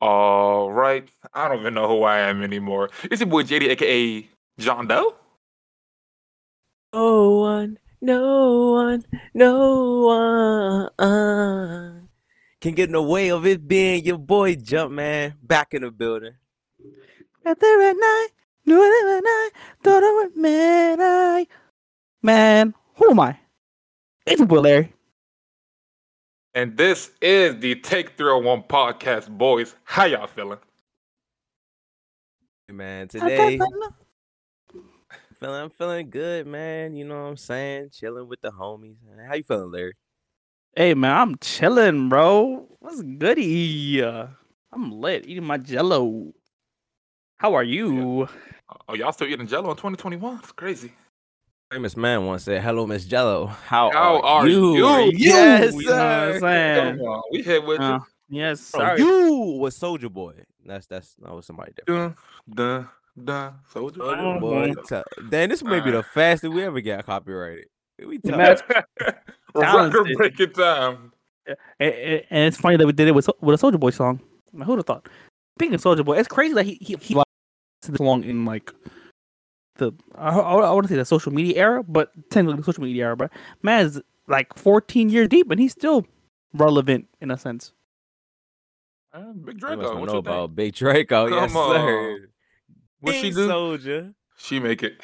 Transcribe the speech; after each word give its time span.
All 0.00 0.72
right. 0.72 1.08
I 1.34 1.48
don't 1.48 1.60
even 1.60 1.74
know 1.74 1.88
who 1.88 2.02
I 2.04 2.20
am 2.20 2.42
anymore. 2.42 2.90
It's 3.04 3.20
your 3.20 3.28
boy 3.28 3.42
JD, 3.42 3.68
aka 3.68 4.28
John 4.58 4.86
Doe. 4.86 5.14
No 6.92 7.30
one, 7.30 7.78
no 8.00 8.72
one, 8.72 9.04
no 9.34 10.00
one 10.96 12.08
can 12.60 12.74
get 12.74 12.88
in 12.88 12.92
the 12.92 13.02
way 13.02 13.30
of 13.30 13.46
it 13.46 13.66
being 13.66 14.04
your 14.04 14.18
boy 14.18 14.54
Jumpman 14.54 15.34
back 15.42 15.72
in 15.72 15.82
the 15.82 15.90
building. 15.90 16.34
Out 17.46 17.58
there 17.58 17.90
at 17.90 17.96
night, 17.96 18.28
knew 18.66 18.82
it 18.82 19.16
at 19.16 19.24
night, 19.24 19.50
thought 19.82 20.04
I 20.04 20.10
was 20.10 20.30
man. 20.36 20.98
I 21.00 21.46
man, 22.22 22.74
who 22.96 23.10
am 23.10 23.20
I? 23.20 23.38
It's 24.26 24.40
a 24.40 24.46
boy 24.46 24.60
Larry. 24.60 24.92
And 26.54 26.76
this 26.76 27.12
is 27.20 27.60
the 27.60 27.76
Take 27.76 28.16
301 28.16 28.64
podcast, 28.64 29.28
boys. 29.28 29.76
How 29.84 30.04
y'all 30.06 30.26
feeling? 30.26 30.58
Hey, 32.66 32.74
Man, 32.74 33.08
today 33.08 33.58
feeling 35.40 35.62
I'm 35.62 35.70
feeling 35.70 36.10
good, 36.10 36.46
man. 36.46 36.94
You 36.94 37.04
know 37.06 37.22
what 37.22 37.28
I'm 37.28 37.36
saying? 37.36 37.90
Chilling 37.92 38.28
with 38.28 38.42
the 38.42 38.50
homies. 38.50 38.96
How 39.26 39.34
you 39.34 39.42
feeling, 39.42 39.70
Larry? 39.72 39.94
Hey 40.76 40.94
man, 40.94 41.16
I'm 41.16 41.36
chilling, 41.38 42.08
bro. 42.08 42.66
What's 42.78 43.02
goody? 43.02 44.02
I'm 44.02 44.92
lit, 44.92 45.26
eating 45.26 45.44
my 45.44 45.56
Jello. 45.56 46.32
How 47.38 47.54
are 47.54 47.64
you? 47.64 48.28
Oh, 48.88 48.94
y'all 48.94 49.12
still 49.12 49.28
eating 49.28 49.46
Jello 49.46 49.70
in 49.70 49.76
2021? 49.76 50.40
It's 50.42 50.52
crazy. 50.52 50.92
Famous 51.72 51.96
man 51.96 52.26
once 52.26 52.42
said, 52.44 52.62
"Hello, 52.62 52.84
Miss 52.84 53.04
Jello. 53.04 53.46
How, 53.46 53.92
How 53.92 54.20
are 54.22 54.48
you? 54.48 54.74
you? 54.74 54.88
You 55.04 55.12
Yes, 55.16 55.70
know 55.72 55.76
what 55.76 55.84
sir. 56.40 56.46
I'm? 56.48 56.98
Come 56.98 57.06
on, 57.06 57.22
we 57.30 57.42
hit 57.42 57.64
with 57.64 57.80
Uh, 57.80 58.00
you. 58.28 58.38
yes, 58.40 58.72
Bro, 58.72 58.80
sorry. 58.80 58.98
you 59.00 59.32
was 59.60 59.76
Soldier 59.76 60.08
Boy. 60.08 60.32
That's 60.66 60.88
that's 60.88 61.14
that 61.22 61.32
was 61.32 61.46
somebody 61.46 61.70
different. 61.76 62.16
Dun, 62.52 62.88
dun, 63.16 63.24
dun. 63.24 63.54
Soldier 63.72 64.00
Soldier. 64.00 64.40
Boy. 64.40 64.74
Tell- 64.88 65.04
Damn, 65.28 65.48
this 65.50 65.62
may 65.62 65.78
be 65.78 65.92
the 65.92 66.02
fastest 66.02 66.52
we 66.52 66.64
ever 66.64 66.80
got 66.80 67.06
copyrighted. 67.06 67.66
We 68.04 68.18
The 68.18 68.30
tell- 68.30 68.38
match- 68.38 68.62
Record 69.54 69.92
talented. 69.92 70.16
breaking 70.16 70.52
time. 70.54 71.12
And, 71.46 71.56
and- 71.94 72.22
and 72.30 72.44
it's 72.48 72.56
funny 72.56 72.78
that 72.78 72.86
we 72.86 72.92
did 72.92 73.06
it 73.06 73.14
with 73.14 73.30
with 73.40 73.54
a 73.54 73.58
Soldier 73.58 73.78
Boy 73.78 73.90
song. 73.90 74.18
Like, 74.52 74.66
who'd 74.66 74.78
have 74.80 74.86
thought? 74.86 75.08
Speaking 75.56 75.74
of 75.76 75.80
Soldier 75.82 76.02
Boy, 76.02 76.18
it's 76.18 76.26
crazy 76.26 76.52
that 76.54 76.66
he 76.66 76.78
he, 76.80 76.96
he 77.00 77.14
lasted 77.14 77.26
this 77.92 78.00
long 78.00 78.24
in 78.24 78.44
like 78.44 78.72
the 79.80 79.92
I, 80.14 80.28
I, 80.30 80.54
I 80.54 80.70
want 80.72 80.84
to 80.86 80.88
say 80.92 80.96
the 80.96 81.04
social 81.04 81.32
media 81.32 81.56
era, 81.56 81.82
but 81.82 82.12
technically 82.30 82.56
the 82.58 82.64
social 82.64 82.84
media 82.84 83.06
era. 83.06 83.16
But 83.16 83.32
man 83.62 83.84
is 83.86 84.00
like 84.28 84.56
14 84.56 85.08
years 85.08 85.26
deep, 85.28 85.50
and 85.50 85.58
he's 85.60 85.72
still 85.72 86.06
relevant 86.54 87.08
in 87.20 87.30
a 87.32 87.36
sense. 87.36 87.72
Uh, 89.12 89.32
Big 89.32 89.54
You 89.54 89.60
Draco. 89.60 89.76
must 89.76 89.94
What 89.94 89.94
know 89.94 90.00
you 90.02 90.06
think? 90.18 90.26
about 90.26 90.54
Big 90.54 90.74
Draco. 90.74 91.26
yes, 91.26 91.52
Come 91.52 91.74
sir. 91.74 92.12
on. 92.12 92.26
What 93.00 93.14
she 93.16 93.22
King 93.22 93.34
do? 93.34 93.48
Soldier. 93.48 94.14
She 94.36 94.60
make 94.60 94.82
it. 94.84 95.00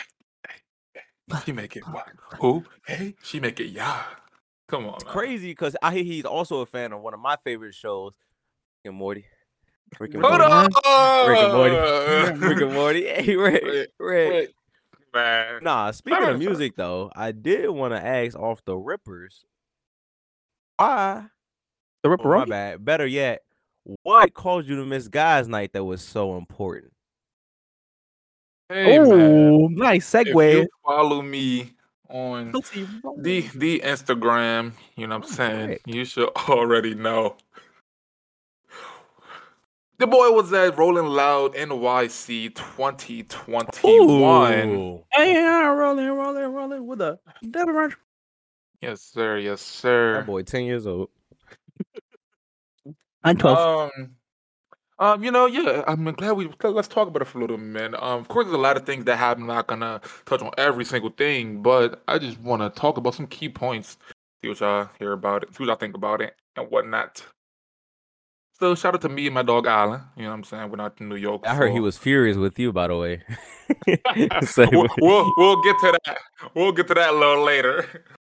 She 1.44 1.50
make 1.52 1.74
it. 1.76 1.82
What? 1.88 2.06
Who? 2.40 2.64
Hey, 2.86 3.16
she 3.22 3.40
make 3.40 3.58
it. 3.58 3.66
Yeah. 3.70 4.00
Come 4.68 4.86
on. 4.86 4.94
It's 4.94 5.04
man. 5.04 5.12
crazy 5.12 5.50
because 5.50 5.76
I 5.82 5.92
hear 5.92 6.04
he's 6.04 6.24
also 6.24 6.60
a 6.60 6.66
fan 6.66 6.92
of 6.92 7.00
one 7.02 7.14
of 7.14 7.20
my 7.20 7.36
favorite 7.42 7.74
shows, 7.74 8.12
Rick 8.84 8.90
and 8.90 8.96
Morty. 8.96 9.24
Rick 9.98 10.14
and 10.14 10.22
Hold 10.24 10.38
Morty. 10.38 10.54
on. 10.54 11.28
Rick 11.28 11.38
and 11.40 11.52
Morty. 11.52 12.46
Rick 12.46 12.60
and 12.62 12.72
Morty. 12.74 13.06
Hey, 13.06 13.36
Rick. 13.36 13.62
Wait, 13.64 13.88
Rick. 13.98 14.54
Wait. 15.16 15.58
Nah, 15.62 15.90
speaking 15.92 16.20
Sorry, 16.20 16.34
of 16.34 16.38
music 16.38 16.76
though, 16.76 17.10
I 17.16 17.32
did 17.32 17.68
want 17.70 17.94
to 17.94 18.04
ask 18.04 18.36
off 18.38 18.64
the 18.64 18.76
Rippers. 18.76 19.44
Why? 20.76 21.26
The 22.02 22.08
Oh, 22.08 22.10
Ripper 22.12 22.28
my 22.28 22.44
bad. 22.44 22.84
Better 22.84 23.06
yet, 23.06 23.42
what 24.02 24.34
caused 24.34 24.68
you 24.68 24.76
to 24.76 24.84
miss 24.84 25.08
guys' 25.08 25.48
night 25.48 25.72
that 25.72 25.84
was 25.84 26.02
so 26.02 26.36
important? 26.36 26.92
Hey, 28.68 28.98
man. 28.98 29.12
Oh, 29.12 29.68
nice 29.68 30.12
If 30.14 30.26
segue. 30.26 30.52
you 30.62 30.68
follow 30.84 31.22
me 31.22 31.72
on 32.10 32.52
the 32.52 33.40
the 33.54 33.80
Instagram, 33.84 34.72
you 34.96 35.06
know 35.06 35.16
what 35.18 35.24
I'm 35.28 35.30
saying? 35.32 35.60
Alright. 35.62 35.80
You 35.86 36.04
should 36.04 36.28
already 36.48 36.94
know. 36.94 37.36
The 39.98 40.06
boy 40.06 40.30
was 40.30 40.52
at 40.52 40.76
Rolling 40.76 41.06
Loud 41.06 41.54
NYC 41.54 42.54
2021. 42.54 44.68
Ooh. 44.68 45.02
Hey, 45.10 45.32
yeah, 45.32 45.68
rolling, 45.68 46.10
rolling, 46.10 46.52
rolling 46.52 46.86
with 46.86 47.00
a 47.00 47.18
double 47.50 47.72
ranch. 47.72 47.94
Yes, 48.82 49.00
sir. 49.00 49.38
Yes, 49.38 49.62
sir. 49.62 50.16
That 50.16 50.26
boy, 50.26 50.42
ten 50.42 50.64
years 50.64 50.86
old. 50.86 51.08
I'm 53.24 53.38
12. 53.38 53.90
Um, 53.96 54.10
um, 54.98 55.24
you 55.24 55.30
know, 55.30 55.46
yeah, 55.46 55.82
I'm 55.86 56.04
glad 56.12 56.32
we 56.32 56.50
let's 56.62 56.88
talk 56.88 57.08
about 57.08 57.22
it 57.22 57.24
for 57.24 57.38
a 57.38 57.40
little 57.40 57.56
minute. 57.56 57.98
Um, 58.02 58.20
of 58.20 58.28
course, 58.28 58.44
there's 58.44 58.54
a 58.54 58.58
lot 58.58 58.76
of 58.76 58.84
things 58.84 59.06
that 59.06 59.16
happen. 59.16 59.44
I'm 59.44 59.48
not 59.48 59.66
gonna 59.66 60.02
touch 60.26 60.42
on 60.42 60.50
every 60.58 60.84
single 60.84 61.10
thing, 61.10 61.62
but 61.62 62.02
I 62.06 62.18
just 62.18 62.38
want 62.40 62.60
to 62.62 62.80
talk 62.80 62.98
about 62.98 63.14
some 63.14 63.26
key 63.26 63.48
points. 63.48 63.96
See 64.42 64.48
what 64.48 64.60
y'all 64.60 64.90
hear 64.98 65.12
about 65.12 65.42
it, 65.42 65.54
see 65.54 65.62
what 65.62 65.68
y'all 65.68 65.76
think 65.76 65.96
about 65.96 66.20
it, 66.20 66.36
and 66.56 66.70
whatnot. 66.70 67.24
So, 68.58 68.74
shout 68.74 68.94
out 68.94 69.02
to 69.02 69.10
me 69.10 69.26
and 69.26 69.34
my 69.34 69.42
dog 69.42 69.66
Alan. 69.66 70.00
You 70.16 70.22
know 70.22 70.30
what 70.30 70.34
I'm 70.36 70.44
saying? 70.44 70.70
We're 70.70 70.76
not 70.76 70.98
in 70.98 71.10
New 71.10 71.16
York. 71.16 71.42
I 71.46 71.54
heard 71.54 71.72
he 71.72 71.80
was 71.80 71.98
furious 71.98 72.38
with 72.38 72.58
you, 72.58 72.72
by 72.72 72.88
the 72.88 72.96
way. 72.96 73.22
Say 74.46 74.66
we'll, 74.72 74.88
we'll 74.98 75.30
we'll 75.36 75.62
get 75.62 75.78
to 75.80 75.98
that. 76.04 76.18
We'll 76.54 76.72
get 76.72 76.88
to 76.88 76.94
that 76.94 77.10
a 77.10 77.16
little 77.16 77.44
later. 77.44 78.04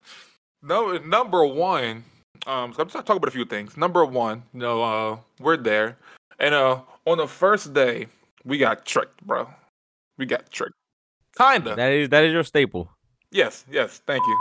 No, 0.66 0.98
number 1.00 1.44
one. 1.46 2.06
Um, 2.48 2.72
so 2.72 2.80
I'm 2.80 2.88
just 2.88 2.94
gonna 2.94 3.04
talk 3.04 3.18
about 3.18 3.28
a 3.28 3.32
few 3.32 3.44
things. 3.44 3.76
Number 3.76 4.06
one, 4.06 4.44
you 4.54 4.62
know, 4.62 4.82
uh, 4.82 5.18
we're 5.42 5.58
there, 5.58 5.98
and 6.40 6.56
uh, 6.56 6.80
on 7.06 7.18
the 7.18 7.28
first 7.28 7.74
day, 7.74 8.08
we 8.46 8.58
got 8.58 8.86
tricked, 8.86 9.22
bro. 9.28 9.50
We 10.18 10.26
got 10.26 10.50
tricked. 10.52 10.72
Kinda. 11.38 11.76
that 11.76 11.92
is 11.92 12.08
that 12.10 12.24
is 12.24 12.32
your 12.32 12.46
staple. 12.46 12.90
yes, 13.30 13.66
yes. 13.70 14.02
Thank 14.08 14.26
you. 14.26 14.38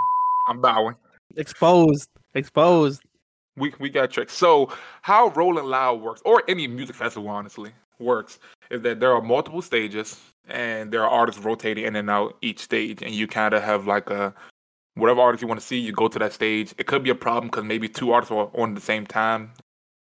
I'm 0.47 0.61
bowing. 0.61 0.95
Exposed. 1.37 2.09
Exposed. 2.35 3.03
We 3.57 3.73
we 3.79 3.91
got 3.91 4.11
tricked. 4.11 4.31
So 4.31 4.73
how 5.03 5.29
Rolling 5.31 5.67
Loud 5.67 6.01
works, 6.01 6.23
or 6.25 6.43
any 6.49 6.67
music 6.67 6.97
festival, 6.97 7.29
honestly, 7.29 7.71
works, 7.99 8.39
is 8.71 8.83
that 8.83 9.01
there 9.01 9.13
are 9.13 9.21
multiple 9.21 9.63
stages, 9.63 10.21
and 10.49 10.91
there 10.93 11.05
are 11.05 11.11
artists 11.11 11.41
rotating 11.43 11.85
in 11.85 11.97
and 11.97 12.11
out 12.11 12.37
each 12.41 12.61
stage, 12.61 13.03
and 13.03 13.15
you 13.15 13.27
kind 13.27 13.55
of 13.55 13.63
have 13.63 13.87
like 13.87 14.11
a 14.11 14.35
whatever 14.95 15.21
artist 15.21 15.43
you 15.43 15.49
want 15.49 15.61
to 15.61 15.67
see, 15.67 15.79
you 15.79 15.93
go 15.93 16.09
to 16.09 16.19
that 16.19 16.33
stage. 16.33 16.75
It 16.79 16.87
could 16.87 17.03
be 17.03 17.11
a 17.11 17.15
problem 17.15 17.51
because 17.51 17.65
maybe 17.65 17.89
two 17.89 18.13
artists 18.13 18.33
are 18.33 18.51
on 18.55 18.75
the 18.75 18.81
same 18.81 19.07
time, 19.07 19.53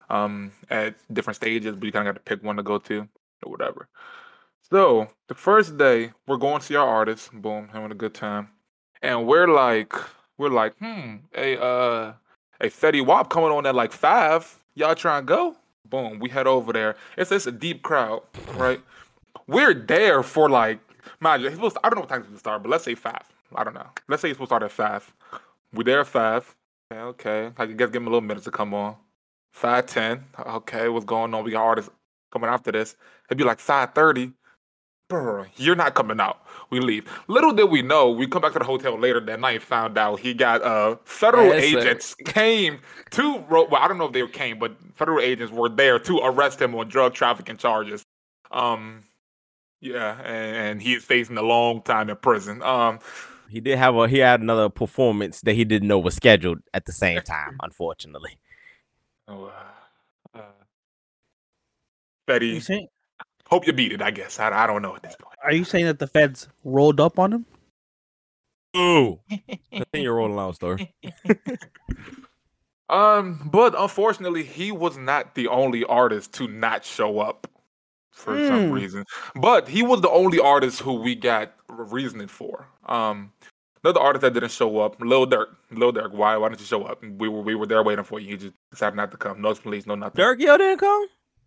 um, 0.09 0.51
at 0.69 0.95
different 1.13 1.35
stages, 1.35 1.75
but 1.75 1.85
you 1.85 1.91
kind 1.91 2.07
of 2.07 2.15
got 2.15 2.25
to 2.25 2.35
pick 2.35 2.43
one 2.43 2.57
to 2.57 2.63
go 2.63 2.77
to 2.77 3.07
or 3.43 3.51
whatever. 3.51 3.87
So 4.69 5.09
the 5.27 5.35
first 5.35 5.77
day, 5.77 6.11
we're 6.27 6.37
going 6.37 6.59
to 6.59 6.65
see 6.65 6.75
our 6.75 6.87
artists. 6.87 7.29
Boom, 7.33 7.69
having 7.71 7.91
a 7.91 7.95
good 7.95 8.13
time, 8.13 8.49
and 9.01 9.25
we're 9.27 9.47
like, 9.47 9.93
we're 10.37 10.49
like, 10.49 10.77
hmm, 10.77 11.15
a 11.35 11.61
uh, 11.61 12.13
a 12.61 12.67
Fetty 12.67 13.05
Wap 13.05 13.29
coming 13.29 13.51
on 13.51 13.65
at 13.65 13.75
like 13.75 13.91
five. 13.91 14.59
Y'all 14.75 14.95
trying 14.95 15.23
to 15.23 15.25
go? 15.25 15.55
Boom, 15.89 16.19
we 16.19 16.29
head 16.29 16.47
over 16.47 16.71
there. 16.71 16.95
It's 17.17 17.31
it's 17.31 17.47
a 17.47 17.51
deep 17.51 17.81
crowd, 17.81 18.21
right? 18.55 18.81
We're 19.47 19.73
there 19.73 20.21
for 20.23 20.49
like, 20.49 20.79
mind 21.19 21.43
you, 21.43 21.49
supposed 21.51 21.77
I 21.83 21.89
don't 21.89 21.95
know 21.95 22.01
what 22.01 22.09
time 22.09 22.19
it's 22.19 22.27
supposed 22.27 22.43
to 22.43 22.49
start, 22.49 22.63
but 22.63 22.69
let's 22.69 22.83
say 22.83 22.95
five. 22.95 23.23
I 23.55 23.63
don't 23.63 23.73
know. 23.73 23.87
Let's 24.07 24.21
say 24.21 24.29
it's 24.29 24.35
supposed 24.37 24.49
to 24.49 24.55
start 24.55 24.63
at 24.63 24.71
five. 24.71 25.13
We're 25.73 25.83
there 25.83 26.01
at 26.01 26.07
five. 26.07 26.55
Okay, 26.91 27.01
okay. 27.01 27.53
I 27.57 27.65
guess 27.65 27.89
give 27.89 28.01
him 28.01 28.07
a 28.07 28.09
little 28.09 28.21
minute 28.21 28.43
to 28.43 28.51
come 28.51 28.73
on. 28.73 28.95
Five 29.53 29.87
ten. 29.87 30.25
Okay, 30.39 30.89
what's 30.89 31.05
going 31.05 31.33
on? 31.33 31.43
We 31.43 31.51
got 31.51 31.63
artists 31.63 31.91
coming 32.31 32.49
after 32.49 32.71
this. 32.71 32.95
It'd 33.27 33.37
be 33.37 33.43
like 33.43 33.59
five 33.59 33.93
thirty. 33.93 34.31
Bro, 35.09 35.47
you're 35.57 35.75
not 35.75 35.95
coming 35.95 36.19
out. 36.19 36.41
We 36.69 36.79
leave. 36.81 37.09
Little 37.27 37.51
did 37.53 37.71
we 37.71 37.81
know, 37.81 38.11
we 38.11 38.27
come 38.27 38.43
back 38.43 38.53
to 38.53 38.59
the 38.59 38.65
hotel 38.65 38.97
later 38.99 39.19
that 39.21 39.39
night. 39.39 39.63
Found 39.63 39.97
out 39.97 40.19
he 40.19 40.35
got 40.35 40.61
uh 40.63 40.97
federal 41.05 41.53
Yes, 41.53 41.65
sir. 41.69 41.79
agents 41.81 42.15
came 42.25 42.79
to. 43.11 43.37
Well, 43.49 43.67
I 43.75 43.87
don't 43.87 43.97
know 43.97 44.05
if 44.07 44.13
they 44.13 44.27
came, 44.27 44.59
but 44.59 44.75
federal 44.95 45.19
agents 45.21 45.51
were 45.53 45.69
there 45.69 45.99
to 45.99 46.19
arrest 46.19 46.61
him 46.61 46.75
on 46.75 46.89
drug 46.89 47.15
trafficking 47.15 47.57
charges. 47.57 48.03
Um, 48.51 49.03
yeah, 49.81 50.19
and, 50.21 50.57
and 50.57 50.81
he 50.81 50.93
is 50.95 51.05
facing 51.05 51.37
a 51.37 51.43
long 51.43 51.81
time 51.83 52.09
in 52.09 52.17
prison. 52.17 52.61
Um, 52.63 52.99
He 53.49 53.59
did 53.61 53.77
have 53.77 53.95
a 53.95 54.07
he 54.07 54.19
had 54.19 54.41
another 54.41 54.69
performance 54.69 55.41
that 55.41 55.53
he 55.53 55.65
didn't 55.65 55.87
know 55.87 55.99
was 55.99 56.15
scheduled 56.15 56.59
at 56.73 56.85
the 56.85 56.93
same 56.93 57.21
time, 57.23 57.55
unfortunately. 57.61 58.39
oh, 59.27 59.45
uh, 59.45 60.37
uh, 60.37 60.41
Are 62.49 62.53
you, 62.53 62.59
Betty, 62.59 62.59
saying, 62.61 62.87
hope 63.49 63.67
you 63.67 63.73
beat 63.73 63.91
it. 63.91 64.01
I 64.01 64.11
guess 64.11 64.39
I, 64.39 64.63
I 64.63 64.67
don't 64.67 64.81
know 64.81 64.95
at 64.95 65.03
this 65.03 65.15
point. 65.15 65.35
are 65.43 65.51
you 65.53 65.63
saying 65.63 65.85
that 65.85 65.99
the 65.99 66.07
feds 66.07 66.47
rolled 66.63 66.99
up 66.99 67.19
on 67.19 67.33
him? 67.33 67.45
Ooh. 68.77 69.19
Continue 69.71 70.11
rolling 70.11 70.37
out 70.39 70.55
story. 70.55 70.93
Um, 72.89 73.47
but 73.51 73.75
unfortunately, 73.77 74.43
he 74.43 74.71
was 74.71 74.97
not 74.97 75.35
the 75.35 75.47
only 75.47 75.83
artist 75.83 76.33
to 76.33 76.47
not 76.47 76.83
show 76.83 77.19
up 77.19 77.45
for 78.11 78.35
some 78.47 78.69
Hmm. 78.69 78.71
reason. 78.73 79.05
But 79.35 79.67
he 79.67 79.83
was 79.83 80.01
the 80.01 80.09
only 80.09 80.39
artist 80.39 80.79
who 80.79 80.95
we 80.95 81.13
got 81.13 81.53
reasoning 81.67 82.27
for. 82.27 82.67
Um, 82.87 83.31
another 83.83 83.99
artist 83.99 84.21
that 84.21 84.33
didn't 84.33 84.49
show 84.51 84.79
up, 84.79 84.99
Lil 85.01 85.27
Durk. 85.27 85.47
Lil 85.69 85.93
Durk, 85.93 86.13
why? 86.13 86.35
Why 86.37 86.49
didn't 86.49 86.61
you 86.61 86.65
show 86.65 86.83
up? 86.83 87.03
We 87.03 87.29
were 87.29 87.41
we 87.41 87.53
were 87.53 87.67
there 87.67 87.83
waiting 87.83 88.03
for 88.05 88.19
you. 88.19 88.29
You 88.31 88.37
just 88.37 88.55
decided 88.71 88.95
not 88.95 89.11
to 89.11 89.17
come. 89.17 89.39
No 89.39 89.53
police, 89.53 89.85
no 89.85 89.93
nothing. 89.93 90.19
Durk, 90.25 90.39
yo 90.39 90.57
didn't 90.57 90.79
come? 90.79 91.05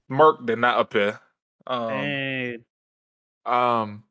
Merk 0.08 0.46
did 0.46 0.60
not 0.60 0.78
appear. 0.78 1.18
Um, 1.66 1.88
Dang. 1.88 2.64
um, 3.46 4.04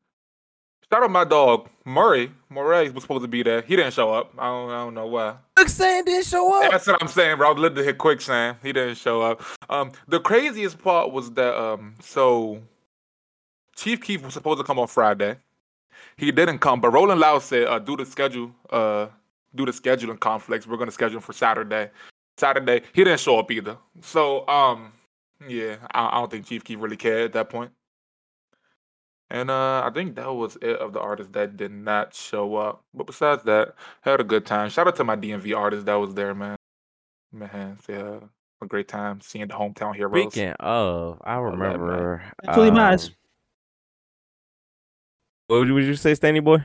shout 0.92 1.03
out 1.03 1.12
my 1.12 1.24
dog 1.24 1.69
Murray. 1.86 2.31
Murray 2.50 2.89
was 2.89 3.03
supposed 3.03 3.24
to 3.24 3.27
be 3.27 3.44
there. 3.44 3.62
He 3.62 3.75
didn't 3.75 3.94
show 3.94 4.13
up. 4.13 4.33
I 4.38 4.45
don't, 4.48 4.69
I 4.69 4.77
don't 4.83 4.94
know 4.94 5.07
why. 5.07 5.36
Quicksand 5.56 6.06
didn't 6.06 6.25
show 6.25 6.63
up. 6.63 6.71
That's 6.71 6.88
what 6.88 7.01
I'm 7.01 7.07
saying, 7.07 7.38
bro. 7.38 7.48
I 7.48 7.51
was 7.51 7.62
literally 7.62 7.86
hit 7.86 7.98
quicksand. 7.98 8.57
He 8.62 8.71
didn't 8.71 8.95
show 8.95 9.21
up. 9.21 9.44
Um, 9.69 9.92
the 10.07 10.19
craziest 10.19 10.77
part 10.80 11.12
was 11.12 11.31
that 11.31 11.56
um, 11.59 11.95
so 12.01 12.62
Chief 13.75 14.01
Keef 14.01 14.24
was 14.24 14.33
supposed 14.33 14.59
to 14.59 14.63
come 14.63 14.80
on 14.80 14.88
Friday. 14.88 15.38
He 16.18 16.31
didn't 16.31 16.59
come, 16.59 16.81
but 16.81 16.92
Rolling 16.92 17.19
Loud 17.19 17.42
said 17.42 17.68
uh, 17.68 17.80
due 17.80 17.98
to 17.98 18.06
schedule, 18.06 18.51
uh, 18.69 19.07
due 19.56 19.65
to 19.65 19.71
scheduling 19.71 20.19
conflicts, 20.19 20.68
we're 20.68 20.77
gonna 20.77 20.92
schedule 20.92 21.18
him 21.18 21.21
for 21.21 21.33
Saturday. 21.33 21.89
Saturday, 22.38 22.81
he 22.94 23.03
didn't 23.03 23.19
show 23.19 23.39
up 23.39 23.50
either. 23.51 23.77
So 24.01 24.48
um, 24.48 24.94
yeah, 25.47 25.77
I, 25.93 26.07
I 26.07 26.19
don't 26.19 26.31
think 26.31 26.45
Chief 26.45 26.63
Keef 26.63 26.79
really 26.79 26.97
cared 26.97 27.25
at 27.25 27.33
that 27.33 27.49
point. 27.49 27.71
And 29.29 29.49
uh, 29.49 29.81
I 29.85 29.91
think 29.93 30.15
that 30.15 30.31
was 30.33 30.57
it 30.61 30.77
of 30.79 30.91
the 30.91 30.99
artists 30.99 31.31
that 31.31 31.55
did 31.55 31.71
not 31.71 32.13
show 32.13 32.55
up. 32.57 32.83
But 32.93 33.07
besides 33.07 33.43
that, 33.43 33.75
had 34.01 34.19
a 34.19 34.25
good 34.25 34.45
time. 34.45 34.69
Shout 34.69 34.88
out 34.88 34.97
to 34.97 35.05
my 35.05 35.15
DMV 35.15 35.55
artist 35.55 35.85
that 35.85 35.95
was 35.95 36.13
there, 36.13 36.35
man. 36.35 36.57
Man, 37.31 37.77
yeah, 37.88 38.19
a 38.61 38.65
great 38.67 38.89
time 38.89 39.21
seeing 39.21 39.47
the 39.47 39.53
hometown 39.53 39.95
heroes. 39.95 40.33
Speaking 40.33 40.51
of, 40.59 41.21
I 41.23 41.38
love 41.38 41.51
that, 41.51 41.57
man. 41.57 41.71
remember. 41.71 42.23
Actually, 42.45 42.71
Miles. 42.71 43.07
um, 43.07 43.15
What 45.47 45.59
would 45.59 45.67
you, 45.69 45.73
would 45.75 45.83
you 45.85 45.95
say, 45.95 46.13
Stanley 46.13 46.41
boy? 46.41 46.57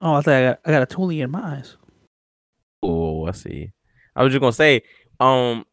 Oh, 0.00 0.14
I 0.14 0.20
thought 0.20 0.34
I 0.34 0.42
got, 0.42 0.60
I 0.64 0.70
got 0.72 0.82
a 0.82 0.86
Thule 0.86 1.10
in 1.10 1.30
my 1.30 1.56
eyes. 1.58 1.76
Oh, 2.82 3.26
I 3.26 3.30
see. 3.30 3.70
I 4.16 4.24
was 4.24 4.32
just 4.32 4.40
gonna 4.40 4.52
say, 4.52 4.82
um, 5.20 5.64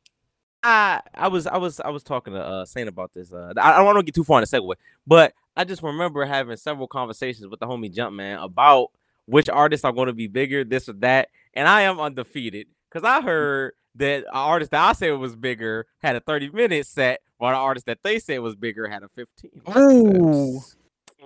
I 0.65 1.01
I 1.13 1.27
was 1.27 1.45
I 1.45 1.57
was 1.57 1.79
I 1.79 1.89
was 1.89 2.01
talking 2.01 2.33
to 2.33 2.41
uh 2.41 2.65
Saint 2.65 2.89
about 2.89 3.13
this. 3.13 3.31
Uh, 3.31 3.53
I, 3.56 3.73
I 3.73 3.77
don't 3.77 3.85
want 3.85 3.97
to 4.00 4.03
get 4.03 4.15
too 4.15 4.23
far 4.23 4.39
in 4.39 4.47
the 4.50 4.57
segue, 4.57 4.73
but 5.06 5.33
I 5.56 5.63
just 5.63 5.83
remember 5.83 6.25
having 6.25 6.57
several 6.57 6.88
conversations 6.88 7.47
with 7.47 7.59
the 7.59 7.67
homie 7.67 7.94
Jumpman 7.94 8.44
about 8.44 8.89
which 9.27 9.47
artists 9.47 9.85
are 9.85 9.91
going 9.91 10.07
to 10.07 10.13
be 10.13 10.27
bigger, 10.27 10.63
this 10.63 10.89
or 10.89 10.94
that, 10.94 11.29
and 11.53 11.67
I 11.67 11.81
am 11.81 12.00
undefeated 12.00 12.67
because 12.89 13.07
I 13.07 13.21
heard 13.21 13.73
that 13.95 14.23
an 14.23 14.25
artist 14.33 14.71
that 14.71 14.89
I 14.89 14.94
said 14.94 15.12
was 15.12 15.35
bigger 15.35 15.85
had 16.00 16.15
a 16.15 16.19
30 16.19 16.50
minute 16.50 16.88
set, 16.88 17.21
while 17.38 17.53
the 17.53 17.57
artist 17.57 17.85
that 17.85 18.00
they 18.03 18.19
said 18.19 18.39
was 18.39 18.56
bigger 18.56 18.88
had 18.88 19.03
a 19.03 19.09
15. 19.09 19.51
minute 19.67 19.77
Ooh. 19.77 20.62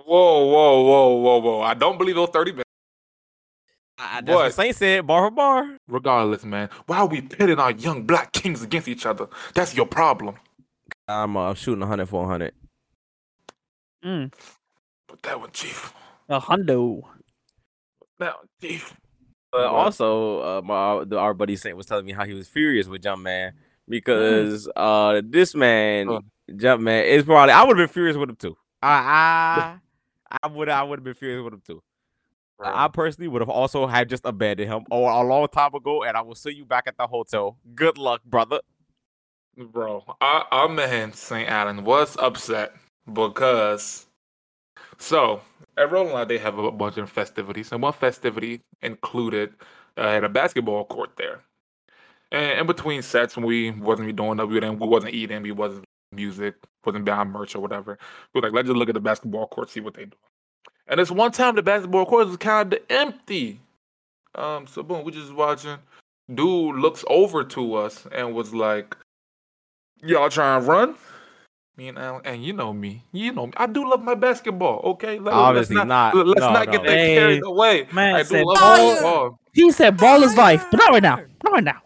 Whoa, 0.04 0.46
whoa, 0.46 0.82
whoa, 0.82 1.16
whoa, 1.16 1.38
whoa! 1.38 1.60
I 1.60 1.74
don't 1.74 1.98
believe 1.98 2.14
those 2.14 2.30
thirty 2.30 2.52
minutes. 2.52 2.69
I, 4.00 4.18
I- 4.18 4.20
that's 4.22 4.34
what 4.34 4.42
But- 4.44 4.54
Saint 4.54 4.76
said, 4.76 5.06
bar 5.06 5.28
for 5.28 5.30
bar. 5.34 5.76
Regardless, 5.88 6.44
man, 6.44 6.68
why 6.86 6.98
are 6.98 7.06
we 7.06 7.20
pitting 7.20 7.58
our 7.58 7.72
young 7.72 8.04
black 8.04 8.32
kings 8.32 8.62
against 8.62 8.88
each 8.88 9.04
other? 9.06 9.26
That's 9.54 9.74
your 9.74 9.86
problem. 9.86 10.36
I'm 11.06 11.36
uh, 11.36 11.54
shooting 11.54 11.80
100 11.80 12.08
for 12.08 12.22
100. 12.22 12.52
Mm. 14.04 14.32
But 15.08 15.22
that 15.22 15.40
one, 15.40 15.50
Chief. 15.52 15.92
A 16.28 16.40
hundo. 16.40 17.02
That 18.18 18.36
one, 18.36 18.46
Chief. 18.60 18.94
But 19.52 19.72
What? 19.72 19.80
also, 19.86 20.40
uh, 20.58 20.62
my 20.62 21.04
the, 21.04 21.18
our 21.18 21.34
buddy 21.34 21.56
Saint 21.56 21.76
was 21.76 21.86
telling 21.86 22.06
me 22.06 22.12
how 22.12 22.24
he 22.24 22.34
was 22.34 22.46
furious 22.48 22.86
with 22.86 23.02
Jumpman 23.02 23.50
because 23.88 24.68
uh, 24.76 25.20
this 25.24 25.54
man, 25.56 26.08
Oh. 26.08 26.20
Jumpman, 26.50 27.04
is 27.04 27.24
probably 27.24 27.52
I 27.52 27.64
would 27.64 27.76
have 27.78 27.88
been 27.88 27.92
furious 27.92 28.16
with 28.16 28.30
him 28.30 28.36
too. 28.36 28.56
I 28.80 29.76
I, 30.30 30.38
I 30.44 30.46
would 30.46 30.68
I 30.68 30.82
would 30.84 31.00
have 31.00 31.04
been 31.04 31.14
furious 31.14 31.42
with 31.42 31.54
him 31.54 31.62
too. 31.66 31.82
I 32.62 32.88
personally 32.88 33.28
would 33.28 33.40
have 33.42 33.48
also 33.48 33.86
had 33.86 34.08
just 34.08 34.24
abandoned 34.24 34.70
him 34.70 34.84
or 34.90 35.10
a 35.10 35.22
long 35.22 35.48
time 35.48 35.74
ago, 35.74 36.02
and 36.02 36.16
I 36.16 36.20
will 36.20 36.34
see 36.34 36.50
you 36.50 36.64
back 36.64 36.84
at 36.86 36.96
the 36.96 37.06
hotel. 37.06 37.56
Good 37.74 37.98
luck, 37.98 38.22
brother. 38.24 38.60
Bro, 39.56 40.04
our, 40.20 40.46
our 40.50 40.68
man 40.68 41.12
St. 41.12 41.48
Allen 41.48 41.84
was 41.84 42.16
upset 42.18 42.74
because 43.12 44.06
so 44.98 45.40
at 45.76 45.90
Rolling 45.90 46.12
Loud 46.12 46.28
they 46.28 46.38
have 46.38 46.58
a 46.58 46.70
bunch 46.70 46.96
of 46.96 47.10
festivities, 47.10 47.72
and 47.72 47.82
one 47.82 47.92
festivity 47.92 48.60
included 48.82 49.54
uh, 49.96 50.10
had 50.10 50.24
a 50.24 50.28
basketball 50.28 50.84
court 50.84 51.10
there. 51.16 51.40
And 52.32 52.60
in 52.60 52.66
between 52.66 53.02
sets, 53.02 53.36
when 53.36 53.44
we 53.44 53.72
wasn't 53.72 54.06
be 54.06 54.12
doing 54.12 54.38
we 54.38 54.60
didn't, 54.60 54.78
we 54.78 54.86
wasn't 54.86 55.14
eating, 55.14 55.42
we 55.42 55.52
wasn't 55.52 55.84
music, 56.12 56.54
wasn't 56.84 57.04
buying 57.04 57.30
merch 57.30 57.54
or 57.54 57.60
whatever. 57.60 57.98
We 58.32 58.40
were 58.40 58.46
like, 58.46 58.54
let's 58.54 58.68
just 58.68 58.76
look 58.76 58.88
at 58.88 58.94
the 58.94 59.00
basketball 59.00 59.48
court, 59.48 59.70
see 59.70 59.80
what 59.80 59.94
they 59.94 60.04
do. 60.04 60.16
And 60.90 60.98
this 61.00 61.10
one 61.10 61.30
time, 61.32 61.54
the 61.54 61.62
basketball 61.62 62.04
court 62.04 62.26
was 62.26 62.36
kind 62.36 62.72
of 62.74 62.80
empty. 62.90 63.60
Um, 64.34 64.66
so 64.66 64.82
boom, 64.82 65.04
we 65.04 65.12
just 65.12 65.32
watching. 65.32 65.78
Dude 66.34 66.76
looks 66.76 67.04
over 67.08 67.42
to 67.44 67.74
us 67.74 68.06
and 68.12 68.34
was 68.34 68.52
like, 68.52 68.96
Y'all 70.02 70.28
trying 70.30 70.60
to 70.62 70.66
run? 70.66 70.94
Me 71.76 71.88
and 71.88 71.98
Alan, 71.98 72.20
and 72.24 72.44
you 72.44 72.52
know 72.52 72.72
me, 72.72 73.02
you 73.12 73.32
know 73.32 73.46
me. 73.46 73.52
I 73.56 73.66
do 73.66 73.88
love 73.88 74.02
my 74.02 74.14
basketball. 74.14 74.80
Okay, 74.92 75.18
Let- 75.18 75.32
Obviously 75.32 75.76
let's 75.76 75.88
not. 75.88 76.14
Let's 76.14 76.40
No, 76.40 76.52
not 76.52 76.66
no. 76.66 76.72
get 76.72 76.82
that 76.82 76.90
Hey, 76.90 77.14
carried 77.14 77.42
away. 77.44 77.86
man 77.92 78.14
I 78.16 78.18
do 78.18 78.24
said 78.24 78.44
love 78.44 79.00
ball- 79.02 79.40
He 79.52 79.70
said 79.70 79.96
ball 79.96 80.22
is 80.22 80.36
life, 80.36 80.66
but 80.70 80.76
not 80.78 80.90
right 80.90 81.02
now. 81.02 81.16
Not 81.44 81.52
right 81.52 81.64
now. 81.64 81.80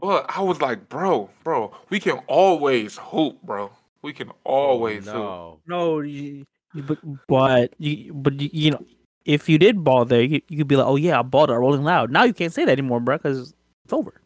but 0.00 0.26
I 0.28 0.42
was 0.42 0.60
like, 0.60 0.88
bro, 0.88 1.30
bro, 1.44 1.72
we 1.90 2.00
can 2.00 2.18
always 2.26 2.96
hoop, 2.98 3.40
bro. 3.42 3.70
We 4.02 4.12
can 4.12 4.30
always 4.44 5.04
hoop. 5.06 5.14
no. 5.14 5.60
No, 5.66 6.00
you, 6.00 6.22
you, 6.22 6.44
but 6.74 6.98
but 7.28 7.72
you 7.78 8.12
but 8.14 8.40
you, 8.40 8.50
you 8.52 8.70
know 8.72 8.84
if 9.24 9.48
you 9.48 9.58
did 9.58 9.82
ball 9.82 10.04
there, 10.04 10.22
you, 10.22 10.42
you 10.48 10.58
could 10.58 10.68
be 10.68 10.76
like, 10.76 10.86
oh 10.86 10.96
yeah, 10.96 11.18
I 11.18 11.22
balled 11.22 11.50
at 11.50 11.58
Rolling 11.58 11.82
Loud. 11.82 12.10
Now 12.10 12.24
you 12.24 12.34
can't 12.34 12.52
say 12.52 12.64
that 12.66 12.72
anymore, 12.72 13.00
bro, 13.00 13.16
because 13.16 13.54
it's 13.84 13.92
over. 13.92 14.20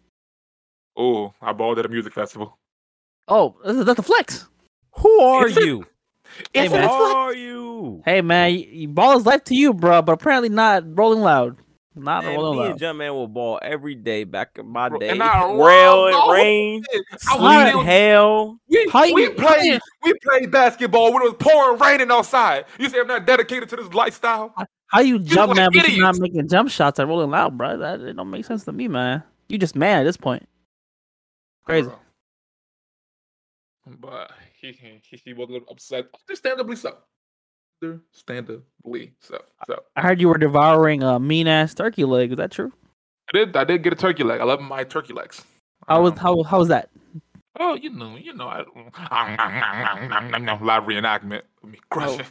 Oh, 0.96 1.32
I 1.40 1.52
balled 1.52 1.78
at 1.78 1.86
a 1.86 1.88
music 1.88 2.12
festival. 2.12 2.58
Oh, 3.28 3.56
that's, 3.64 3.84
that's 3.84 3.98
a 4.00 4.02
flex. 4.02 4.46
Who 4.96 5.20
are 5.20 5.46
Is 5.46 5.56
it- 5.56 5.64
you? 5.66 5.86
Hey, 6.52 6.66
Who 6.68 6.74
man. 6.74 6.88
are 6.90 7.32
you? 7.34 8.02
Hey 8.04 8.20
man, 8.20 8.52
you, 8.54 8.66
you- 8.70 8.88
ball 8.88 9.16
is 9.16 9.24
life 9.26 9.44
to 9.44 9.54
you, 9.54 9.72
bro, 9.72 10.02
but 10.02 10.12
apparently 10.12 10.48
not 10.48 10.82
Rolling 10.98 11.20
Loud. 11.20 11.56
Not 12.00 12.24
Man, 12.24 12.36
Rolling 12.36 12.58
me 12.58 12.64
Loud. 12.64 12.70
and 12.72 12.80
Jumpman 12.80 13.12
will 13.14 13.28
ball 13.28 13.58
every 13.62 13.94
day 13.94 14.24
back 14.24 14.50
in 14.58 14.66
my 14.68 14.88
day. 14.98 15.10
and 15.10 15.22
I 15.22 15.44
Rail 15.44 15.56
love 15.56 16.06
and 16.06 16.14
those 16.14 16.30
rain, 16.32 16.84
I 16.92 16.98
was 16.98 17.22
sleet, 17.22 17.68
still- 17.68 17.82
hail. 17.82 18.58
We, 18.68 18.88
How 18.90 19.12
we 19.12 19.28
played 19.30 19.80
we 20.04 20.14
played 20.22 20.50
basketball 20.50 21.12
when 21.12 21.22
it 21.22 21.26
was 21.26 21.36
pouring 21.38 21.78
raining 21.80 22.10
outside. 22.10 22.64
You 22.78 22.88
say 22.88 23.00
I'm 23.00 23.06
not 23.06 23.26
dedicated 23.26 23.68
to 23.70 23.76
this 23.76 23.92
lifestyle? 23.92 24.54
How 24.86 25.00
you 25.00 25.18
jump, 25.18 25.54
man, 25.56 25.68
but 25.72 25.88
you're 25.88 26.00
not 26.06 26.18
making 26.18 26.48
jump 26.48 26.70
shots 26.70 26.98
at 26.98 27.06
Rolling 27.06 27.30
Loud, 27.30 27.58
bro? 27.58 27.76
That 27.78 28.00
it 28.00 28.16
don't 28.16 28.30
make 28.30 28.44
sense 28.44 28.64
to 28.64 28.72
me, 28.72 28.88
man. 28.88 29.22
You 29.48 29.58
just 29.58 29.76
mad 29.76 30.00
at 30.00 30.04
this 30.04 30.16
point. 30.16 30.48
Crazy. 31.64 31.88
Bro. 31.88 31.98
But 34.00 34.30
he, 34.60 34.72
he 34.72 35.00
he 35.24 35.32
was 35.32 35.48
a 35.48 35.52
little 35.52 35.68
upset, 35.70 36.06
understandably 36.28 36.76
so. 36.76 36.96
Understandably 37.82 39.12
so. 39.20 39.40
So 39.66 39.82
I 39.96 40.02
heard 40.02 40.20
you 40.20 40.28
were 40.28 40.38
devouring 40.38 41.02
a 41.02 41.18
mean 41.18 41.46
ass 41.46 41.74
turkey 41.74 42.04
leg. 42.04 42.32
Is 42.32 42.38
that 42.38 42.50
true? 42.50 42.72
I 43.28 43.38
did 43.38 43.56
I 43.56 43.64
did 43.64 43.82
get 43.82 43.92
a 43.92 43.96
turkey 43.96 44.24
leg. 44.24 44.40
I 44.40 44.44
love 44.44 44.60
my 44.60 44.84
turkey 44.84 45.12
legs. 45.12 45.44
How 45.86 46.02
was 46.02 46.12
Um, 46.12 46.18
how 46.18 46.42
how 46.42 46.58
was 46.58 46.68
that? 46.68 46.90
Oh, 47.60 47.74
you 47.74 47.90
know, 47.90 48.16
you 48.16 48.34
know, 48.34 48.46
I, 48.46 48.58
live 50.62 50.84
reenactment 50.84 51.42
me 51.64 51.78
crushing. 51.90 52.26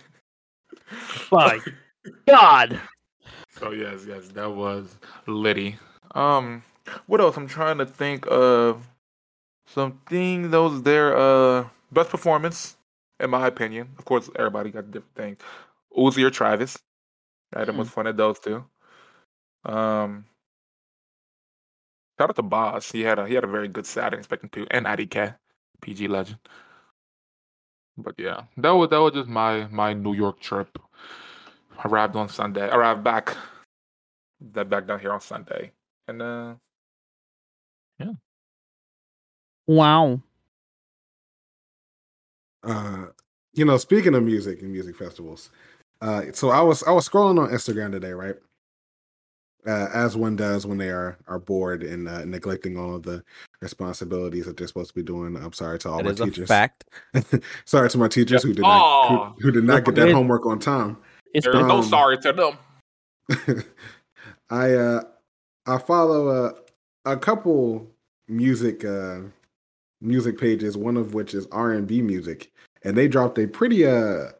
My 1.31 1.59
God. 2.27 2.79
So 3.49 3.71
yes, 3.71 4.05
yes, 4.07 4.29
that 4.29 4.49
was 4.49 4.97
Liddy. 5.25 5.77
Um, 6.15 6.63
what 7.07 7.19
else? 7.19 7.35
I'm 7.35 7.47
trying 7.47 7.77
to 7.79 7.85
think 7.85 8.25
of 8.29 8.87
something 9.65 10.51
Those 10.51 10.81
their 10.83 11.17
uh 11.17 11.67
best 11.91 12.09
performance, 12.09 12.76
in 13.19 13.29
my 13.29 13.47
opinion. 13.47 13.89
Of 13.97 14.05
course, 14.05 14.29
everybody 14.35 14.71
got 14.71 14.91
different 14.91 15.15
things. 15.15 15.37
Uzi 15.97 16.23
or 16.23 16.29
Travis. 16.29 16.77
I 17.53 17.59
had 17.59 17.67
the 17.67 17.73
most 17.73 17.91
fun 17.91 18.07
at 18.07 18.17
those 18.17 18.39
two. 18.39 18.63
Um, 19.65 20.25
shout 22.19 22.29
out 22.29 22.35
to 22.35 22.41
Boss. 22.43 22.91
He 22.91 23.01
had 23.01 23.19
a 23.19 23.27
he 23.27 23.33
had 23.33 23.43
a 23.43 23.47
very 23.47 23.67
good 23.67 23.85
set. 23.85 24.05
I 24.05 24.09
didn't 24.09 24.19
expect 24.19 24.43
him 24.43 24.49
to, 24.49 24.67
and 24.71 24.85
IDK, 24.85 25.35
PG 25.81 26.07
legend. 26.07 26.39
But 27.97 28.15
yeah, 28.17 28.43
that 28.57 28.71
was 28.71 28.89
that 28.89 28.99
was 28.99 29.13
just 29.13 29.29
my 29.29 29.67
my 29.67 29.93
New 29.93 30.13
York 30.13 30.39
trip. 30.39 30.77
Arrived 31.85 32.15
on 32.15 32.29
Sunday. 32.29 32.67
Arrived 32.69 33.03
back 33.03 33.35
that 34.53 34.69
back 34.69 34.87
down 34.87 34.99
here 34.99 35.13
on 35.13 35.21
Sunday. 35.21 35.71
And 36.07 36.21
uh 36.21 36.55
yeah. 37.99 38.11
Wow. 39.67 40.21
Uh 42.63 43.05
you 43.53 43.65
know 43.65 43.77
speaking 43.77 44.15
of 44.15 44.23
music 44.23 44.61
and 44.61 44.71
music 44.71 44.95
festivals 44.95 45.49
uh 46.01 46.23
so 46.33 46.49
i 46.49 46.61
was 46.61 46.83
i 46.83 46.91
was 46.91 47.07
scrolling 47.07 47.41
on 47.41 47.49
instagram 47.49 47.91
today 47.91 48.11
right 48.11 48.35
uh, 49.67 49.89
as 49.93 50.15
one 50.15 50.35
does 50.35 50.65
when 50.65 50.77
they 50.77 50.89
are 50.89 51.17
are 51.27 51.39
bored 51.39 51.83
and 51.83 52.07
uh, 52.07 52.23
neglecting 52.23 52.77
all 52.77 52.95
of 52.95 53.03
the 53.03 53.21
responsibilities 53.61 54.45
that 54.45 54.55
they're 54.55 54.67
supposed 54.67 54.89
to 54.89 54.95
be 54.95 55.03
doing 55.03 55.35
i'm 55.35 55.51
sorry 55.53 55.77
to 55.77 55.89
all 55.89 55.97
That 55.97 56.05
my 56.05 56.11
is 56.11 56.19
a 56.21 56.25
teachers 56.25 56.47
fact. 56.47 56.85
sorry 57.65 57.89
to 57.89 57.97
my 57.97 58.07
teachers 58.07 58.43
Yeah. 58.43 58.47
who 58.49 58.53
did 58.53 58.65
not 58.65 59.09
who, 59.09 59.41
who 59.41 59.51
did 59.51 59.63
not 59.65 59.83
get 59.83 59.95
that 59.95 60.11
homework 60.13 60.45
on 60.45 60.59
time 60.59 60.97
It's 61.33 61.45
there's 61.45 61.55
no 61.67 61.77
Um, 61.77 61.83
sorry 61.83 62.17
to 62.19 62.31
them. 62.33 62.57
I 64.49 64.73
uh 64.73 65.01
I 65.65 65.77
follow 65.79 66.27
uh, 66.29 66.53
a 67.05 67.17
couple 67.17 67.87
music 68.29 68.85
uh 68.85 69.19
music 70.01 70.39
pages, 70.39 70.77
one 70.77 70.97
of 70.97 71.13
which 71.13 71.33
is 71.33 71.47
R 71.51 71.71
and 71.71 71.87
B 71.87 72.01
music, 72.01 72.51
and 72.83 72.97
they 72.97 73.07
dropped 73.07 73.37
a 73.37 73.47
pretty 73.47 73.85
uh 73.85 74.31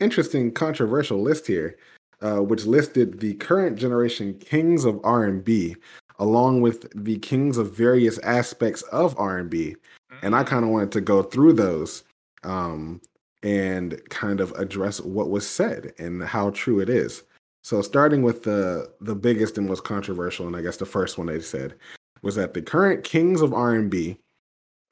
interesting 0.00 0.52
controversial 0.52 1.22
list 1.22 1.46
here, 1.46 1.78
uh, 2.20 2.42
which 2.42 2.66
listed 2.66 3.20
the 3.20 3.34
current 3.34 3.78
generation 3.78 4.34
kings 4.34 4.84
of 4.84 5.00
R 5.04 5.24
and 5.24 5.44
B 5.44 5.76
along 6.18 6.60
with 6.60 6.86
the 6.94 7.18
kings 7.18 7.58
of 7.58 7.74
various 7.74 8.18
aspects 8.20 8.82
of 8.82 9.18
R 9.18 9.38
and 9.38 9.50
B, 9.50 9.74
and 10.22 10.36
I 10.36 10.44
kind 10.44 10.64
of 10.64 10.70
wanted 10.70 10.92
to 10.92 11.00
go 11.00 11.22
through 11.22 11.54
those 11.54 12.04
um, 12.44 13.00
and 13.42 14.00
kind 14.08 14.40
of 14.40 14.52
address 14.52 15.00
what 15.00 15.30
was 15.30 15.44
said 15.48 15.92
and 15.98 16.22
how 16.22 16.50
true 16.50 16.78
it 16.78 16.88
is. 16.88 17.24
So 17.64 17.82
starting 17.82 18.22
with 18.22 18.44
the 18.44 18.92
the 19.00 19.16
biggest 19.16 19.58
and 19.58 19.68
most 19.68 19.84
controversial, 19.84 20.46
and 20.46 20.56
I 20.56 20.62
guess 20.62 20.76
the 20.76 20.86
first 20.86 21.18
one 21.18 21.26
they 21.26 21.40
said 21.40 21.74
was 22.22 22.36
that 22.36 22.54
the 22.54 22.62
current 22.62 23.04
kings 23.04 23.40
of 23.40 23.52
R 23.52 23.74
and 23.74 23.90
B. 23.90 24.18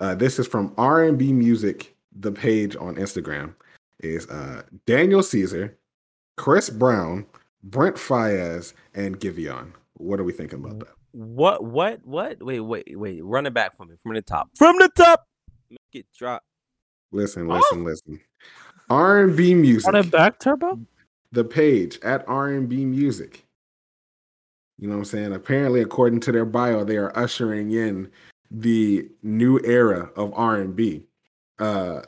Uh, 0.00 0.14
this 0.14 0.38
is 0.38 0.46
from 0.46 0.72
R 0.78 1.04
and 1.04 1.18
B 1.18 1.32
Music, 1.32 1.94
the 2.18 2.32
page 2.32 2.74
on 2.74 2.96
Instagram, 2.96 3.54
is 4.00 4.26
uh, 4.28 4.62
Daniel 4.86 5.22
Caesar, 5.22 5.76
Chris 6.36 6.70
Brown, 6.70 7.26
Brent 7.62 7.96
Faiyaz, 7.96 8.72
and 8.94 9.20
Giveon. 9.20 9.72
What 9.94 10.18
are 10.18 10.24
we 10.24 10.32
thinking 10.32 10.58
about 10.58 10.78
that? 10.78 10.88
What? 11.12 11.64
What? 11.64 12.00
What? 12.06 12.42
Wait, 12.42 12.60
wait, 12.60 12.98
wait. 12.98 13.24
Run 13.24 13.44
it 13.46 13.52
back 13.52 13.76
for 13.76 13.84
me 13.84 13.96
from 14.02 14.14
the 14.14 14.22
top. 14.22 14.48
From 14.56 14.76
the 14.78 14.88
top. 14.96 15.26
Make 15.70 15.78
it 15.92 16.06
drop. 16.16 16.42
Listen, 17.12 17.46
listen, 17.48 17.84
listen. 17.84 18.20
R 18.88 19.24
and 19.24 19.36
B 19.36 19.54
music. 19.54 19.92
Run 19.92 20.04
it 20.04 20.10
back, 20.10 20.38
Turbo. 20.38 20.80
the 21.32 21.44
page 21.44 21.98
at 22.02 22.26
R&B 22.28 22.84
Music. 22.84 23.44
You 24.78 24.88
know 24.88 24.94
what 24.94 25.00
I'm 25.00 25.04
saying? 25.04 25.32
Apparently, 25.32 25.80
according 25.82 26.20
to 26.20 26.32
their 26.32 26.46
bio, 26.46 26.84
they 26.84 26.96
are 26.96 27.16
ushering 27.16 27.72
in 27.72 28.10
the 28.50 29.08
new 29.22 29.60
era 29.64 30.10
of 30.16 30.32
R&B. 30.34 31.06
Uh, 31.58 32.02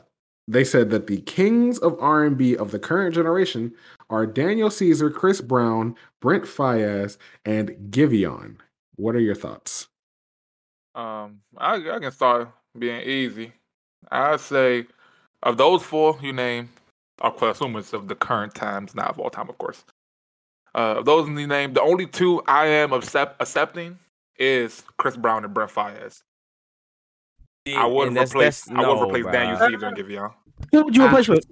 they 0.47 0.63
said 0.63 0.89
that 0.89 1.07
the 1.07 1.21
kings 1.21 1.79
of 1.79 1.97
R&B 1.99 2.57
of 2.57 2.71
the 2.71 2.79
current 2.79 3.15
generation 3.15 3.73
are 4.09 4.25
Daniel 4.25 4.69
Caesar, 4.69 5.09
Chris 5.09 5.39
Brown, 5.39 5.95
Brent 6.19 6.43
Faiyaz, 6.43 7.17
and 7.45 7.69
Giveon. 7.89 8.57
What 8.95 9.15
are 9.15 9.21
your 9.21 9.35
thoughts? 9.35 9.87
Um, 10.95 11.41
I, 11.57 11.75
I 11.75 11.99
can 11.99 12.11
start 12.11 12.49
being 12.77 13.01
easy. 13.01 13.53
I'd 14.11 14.39
say 14.39 14.85
of 15.43 15.57
those 15.57 15.81
four 15.81 16.17
you 16.21 16.33
name, 16.33 16.69
of 17.19 17.37
course, 17.37 17.57
assume 17.57 17.75
it's 17.77 17.93
of 17.93 18.07
the 18.07 18.15
current 18.15 18.53
times, 18.53 18.93
not 18.93 19.09
of 19.09 19.19
all 19.19 19.29
time, 19.29 19.49
of 19.49 19.57
course. 19.57 19.85
Uh, 20.75 20.95
of 20.97 21.05
those 21.05 21.27
you 21.27 21.47
named, 21.47 21.75
the 21.75 21.81
only 21.81 22.05
two 22.05 22.41
I 22.47 22.65
am 22.65 22.93
accept, 22.93 23.41
accepting 23.41 23.97
is 24.37 24.83
Chris 24.97 25.15
Brown 25.15 25.45
and 25.45 25.53
Brent 25.53 25.71
Faiyaz. 25.71 26.23
I 27.67 27.85
would 27.85 28.07
And 28.09 28.17
that's- 28.17 28.31
replace 28.31 28.65
that's- 28.65 28.85
I 28.85 28.87
would 28.89 28.95
no, 28.95 29.03
replace 29.07 29.25
bruh. 29.25 29.31
Daniel 29.31 29.57
Caesar 29.57 29.85
and 29.87 29.97
Giveon. 29.97 30.33
Who 30.71 30.83
would 30.83 30.95
you 30.95 31.05
replace 31.05 31.27
with? 31.27 31.45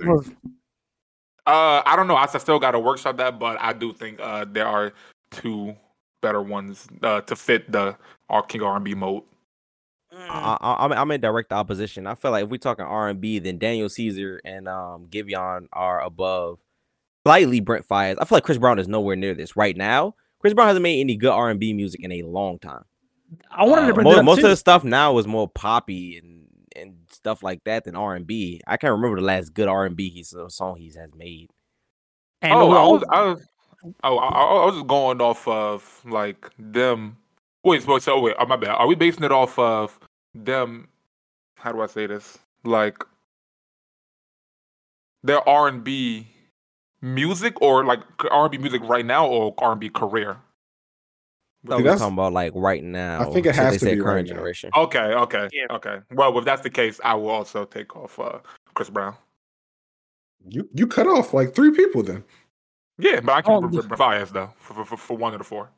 Uh, 1.47 1.81
I 1.85 1.95
don't 1.95 2.07
know. 2.07 2.15
I 2.15 2.25
still 2.27 2.59
got 2.59 2.71
to 2.71 2.79
workshop 2.79 3.17
that, 3.17 3.39
but 3.39 3.57
I 3.59 3.73
do 3.73 3.93
think 3.93 4.19
uh 4.21 4.45
there 4.47 4.67
are 4.67 4.93
two 5.31 5.75
better 6.21 6.41
ones 6.41 6.87
uh 7.01 7.21
to 7.21 7.35
fit 7.35 7.71
the 7.71 7.97
our 8.29 8.43
King 8.43 8.61
R 8.61 8.75
and 8.75 8.85
B 8.85 8.93
mode. 8.93 9.23
I, 10.13 10.57
I, 10.61 10.85
I'm 10.85 10.91
I'm 10.91 11.11
in 11.11 11.21
direct 11.21 11.51
opposition. 11.53 12.05
I 12.05 12.15
feel 12.15 12.31
like 12.31 12.43
if 12.43 12.49
we're 12.49 12.57
talking 12.57 12.85
R 12.85 13.09
and 13.09 13.19
B, 13.21 13.39
then 13.39 13.57
Daniel 13.57 13.89
Caesar 13.89 14.41
and 14.45 14.67
um 14.67 15.07
Giveon 15.09 15.67
are 15.73 16.01
above 16.01 16.59
slightly 17.25 17.59
Brent 17.59 17.87
Faiyaz. 17.87 18.17
I 18.19 18.25
feel 18.25 18.35
like 18.35 18.43
Chris 18.43 18.57
Brown 18.57 18.77
is 18.79 18.87
nowhere 18.87 19.15
near 19.15 19.33
this 19.33 19.55
right 19.55 19.75
now. 19.75 20.15
Chris 20.39 20.53
Brown 20.53 20.67
hasn't 20.67 20.83
made 20.83 20.99
any 20.99 21.15
good 21.15 21.31
R 21.31 21.49
and 21.49 21.59
B 21.59 21.73
music 21.73 22.01
in 22.03 22.11
a 22.11 22.21
long 22.23 22.59
time. 22.59 22.83
I 23.49 23.65
wanted 23.65 23.87
to 23.87 23.91
Uh, 23.91 23.93
bring 23.93 24.03
most, 24.05 24.13
that 24.15 24.19
up 24.19 24.25
most 24.25 24.39
too. 24.39 24.45
of 24.45 24.49
the 24.51 24.55
stuff 24.57 24.83
now 24.83 25.17
is 25.17 25.27
more 25.27 25.47
poppy 25.47 26.17
and 26.17 26.47
and 26.75 26.95
stuff 27.09 27.43
like 27.43 27.63
that 27.65 27.83
than 27.83 27.95
R 27.95 28.15
and 28.15 28.25
B. 28.25 28.61
I 28.67 28.77
can't 28.77 28.91
remember 28.91 29.17
the 29.19 29.25
last 29.25 29.53
good 29.53 29.67
R 29.67 29.85
and 29.85 29.95
B 29.95 30.09
he's 30.09 30.33
song 30.49 30.77
he 30.77 30.87
has 30.87 31.13
made. 31.15 31.49
And 32.41 32.53
oh, 32.53 32.69
who 32.69 32.75
I 32.75 32.83
was, 32.87 33.03
I 33.09 33.21
was, 33.23 33.47
oh, 34.03 34.17
I, 34.17 34.27
I 34.27 34.41
I 34.41 34.65
was 34.65 34.75
just 34.75 34.87
going 34.87 35.21
off 35.21 35.47
of 35.47 36.01
like 36.05 36.49
them. 36.57 37.17
Wait, 37.63 37.83
so, 37.83 37.99
so 37.99 38.19
wait, 38.19 38.35
oh, 38.39 38.45
my 38.45 38.55
bad. 38.55 38.69
Are 38.69 38.87
we 38.87 38.95
basing 38.95 39.23
it 39.23 39.31
off 39.31 39.59
of 39.59 39.99
them? 40.33 40.87
How 41.57 41.71
do 41.71 41.81
I 41.81 41.85
say 41.87 42.07
this? 42.07 42.39
Like 42.63 43.03
their 45.23 45.47
R 45.47 45.67
and 45.67 45.83
B 45.83 46.27
music, 47.01 47.61
or 47.61 47.85
like 47.85 47.99
R 48.31 48.43
and 48.43 48.51
B 48.51 48.57
music 48.57 48.81
right 48.83 49.05
now, 49.05 49.27
or 49.27 49.53
R 49.59 49.73
and 49.73 49.79
B 49.81 49.89
career? 49.89 50.37
I 51.63 51.67
thought 51.67 51.77
See, 51.77 51.77
we 51.77 51.83
were 51.83 51.83
that's- 51.83 51.99
talking 51.99 52.13
about 52.13 52.33
like 52.33 52.51
right 52.55 52.83
now. 52.83 53.21
I 53.21 53.25
think 53.25 53.45
it 53.45 53.55
since 53.55 53.57
has 53.57 53.73
to 53.73 53.79
said 53.79 53.95
be 53.95 54.01
right 54.01 54.05
current 54.05 54.27
now. 54.29 54.33
generation. 54.35 54.71
Okay, 54.75 54.99
okay, 54.99 55.47
Yeah. 55.53 55.67
okay. 55.75 55.99
Well, 56.11 56.37
if 56.39 56.45
that's 56.45 56.61
the 56.63 56.69
case, 56.69 56.99
I 57.03 57.13
will 57.15 57.29
also 57.29 57.65
take 57.65 57.95
off 57.95 58.17
uh, 58.19 58.39
Chris 58.73 58.89
Brown. 58.89 59.15
You 60.49 60.67
you 60.73 60.87
cut 60.87 61.05
off 61.07 61.33
like 61.35 61.53
three 61.53 61.71
people 61.71 62.01
then. 62.03 62.23
Yeah, 62.97 63.19
but 63.19 63.31
I 63.33 63.41
Oh, 63.51 63.61
can 63.61 63.71
the- 63.71 63.81
Faiyaz 63.83 64.29
though 64.31 64.49
for, 64.57 64.83
for 64.85 64.97
for 64.97 65.17
one 65.17 65.33
of 65.33 65.37
the 65.39 65.43
four. 65.43 65.69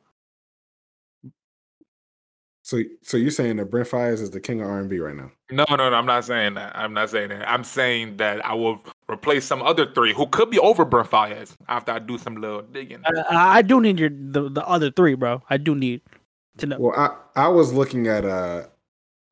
So 2.62 2.78
so 3.02 3.18
you're 3.18 3.30
saying 3.30 3.56
that 3.56 3.66
Brent 3.70 3.88
Faiyaz 3.88 4.22
is 4.22 4.30
the 4.30 4.40
king 4.40 4.62
of 4.62 4.68
R&B 4.68 4.98
right 4.98 5.14
now? 5.14 5.30
No, 5.50 5.66
no, 5.68 5.76
no. 5.76 5.92
I'm 5.94 6.06
not 6.06 6.24
saying 6.24 6.54
that. 6.54 6.74
I'm 6.76 6.94
not 6.94 7.10
saying 7.10 7.28
that. 7.28 7.46
I'm 7.48 7.62
saying 7.62 8.16
that 8.16 8.44
I 8.44 8.54
will 8.54 8.82
replace 9.14 9.44
some 9.44 9.62
other 9.62 9.86
three 9.94 10.12
who 10.12 10.26
could 10.26 10.50
be 10.50 10.58
over 10.58 10.84
Brent 10.84 11.10
Faiyaz 11.10 11.54
after 11.68 11.92
I 11.92 11.98
do 11.98 12.18
some 12.18 12.36
little 12.36 12.62
digging. 12.62 13.02
I, 13.06 13.58
I 13.58 13.62
do 13.62 13.80
need 13.80 13.98
your 13.98 14.10
the, 14.10 14.50
the 14.50 14.66
other 14.66 14.90
three, 14.90 15.14
bro. 15.14 15.42
I 15.48 15.56
do 15.56 15.74
need 15.74 16.02
to 16.58 16.66
know. 16.66 16.78
Well, 16.78 16.94
I 16.98 17.44
I 17.46 17.48
was 17.48 17.72
looking 17.72 18.06
at 18.06 18.24
uh 18.24 18.66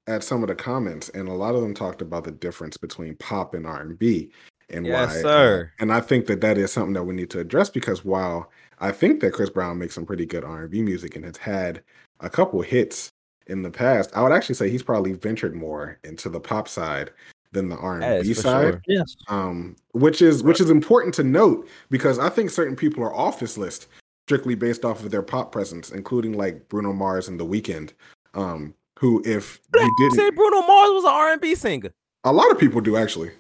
at 0.07 0.25
some 0.25 0.43
of 0.43 0.49
the 0.49 0.55
comments, 0.55 1.09
and 1.11 1.29
a 1.29 1.33
lot 1.33 1.55
of 1.55 1.63
them 1.63 1.75
talked 1.75 2.03
about 2.03 2.25
the 2.25 2.33
difference 2.33 2.77
between 2.77 3.15
pop 3.17 3.55
and 3.55 3.67
R 3.67 3.81
and 3.81 3.99
B, 3.99 4.31
and 4.71 4.87
Yes, 4.87 5.11
why. 5.11 5.19
uh, 5.19 5.23
sir. 5.23 5.73
and 5.79 5.93
I 5.93 6.01
think 6.01 6.27
that 6.27 6.41
that 6.41 6.59
is 6.59 6.73
something 6.73 6.95
that 6.95 7.05
we 7.05 7.15
need 7.15 7.31
to 7.31 7.41
address 7.41 7.71
because 7.71 8.05
while 8.05 8.51
I 8.81 8.91
think 8.91 9.21
that 9.21 9.33
Chris 9.35 9.51
Brown 9.51 9.79
makes 9.79 9.95
some 9.95 10.07
pretty 10.07 10.27
good 10.27 10.45
R 10.45 10.63
and 10.63 10.71
B 10.71 10.83
music 10.83 11.15
and 11.17 11.25
has 11.25 11.37
had 11.37 11.83
a 12.21 12.29
couple 12.31 12.61
hits 12.63 13.11
in 13.47 13.63
the 13.63 13.71
past, 13.71 14.11
I 14.15 14.23
would 14.23 14.33
actually 14.33 14.55
say 14.57 14.71
he's 14.71 14.83
probably 14.83 15.13
ventured 15.13 15.55
more 15.55 15.99
into 16.05 16.29
the 16.29 16.41
pop 16.41 16.69
side 16.69 17.11
than 17.53 17.69
the 17.69 17.77
R 17.77 18.01
and 18.01 18.25
B 18.25 18.35
side 18.35 18.63
sure. 18.63 18.83
yes. 18.87 19.17
um, 19.29 19.77
which 19.93 20.23
is 20.23 20.43
which 20.43 20.61
is 20.61 20.71
important 20.71 21.15
to 21.15 21.25
note 21.25 21.69
because 21.91 22.19
I 22.19 22.29
think 22.29 22.51
certain 22.51 22.77
people 22.77 23.03
are 23.05 23.15
off 23.15 23.41
this 23.41 23.57
list 23.57 23.89
strictly 24.27 24.55
based 24.55 24.85
off 24.85 25.05
of 25.05 25.11
their 25.11 25.23
pop 25.23 25.53
presence, 25.53 25.91
including 25.91 26.37
like 26.37 26.69
Bruno 26.69 26.93
Mars 26.93 27.29
and 27.29 27.39
The 27.39 27.47
Weeknd, 27.47 27.93
um, 28.35 28.75
who 28.99 29.23
if 29.25 29.61
he 29.75 29.81
You 29.81 29.87
say 29.89 29.95
didn't, 29.99 30.15
say 30.17 30.31
Bruno 30.31 30.61
Mars 30.67 30.91
was 30.91 31.05
an 31.05 31.11
R 31.11 31.33
and 31.33 31.41
B 31.41 31.55
singer. 31.55 31.93
a 32.25 32.33
lot 32.33 32.51
of 32.51 32.59
people 32.59 32.81
do 32.81 32.97
actually. 32.97 33.31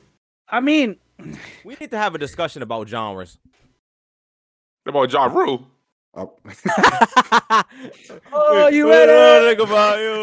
I 0.48 0.60
mean, 0.60 0.96
We 1.64 1.76
need 1.80 1.90
to 1.92 1.98
have 1.98 2.14
a 2.14 2.18
discussion 2.18 2.62
about 2.62 2.88
genres. 2.88 3.38
About 4.86 5.12
Ja 5.12 5.26
Rule. 5.26 5.66
Uh, 6.14 6.26
oh, 8.32 8.68
you 8.72 8.86
What 8.88 9.08
ready? 9.08 9.56
Think 9.56 9.68
about 9.68 9.98
you. 10.00 10.22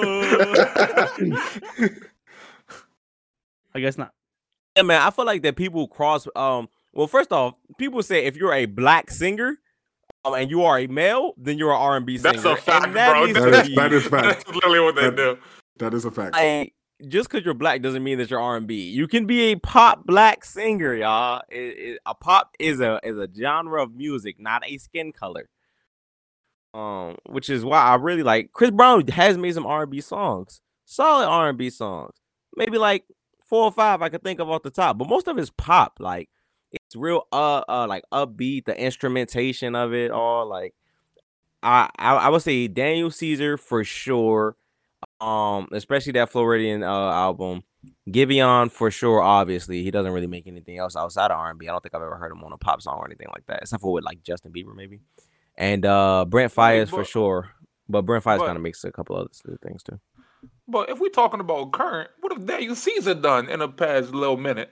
I 3.80 3.82
guess 3.82 3.98
not. 3.98 4.12
Yeah, 4.76 4.84
man. 4.84 5.02
I 5.02 5.10
feel 5.10 5.26
like 5.26 5.42
that 5.44 5.56
people 5.56 5.88
cross. 5.88 6.28
Um. 6.36 6.70
Well, 6.94 7.08
first 7.08 7.32
off, 7.32 7.56
people 7.78 8.02
say 8.04 8.26
if 8.26 8.36
you're 8.36 8.54
a 8.54 8.66
black 8.66 9.12
singer, 9.12 9.58
um, 10.26 10.34
and 10.34 10.50
you 10.50 10.64
are 10.64 10.80
a 10.80 10.88
male, 10.88 11.34
then 11.38 11.58
you're 11.58 11.72
an 11.72 11.78
R 11.78 11.98
and 11.98 12.06
B 12.06 12.18
singer. 12.18 12.34
That's 12.34 12.46
a 12.46 12.56
fact, 12.56 12.94
that 12.94 13.12
bro. 13.12 13.26
needs 13.26 13.40
That 13.40 13.52
to 13.52 13.62
is- 13.62 13.68
be- 13.70 13.76
that 13.76 13.94
is 13.94 14.06
fact. 14.08 14.24
That's 14.46 14.48
literally 14.56 14.80
what 14.80 14.96
they 14.96 15.04
That- 15.10 15.16
do. 15.16 15.38
that 15.78 15.94
is 15.94 16.06
a 16.06 16.12
fact. 16.12 16.34
like 16.36 16.74
just 17.08 17.30
because 17.30 17.46
you're 17.46 17.54
black 17.54 17.82
doesn't 17.82 18.04
mean 18.04 18.18
that 18.18 18.30
you're 18.30 18.42
R 18.42 18.58
and 18.58 18.68
B. 18.68 18.90
You 18.90 19.08
can 19.08 19.26
be 19.26 19.52
a 19.52 19.56
pop 19.56 20.06
black 20.06 20.44
singer, 20.44 20.94
y'all. 20.96 21.42
It, 21.50 21.58
it- 21.78 22.00
a 22.06 22.14
pop 22.16 22.56
is 22.60 22.80
a 22.82 23.00
is 23.04 23.18
a 23.18 23.30
genre 23.34 23.82
of 23.84 23.96
music, 23.96 24.40
not 24.40 24.64
a 24.68 24.78
skin 24.78 25.12
color. 25.14 25.48
Um, 26.74 27.18
which 27.28 27.50
is 27.50 27.66
why 27.66 27.82
I 27.82 27.96
really 27.96 28.22
like 28.24 28.52
Chris 28.54 28.70
Brown 28.72 29.08
has 29.08 29.38
made 29.38 29.54
some 29.56 29.66
R 29.66 29.84
and 29.84 29.92
B 29.92 30.02
songs, 30.02 30.62
solid 30.86 31.26
R 31.28 31.50
and 31.50 31.58
B 31.58 31.70
songs. 31.72 32.14
Maybe 32.56 32.78
like 32.78 33.06
four 33.50 33.66
or 33.66 33.72
five 33.72 34.02
I 34.02 34.10
could 34.10 34.24
think 34.24 34.40
of 34.40 34.50
off 34.50 34.64
the 34.64 34.70
top, 34.70 34.98
but 34.98 35.10
most 35.10 35.28
of 35.28 35.38
it's 35.38 35.50
pop. 35.50 35.98
Like 36.00 36.30
it's 36.72 36.96
real 36.96 37.28
uh 37.32 37.64
uh 37.68 37.88
like 37.88 38.04
upbeat, 38.14 38.66
the 38.66 38.80
instrumentation 38.80 39.76
of 39.76 39.94
it 39.94 40.12
all. 40.12 40.48
Like 40.48 40.74
I 41.64 41.90
I, 41.98 42.16
I 42.16 42.30
would 42.30 42.44
say 42.44 42.68
Daniel 42.68 43.12
Caesar 43.12 43.58
for 43.58 43.84
sure 43.84 44.56
um 45.20 45.68
especially 45.72 46.14
that 46.14 46.30
Freudian 46.30 46.84
uh 46.84 47.12
album. 47.12 47.64
Giveon 48.10 48.70
for 48.70 48.92
sure, 48.92 49.22
obviously. 49.22 49.84
He 49.84 49.92
doesn't 49.92 50.12
really 50.12 50.28
make 50.28 50.48
anything 50.48 50.78
else 50.78 50.98
outside 50.98 51.32
of 51.32 51.38
R&B. 51.38 51.66
I 51.66 51.72
don't 51.72 51.82
think 51.82 51.96
I've 51.96 52.02
ever 52.02 52.18
heard 52.18 52.32
him 52.32 52.44
on 52.44 52.52
a 52.52 52.58
pop 52.58 52.82
song 52.82 52.98
or 52.98 53.06
anything 53.06 53.28
like 53.34 53.46
that, 53.46 53.62
except 53.62 53.82
for 53.82 53.94
with 53.94 54.04
like 54.04 54.22
Justin 54.22 54.52
Bieber 54.52 54.76
maybe. 54.76 55.00
And 55.58 55.86
uh 55.86 56.26
Brent 56.26 56.54
Faiyaz 56.54 56.90
for 56.90 57.06
sure. 57.06 57.52
But 57.88 58.04
Brent 58.04 58.24
but- 58.24 58.40
kind 58.40 58.58
of 58.58 58.62
makes 58.62 58.84
a 58.84 58.92
couple 58.92 59.16
other 59.16 59.58
things 59.64 59.84
too. 59.84 60.00
But 60.68 60.90
if 60.90 61.00
we're 61.00 61.10
talking 61.10 61.40
about 61.40 61.72
current, 61.72 62.10
what 62.22 62.32
have 62.34 62.46
Daniel 62.46 62.76
Caesar 62.76 63.14
done 63.16 63.50
in 63.50 63.60
the 63.60 63.68
past 63.70 64.12
little 64.14 64.38
minute? 64.38 64.72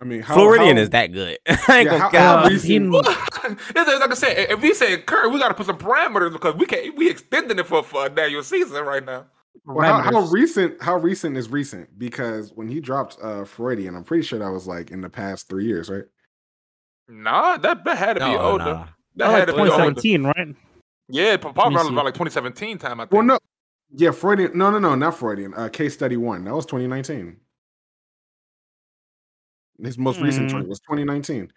I 0.00 0.04
mean, 0.04 0.20
how, 0.20 0.34
Freudian 0.34 0.76
how- 0.76 0.82
is 0.82 0.90
that 0.90 1.08
good. 1.12 1.38
I 1.48 1.52
ain't 1.52 1.68
Yeah, 1.68 1.84
gonna 1.84 1.98
how- 1.98 2.10
how 2.10 2.44
Uh, 2.44 2.48
recent- 2.48 2.94
It's 2.94 3.74
like 3.74 4.10
I 4.10 4.14
said, 4.14 4.50
if 4.50 4.60
we 4.60 4.74
say 4.74 4.98
current, 4.98 5.32
we 5.32 5.38
got 5.40 5.48
to 5.48 5.54
put 5.54 5.66
some 5.66 5.78
parameters 5.78 6.32
because 6.32 6.54
we 6.56 6.66
can't. 6.66 6.94
We 6.96 7.08
extending 7.10 7.58
it 7.58 7.66
for, 7.66 7.82
for 7.82 8.08
Daniel 8.08 8.42
Caesar 8.42 8.84
right 8.84 9.04
now. 9.04 9.26
Well, 9.64 9.86
how, 10.00 10.00
how 10.12 10.20
recent? 10.26 10.80
How 10.82 10.96
recent 10.96 11.36
is 11.36 11.48
recent? 11.48 11.98
Because 11.98 12.52
when 12.54 12.68
he 12.68 12.80
dropped 12.80 13.16
uh 13.22 13.44
Freudian, 13.44 13.96
I'm 13.96 14.04
pretty 14.04 14.22
sure 14.22 14.38
that 14.38 14.50
was 14.50 14.66
like 14.66 14.90
in 14.90 15.00
the 15.00 15.08
past 15.08 15.48
three 15.48 15.66
years, 15.66 15.88
right? 15.88 16.04
Nah, 17.08 17.56
that, 17.56 17.84
that 17.84 17.96
had 17.98 18.12
to 18.14 18.20
be 18.20 18.32
No, 18.32 18.38
older. 18.40 18.64
nah. 18.64 18.86
That 19.16 19.28
Oh, 19.28 19.30
had 19.30 19.38
like 19.38 19.46
to 19.48 19.52
be 19.54 19.58
older. 19.60 19.70
2017, 19.94 20.24
right? 20.24 20.56
Yeah, 21.08 21.36
probably 21.38 21.70
me 21.70 21.76
around 21.76 21.92
about 21.92 22.04
like 22.04 22.14
2017 22.14 22.78
time. 22.78 23.00
I 23.00 23.04
think. 23.04 23.12
Well, 23.12 23.22
no, 23.22 23.38
yeah, 23.94 24.10
Freudian. 24.10 24.56
No, 24.56 24.70
no, 24.70 24.78
no, 24.78 24.94
not 24.94 25.16
Freudian. 25.18 25.54
Uh, 25.54 25.68
Case 25.68 25.94
Study 25.94 26.16
One. 26.16 26.44
That 26.44 26.54
was 26.54 26.66
2019. 26.66 27.36
His 29.82 29.96
most 29.96 30.20
recent 30.20 30.46
Mm. 30.48 30.50
joint 30.50 30.68
was 30.68 30.80
2019. 30.80 31.52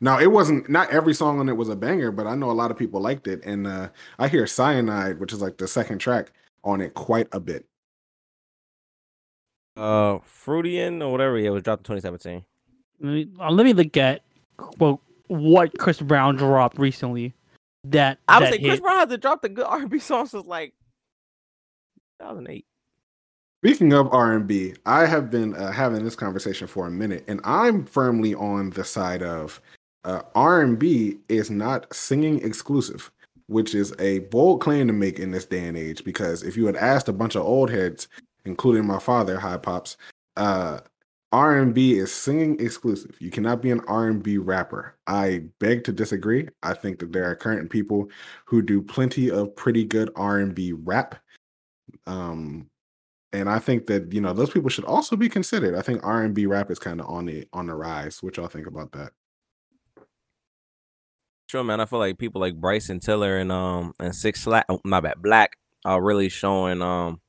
Now 0.00 0.18
it 0.18 0.26
wasn't. 0.32 0.68
Not 0.68 0.90
every 0.90 1.14
song 1.14 1.38
on 1.38 1.48
it 1.48 1.56
was 1.56 1.68
a 1.68 1.76
banger, 1.76 2.10
but 2.10 2.26
I 2.26 2.34
know 2.34 2.50
a 2.50 2.52
lot 2.52 2.72
of 2.72 2.76
people 2.76 3.00
liked 3.00 3.28
it, 3.28 3.44
and 3.44 3.66
uh, 3.68 3.88
I 4.18 4.26
hear 4.28 4.46
Cyanide, 4.48 5.20
which 5.20 5.32
is 5.32 5.40
like 5.40 5.58
the 5.58 5.68
second 5.68 5.98
track 5.98 6.32
on 6.64 6.80
it, 6.80 6.94
quite 6.94 7.28
a 7.32 7.38
bit. 7.38 7.64
Uh, 9.76 10.18
Freudian 10.24 11.00
or 11.02 11.12
whatever. 11.12 11.38
Yeah, 11.38 11.48
it 11.48 11.52
was 11.52 11.62
dropped 11.62 11.88
in 11.88 11.96
2017. 11.96 12.44
Let 13.00 13.10
me, 13.12 13.28
uh, 13.40 13.50
let 13.50 13.64
me 13.64 13.72
look 13.72 13.96
at 13.96 14.22
well 14.78 15.00
what 15.28 15.76
Chris 15.78 16.00
Brown 16.00 16.36
dropped 16.36 16.78
recently. 16.78 17.32
That 17.84 18.18
I 18.28 18.38
would 18.40 18.46
that 18.48 18.52
say 18.54 18.58
Chris. 18.60 18.80
Brown 18.80 18.98
hasn't 18.98 19.22
dropped 19.22 19.44
a 19.44 19.48
good 19.48 19.64
R&B 19.66 19.98
song 20.00 20.26
since 20.26 20.46
like 20.46 20.72
2008. 22.22 22.64
Speaking 23.64 23.92
of 23.92 24.12
R&B, 24.12 24.74
I 24.86 25.06
have 25.06 25.30
been 25.30 25.54
uh, 25.54 25.70
having 25.70 26.04
this 26.04 26.16
conversation 26.16 26.66
for 26.66 26.86
a 26.86 26.90
minute, 26.90 27.24
and 27.28 27.40
I'm 27.44 27.86
firmly 27.86 28.34
on 28.34 28.70
the 28.70 28.84
side 28.84 29.22
of 29.22 29.60
uh, 30.04 30.22
R 30.34 30.62
and 30.62 30.78
B 30.78 31.18
is 31.28 31.48
not 31.48 31.92
singing 31.94 32.44
exclusive, 32.44 33.10
which 33.46 33.72
is 33.72 33.94
a 34.00 34.20
bold 34.20 34.60
claim 34.60 34.88
to 34.88 34.92
make 34.92 35.20
in 35.20 35.30
this 35.30 35.44
day 35.44 35.64
and 35.64 35.76
age. 35.76 36.02
Because 36.02 36.42
if 36.42 36.56
you 36.56 36.66
had 36.66 36.74
asked 36.74 37.08
a 37.08 37.12
bunch 37.12 37.36
of 37.36 37.44
old 37.44 37.70
heads, 37.70 38.08
including 38.44 38.84
my 38.84 38.98
father, 38.98 39.38
High 39.38 39.58
Pops, 39.58 39.96
uh, 40.36 40.80
R 41.30 41.58
and 41.58 41.72
B 41.72 41.98
is 41.98 42.12
singing 42.12 42.58
exclusive. 42.58 43.16
You 43.20 43.30
cannot 43.30 43.62
be 43.62 43.70
an 43.70 43.80
R 43.86 44.08
and 44.08 44.22
B 44.22 44.38
rapper. 44.38 44.96
I 45.06 45.44
beg 45.60 45.84
to 45.84 45.92
disagree. 45.92 46.48
I 46.64 46.74
think 46.74 46.98
that 46.98 47.12
there 47.12 47.30
are 47.30 47.36
current 47.36 47.70
people 47.70 48.10
who 48.44 48.60
do 48.60 48.82
plenty 48.82 49.30
of 49.30 49.54
pretty 49.54 49.84
good 49.84 50.10
R 50.16 50.38
and 50.38 50.52
B 50.52 50.72
rap. 50.72 51.14
Um, 52.06 52.70
and 53.32 53.48
I 53.48 53.58
think 53.58 53.86
that 53.86 54.12
you 54.12 54.20
know 54.20 54.32
those 54.32 54.50
people 54.50 54.68
should 54.68 54.84
also 54.84 55.16
be 55.16 55.28
considered. 55.28 55.74
I 55.74 55.82
think 55.82 56.04
R 56.04 56.22
and 56.22 56.34
B 56.34 56.46
rap 56.46 56.70
is 56.70 56.78
kind 56.78 57.00
of 57.00 57.06
on 57.06 57.26
the 57.26 57.46
on 57.52 57.66
the 57.66 57.74
rise. 57.74 58.22
What 58.22 58.36
y'all 58.36 58.48
think 58.48 58.66
about 58.66 58.92
that? 58.92 59.12
Sure, 61.46 61.64
man. 61.64 61.80
I 61.80 61.86
feel 61.86 61.98
like 61.98 62.18
people 62.18 62.40
like 62.40 62.60
Bryson 62.60 63.00
Tiller 63.00 63.38
and 63.38 63.50
um 63.52 63.94
and 63.98 64.14
Six 64.14 64.42
Slack, 64.42 64.66
oh, 64.68 64.80
my 64.84 65.00
bad, 65.00 65.22
Black 65.22 65.56
are 65.84 66.02
really 66.02 66.28
showing 66.28 66.82
um, 66.82 67.20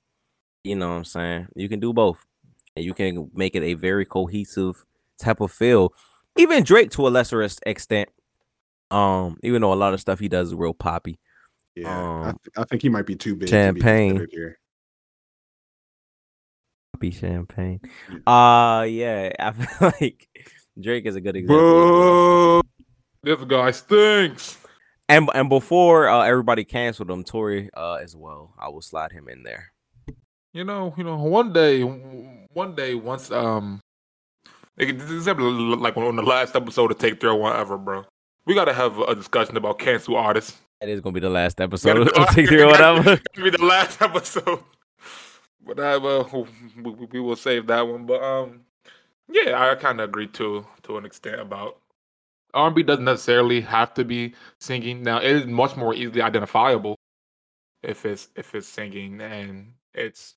you 0.64 0.76
know 0.76 0.90
what 0.90 0.96
I'm 0.96 1.06
saying. 1.06 1.48
You 1.56 1.70
can 1.70 1.80
do 1.80 1.94
both, 1.94 2.26
and 2.76 2.86
you 2.86 2.94
can 2.94 3.30
make 3.34 3.56
it 3.56 3.64
a 3.64 3.74
very 3.74 4.06
cohesive 4.06 4.86
type 5.20 5.42
of 5.42 5.52
feel. 5.52 5.94
Even 6.38 6.64
Drake 6.64 6.90
to 6.92 7.08
a 7.08 7.10
lesser 7.10 7.48
extent, 7.66 8.10
um, 8.92 9.38
even 9.44 9.62
though 9.62 9.74
a 9.74 9.76
lot 9.76 9.94
of 9.94 10.02
stuff 10.02 10.20
he 10.20 10.28
does 10.28 10.50
is 10.50 10.56
real 10.56 10.74
poppy. 10.74 11.20
Yeah, 11.76 11.90
I, 11.90 12.30
Um, 12.30 12.40
th- 12.44 12.54
I 12.58 12.64
think 12.66 12.82
he 12.82 12.90
might 12.90 13.06
be 13.06 13.16
too 13.16 13.36
big. 13.36 13.50
Champagne. 13.50 14.14
To 14.16 14.20
be 14.20 14.26
considered 14.26 14.30
here. 14.32 14.60
Poppy 16.94 17.12
champagne. 17.12 17.80
Yeah. 18.10 18.18
Uh 18.32 18.82
yeah, 18.84 19.32
I 19.40 19.52
feel 19.54 19.92
like 20.00 20.28
Drake 20.80 21.06
is 21.06 21.16
a 21.16 21.22
good 21.22 21.36
example. 21.36 21.58
as 21.58 22.64
well. 23.24 23.38
This 23.38 23.44
guy 23.46 23.72
stinks. 23.72 24.58
And 25.10 25.30
and 25.34 25.50
before 25.50 26.08
uh, 26.08 26.22
everybody 26.24 26.64
canceled 26.64 27.10
him, 27.12 27.24
Tory 27.24 27.70
uh, 27.76 27.96
as 27.96 28.16
well. 28.16 28.54
I 28.60 28.70
will 28.70 28.82
slide 28.82 29.12
him 29.12 29.28
in 29.28 29.44
there. 29.44 29.74
You 30.54 30.64
know, 30.64 30.94
you 30.98 31.04
know, 31.04 31.18
one 31.18 31.52
day, 31.52 31.82
one 31.82 32.76
day, 32.76 32.96
once 32.96 33.32
um, 33.32 33.82
like, 34.78 34.98
this 34.98 35.10
is 35.10 35.28
like 35.28 35.98
on 35.98 36.16
the 36.16 36.22
last 36.24 36.56
episode 36.56 36.92
of 36.92 37.00
Take 37.00 37.20
Three 37.20 37.30
or 37.32 37.36
whatever, 37.36 37.78
bro. 37.78 38.06
We 38.46 38.54
gotta 38.56 38.74
have 38.74 38.98
a 39.00 39.16
discussion 39.16 39.58
about 39.58 39.80
cancel 39.80 40.16
artists. 40.16 40.58
That 40.84 40.90
is 40.90 41.00
gonna 41.00 41.14
be 41.14 41.22
the 41.22 41.30
last 41.30 41.62
episode 41.62 42.10
of 42.10 42.28
Take 42.32 42.50
Three 42.50 42.62
or 42.62 42.68
whatever. 42.68 43.04
Gotta 43.04 43.22
be 43.42 43.50
the 43.52 43.64
last 43.64 44.02
episode. 44.02 44.60
But 45.66 45.80
I 45.80 45.96
will, 45.96 46.46
we, 46.76 46.92
we 46.92 47.20
will 47.22 47.38
save 47.38 47.68
that 47.68 47.88
one. 47.88 48.06
But 48.06 48.22
um, 48.22 48.66
yeah, 49.30 49.66
I 49.66 49.76
kind 49.76 50.02
of 50.02 50.10
agree 50.10 50.28
to 50.28 50.68
to 50.82 50.98
an 50.98 51.06
extent 51.06 51.40
about 51.40 51.78
R&B 52.54 52.84
doesn't 52.84 53.06
necessarily 53.06 53.62
have 53.62 53.94
to 53.94 54.04
be 54.04 54.34
singing. 54.60 55.04
Now 55.04 55.20
it 55.20 55.32
is 55.32 55.46
much 55.46 55.78
more 55.78 55.94
easily 55.94 56.22
identifiable 56.22 56.98
if 57.82 58.06
it's 58.06 58.28
if 58.36 58.54
it's 58.54 58.68
singing, 58.68 59.22
and 59.22 59.72
it's. 59.94 60.36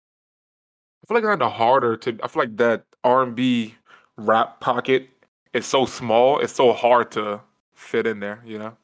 I 1.03 1.09
feel 1.09 1.17
like 1.17 1.25
kind 1.25 1.43
of 1.43 1.51
harder 1.51 1.97
to. 1.97 2.19
I 2.23 2.29
feel 2.29 2.43
like 2.45 2.57
that 2.59 2.85
R&B 3.03 3.75
rap 4.17 4.61
pocket 4.61 5.09
is 5.53 5.67
so 5.67 5.87
small. 5.87 6.39
It's 6.39 6.53
so 6.53 6.73
hard 6.73 7.11
to 7.13 7.41
fit 7.75 8.07
in 8.07 8.21
there. 8.21 8.45
You 8.47 8.61
know. 8.61 8.77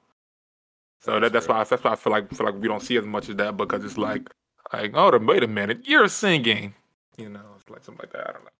So 1.02 1.20
that, 1.20 1.32
That's 1.32 1.32
that's 1.32 1.46
fair. 1.46 1.56
why 1.56 1.64
that's 1.64 1.84
why 1.84 1.92
I 1.92 1.96
feel 1.96 2.12
like 2.12 2.32
feel 2.32 2.46
like 2.46 2.60
we 2.60 2.68
don't 2.68 2.80
see 2.82 2.96
as 2.96 3.04
much 3.04 3.28
of 3.28 3.36
that 3.38 3.56
because 3.56 3.84
it's 3.84 3.98
like 3.98 4.28
like 4.72 4.92
oh 4.94 5.16
wait 5.18 5.42
a 5.42 5.48
minute 5.48 5.80
you're 5.84 6.08
singing 6.08 6.74
you 7.18 7.28
know 7.28 7.42
it's 7.56 7.68
like 7.68 7.84
something 7.84 8.02
like 8.04 8.12
that 8.12 8.28
I 8.28 8.32
don't 8.32 8.44
know. 8.44 8.50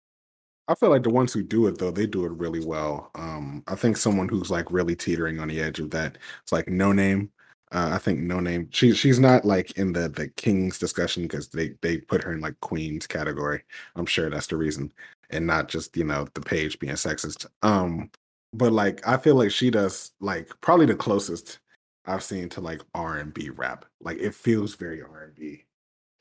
I 0.68 0.74
feel 0.74 0.90
like 0.90 1.02
the 1.02 1.11
ones 1.11 1.33
who 1.33 1.42
do 1.42 1.66
it 1.66 1.78
though, 1.78 1.90
they 1.90 2.07
do 2.07 2.24
it 2.24 2.33
really 2.33 2.64
well. 2.64 3.11
Um, 3.16 3.62
I 3.66 3.74
think 3.74 3.96
someone 3.96 4.28
who's 4.28 4.50
like 4.50 4.70
really 4.70 4.94
teetering 4.94 5.40
on 5.40 5.48
the 5.48 5.61
edge 5.61 5.81
of 5.81 5.90
that, 5.90 6.18
it's 6.42 6.52
like 6.52 6.66
Noname. 6.66 7.28
Uh, 7.72 7.90
I 7.92 7.98
think 7.98 8.20
Noname. 8.20 8.68
She 8.72 8.94
she's 8.94 9.18
not 9.18 9.44
like 9.44 9.72
in 9.78 9.92
the 9.92 10.09
the 10.09 10.28
Kings 10.28 10.78
discussion 10.78 11.24
because 11.24 11.48
they 11.48 11.70
they 11.83 11.98
put 11.98 12.22
her 12.22 12.33
in 12.33 12.40
like 12.40 12.59
Queens 12.61 13.07
category. 13.07 13.62
I'm 13.96 14.07
sure 14.07 14.31
that's 14.31 14.46
the 14.46 14.57
reason, 14.57 14.92
and 15.31 15.46
not 15.46 15.68
just 15.68 15.96
you 15.96 16.05
know 16.05 16.28
the 16.35 16.40
page 16.40 16.78
being 16.78 16.94
sexist. 16.94 17.46
Um, 17.62 18.11
but 18.52 18.72
like 18.72 19.07
I 19.07 19.16
feel 19.16 19.35
like 19.37 19.50
she 19.50 19.70
does 19.70 20.12
like 20.20 20.50
probably 20.61 20.87
the 20.87 20.94
closest 20.96 21.59
I've 22.05 22.23
seen 22.23 22.49
to 22.51 22.61
like 22.61 22.81
R 22.95 23.17
and 23.19 23.33
B 23.33 23.51
rap. 23.51 23.85
Like 24.01 24.19
it 24.19 24.35
feels 24.35 24.75
very 24.75 25.03
R 25.03 25.25
and 25.25 25.35
B 25.35 25.65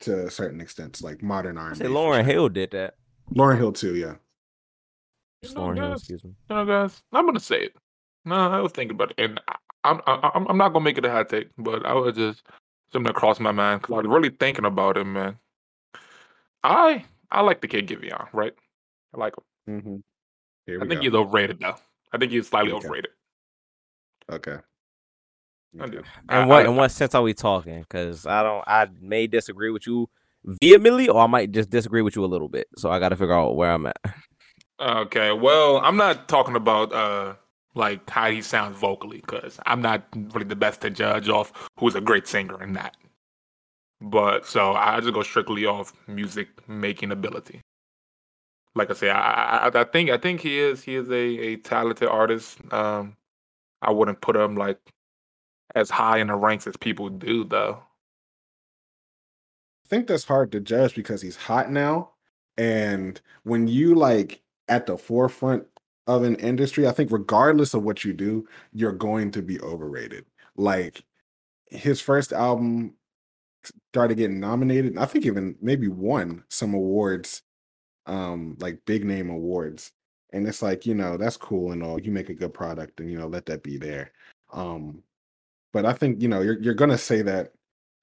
to 0.00 0.26
a 0.26 0.30
certain 0.30 0.60
extent, 0.60 1.02
like 1.02 1.22
modern 1.22 1.58
R 1.58 1.66
I 1.66 1.68
and 1.68 1.76
say 1.78 1.86
B. 1.86 1.90
Lauryn 1.92 2.24
Hill 2.24 2.48
did 2.48 2.70
that. 2.72 2.94
Lauryn 3.34 3.56
Hill 3.58 3.72
too, 3.72 3.94
yeah. 3.96 4.14
Just 5.42 5.54
You 5.56 5.60
know, 5.60 5.66
Lauryn 5.68 5.76
Hill, 5.76 5.88
guys, 5.90 5.98
excuse 6.00 6.24
me. 6.24 6.30
you 6.50 6.56
know 6.56 6.66
guys 6.66 7.02
I'm 7.12 7.26
gonna 7.26 7.40
say 7.40 7.62
it 7.64 7.76
no 8.24 8.34
I 8.36 8.60
was 8.60 8.72
thinking 8.72 8.94
about 8.94 9.10
it 9.10 9.20
and 9.24 9.40
I, 9.48 9.56
I'm 9.84 10.00
I, 10.06 10.30
I'm 10.34 10.46
I'm 10.48 10.56
not 10.56 10.68
gonna 10.72 10.84
make 10.84 10.98
it 10.98 11.04
a 11.04 11.10
hot 11.10 11.28
take 11.28 11.48
but 11.58 11.84
I 11.84 11.92
was 11.94 12.14
just 12.14 12.42
something 12.92 13.06
that 13.12 13.16
crossed 13.16 13.40
my 13.40 13.50
mind 13.52 13.80
because 13.82 13.94
I 13.94 13.96
was 13.98 14.06
really 14.06 14.30
thinking 14.30 14.64
about 14.64 14.96
it 14.96 15.04
man 15.04 15.36
I 16.62 17.04
I 17.30 17.40
like 17.40 17.60
the 17.60 17.68
kid 17.68 17.88
Giveon 17.88 18.28
right 18.32 18.54
I 19.14 19.18
like 19.18 19.34
him 19.36 19.44
Mm-hmm. 19.68 19.96
Here 20.66 20.76
I 20.82 20.86
think 20.86 21.00
go. 21.00 21.04
he's 21.04 21.14
overrated 21.14 21.58
though 21.60 21.76
I 22.12 22.18
think 22.18 22.30
he's 22.32 22.48
slightly 22.48 22.72
Okay. 22.72 22.86
overrated 22.86 23.10
Okay. 24.30 24.56
I 25.80 25.86
do. 25.88 25.98
Okay. 25.98 26.08
And 26.28 26.48
what 26.48 26.66
I- 26.66 26.68
in 26.68 26.76
what 26.76 26.90
sense 26.90 27.14
are 27.14 27.22
we 27.22 27.34
talking? 27.34 27.80
Because 27.80 28.26
I 28.26 28.42
don't. 28.42 28.64
I 28.66 28.88
may 29.00 29.26
disagree 29.26 29.70
with 29.70 29.86
you 29.86 30.08
vehemently, 30.44 31.08
or 31.08 31.20
I 31.22 31.26
might 31.26 31.52
just 31.52 31.70
disagree 31.70 32.02
with 32.02 32.16
you 32.16 32.24
a 32.24 32.26
little 32.26 32.48
bit. 32.48 32.68
So 32.76 32.90
I 32.90 32.98
got 32.98 33.10
to 33.10 33.16
figure 33.16 33.34
out 33.34 33.56
where 33.56 33.70
I'm 33.72 33.86
at. 33.86 33.96
Okay, 34.80 35.32
well, 35.32 35.78
I'm 35.78 35.96
not 35.96 36.28
talking 36.28 36.56
about 36.56 36.92
uh 36.92 37.34
like 37.74 38.08
how 38.10 38.30
he 38.30 38.42
sounds 38.42 38.76
vocally 38.76 39.18
because 39.20 39.58
I'm 39.64 39.80
not 39.80 40.04
really 40.14 40.44
the 40.44 40.56
best 40.56 40.80
to 40.82 40.90
judge 40.90 41.28
off 41.28 41.68
who's 41.78 41.94
a 41.94 42.00
great 42.00 42.26
singer 42.26 42.60
and 42.60 42.74
that. 42.76 42.96
But 44.00 44.44
so 44.46 44.72
I 44.72 44.98
just 45.00 45.14
go 45.14 45.22
strictly 45.22 45.64
off 45.64 45.92
music 46.08 46.48
making 46.68 47.12
ability. 47.12 47.60
Like 48.74 48.90
I 48.90 48.94
say, 48.94 49.10
I, 49.10 49.68
I 49.68 49.80
I 49.80 49.84
think 49.84 50.10
I 50.10 50.16
think 50.18 50.40
he 50.40 50.58
is 50.58 50.82
he 50.82 50.96
is 50.96 51.08
a, 51.10 51.14
a 51.14 51.56
talented 51.58 52.08
artist. 52.08 52.58
Um, 52.72 53.16
I 53.80 53.92
wouldn't 53.92 54.20
put 54.20 54.34
him 54.36 54.56
like 54.56 54.78
as 55.74 55.90
high 55.90 56.18
in 56.18 56.28
the 56.28 56.34
ranks 56.34 56.66
as 56.66 56.76
people 56.76 57.08
do 57.08 57.44
though. 57.44 57.82
I 59.84 59.88
think 59.88 60.06
that's 60.06 60.24
hard 60.24 60.52
to 60.52 60.60
judge 60.60 60.94
because 60.94 61.20
he's 61.20 61.36
hot 61.36 61.70
now. 61.70 62.10
And 62.56 63.20
when 63.44 63.66
you 63.68 63.94
like 63.94 64.42
at 64.68 64.86
the 64.86 64.96
forefront 64.96 65.64
of 66.06 66.22
an 66.22 66.36
industry, 66.36 66.86
I 66.86 66.92
think 66.92 67.10
regardless 67.10 67.74
of 67.74 67.82
what 67.82 68.04
you 68.04 68.12
do, 68.12 68.46
you're 68.72 68.92
going 68.92 69.30
to 69.32 69.42
be 69.42 69.60
overrated. 69.60 70.24
Like 70.56 71.04
his 71.66 72.00
first 72.00 72.32
album 72.32 72.94
started 73.92 74.16
getting 74.16 74.40
nominated, 74.40 74.98
I 74.98 75.06
think 75.06 75.24
even 75.24 75.56
maybe 75.60 75.88
won 75.88 76.44
some 76.48 76.74
awards, 76.74 77.42
um, 78.06 78.56
like 78.60 78.84
big 78.84 79.04
name 79.04 79.30
awards. 79.30 79.92
And 80.32 80.46
it's 80.46 80.62
like, 80.62 80.86
you 80.86 80.94
know, 80.94 81.16
that's 81.16 81.36
cool 81.36 81.72
and 81.72 81.82
all. 81.82 82.00
You 82.00 82.10
make 82.10 82.30
a 82.30 82.34
good 82.34 82.54
product 82.54 83.00
and 83.00 83.10
you 83.10 83.18
know, 83.18 83.26
let 83.26 83.46
that 83.46 83.62
be 83.62 83.76
there. 83.76 84.12
Um, 84.52 85.02
but 85.72 85.86
I 85.86 85.92
think, 85.92 86.20
you 86.20 86.28
know, 86.28 86.40
you're 86.40 86.60
you're 86.60 86.74
gonna 86.74 86.98
say 86.98 87.22
that 87.22 87.52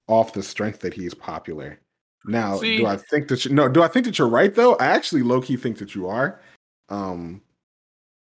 off 0.08 0.32
the 0.32 0.42
strength 0.42 0.80
that 0.80 0.94
he's 0.94 1.14
popular. 1.14 1.80
Now, 2.24 2.58
See- 2.58 2.78
do 2.78 2.86
I 2.86 2.96
think 2.96 3.28
that 3.28 3.44
you 3.44 3.54
no, 3.54 3.68
do 3.68 3.82
I 3.82 3.88
think 3.88 4.06
that 4.06 4.18
you're 4.18 4.28
right 4.28 4.54
though? 4.54 4.74
I 4.76 4.86
actually 4.86 5.22
low 5.22 5.40
key 5.40 5.56
think 5.56 5.78
that 5.78 5.94
you 5.94 6.08
are. 6.08 6.40
Um, 6.88 7.42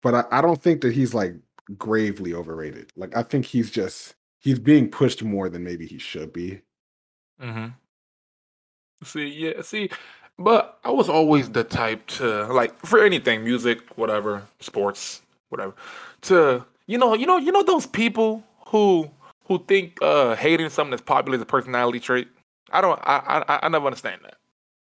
but 0.04 0.14
I, 0.14 0.24
I 0.32 0.42
don't 0.42 0.62
think 0.62 0.82
that 0.82 0.94
he's 0.94 1.14
like 1.14 1.36
gravely 1.78 2.34
overrated. 2.34 2.92
Like 2.96 3.16
I 3.16 3.24
think 3.24 3.46
he's 3.46 3.72
just 3.72 4.16
he's 4.40 4.60
being 4.60 4.90
pushed 4.90 5.24
more 5.24 5.50
than 5.50 5.64
maybe 5.64 5.86
he 5.86 5.98
should 5.98 6.34
be. 6.34 6.62
Mm-hmm. 7.42 7.68
See, 9.04 9.28
yeah, 9.28 9.62
see, 9.62 9.90
but 10.38 10.80
I 10.84 10.92
was 10.92 11.10
always 11.10 11.50
the 11.50 11.64
type 11.64 12.06
to 12.08 12.46
like 12.48 12.78
for 12.86 13.04
anything, 13.04 13.44
music, 13.44 13.80
whatever, 13.96 14.44
sports, 14.60 15.22
whatever, 15.50 15.74
to 16.24 16.66
you 16.88 16.98
know, 16.98 17.14
you 17.14 17.26
know, 17.26 17.38
you 17.38 17.52
know 17.52 17.64
those 17.64 17.86
people 17.86 18.44
who 18.68 19.10
who 19.50 19.62
think 19.66 19.98
uh 20.02 20.36
hating 20.36 20.70
something 20.70 20.92
that's 20.92 21.02
popular 21.02 21.36
is 21.36 21.42
a 21.42 21.46
personality 21.46 22.00
trait. 22.00 22.30
I 22.72 22.82
don't, 22.82 23.00
I, 23.04 23.44
I, 23.48 23.60
I 23.64 23.70
never 23.70 23.88
understand 23.88 24.22
that. 24.24 24.36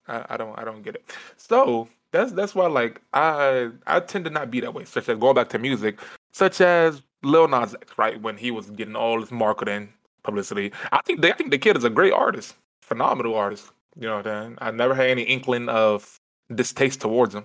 I, 0.06 0.34
I 0.34 0.36
don't, 0.36 0.56
I 0.58 0.64
don't 0.64 0.82
get 0.82 0.94
it. 0.94 1.10
So 1.36 1.88
that's 2.12 2.32
that's 2.32 2.54
why 2.54 2.66
like 2.66 3.00
I 3.14 3.70
I 3.86 4.00
tend 4.00 4.24
to 4.26 4.30
not 4.30 4.50
be 4.50 4.60
that 4.60 4.74
way. 4.74 4.84
Such 4.84 5.08
as 5.08 5.18
going 5.18 5.34
back 5.34 5.48
to 5.50 5.58
music, 5.58 5.98
such 6.32 6.60
as 6.60 7.02
Lil 7.22 7.48
Nas 7.48 7.74
X, 7.74 7.92
right? 7.96 8.20
When 8.20 8.36
he 8.36 8.50
was 8.50 8.70
getting 8.70 8.94
all 8.96 9.20
this 9.20 9.30
marketing 9.30 9.92
publicity, 10.22 10.72
I 10.92 11.00
think 11.04 11.22
they, 11.22 11.32
I 11.32 11.34
think 11.36 11.50
the 11.50 11.58
kid 11.58 11.76
is 11.76 11.84
a 11.84 11.90
great 11.90 12.12
artist, 12.12 12.54
phenomenal 12.82 13.34
artist. 13.34 13.70
You 13.96 14.06
know 14.06 14.16
what 14.16 14.26
I'm 14.26 14.44
saying? 14.44 14.58
I 14.60 14.70
never 14.70 14.94
had 14.94 15.08
any 15.10 15.22
inkling 15.22 15.68
of 15.68 16.20
distaste 16.54 17.00
towards 17.00 17.34
him. 17.34 17.44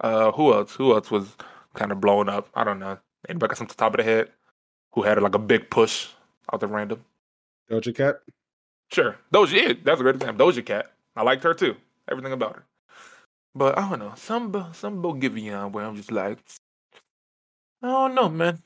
Uh, 0.00 0.30
who 0.32 0.52
else? 0.52 0.74
Who 0.74 0.94
else 0.94 1.10
was 1.10 1.36
kind 1.74 1.92
of 1.92 2.00
blowing 2.00 2.28
up? 2.28 2.48
I 2.54 2.64
don't 2.64 2.78
know. 2.78 2.98
Anybody 3.28 3.50
got 3.50 3.58
something 3.58 3.70
to 3.70 3.76
the 3.76 3.80
top 3.80 3.94
of 3.94 3.98
the 3.98 4.04
head? 4.04 4.30
Who 4.92 5.02
had 5.02 5.20
like 5.20 5.34
a 5.34 5.38
big 5.38 5.70
push 5.70 6.08
out 6.52 6.60
the 6.60 6.66
random? 6.66 7.04
Doja 7.70 7.94
Cat. 7.94 8.20
Sure, 8.92 9.16
Doja. 9.32 9.52
Yeah, 9.52 9.72
that's 9.84 10.00
a 10.00 10.02
great 10.02 10.16
example. 10.16 10.46
Doja 10.46 10.64
Cat. 10.64 10.92
I 11.16 11.22
liked 11.22 11.44
her 11.44 11.54
too. 11.54 11.76
Everything 12.10 12.32
about 12.32 12.56
her. 12.56 12.64
But 13.54 13.78
I 13.78 13.88
don't 13.88 13.98
know. 13.98 14.12
Some 14.16 14.52
some 14.72 14.98
about 14.98 15.20
Giveon 15.20 15.72
where 15.72 15.84
I'm 15.84 15.96
just 15.96 16.12
like, 16.12 16.38
I 17.82 17.88
don't 17.88 18.14
know, 18.14 18.28
man. 18.28 18.62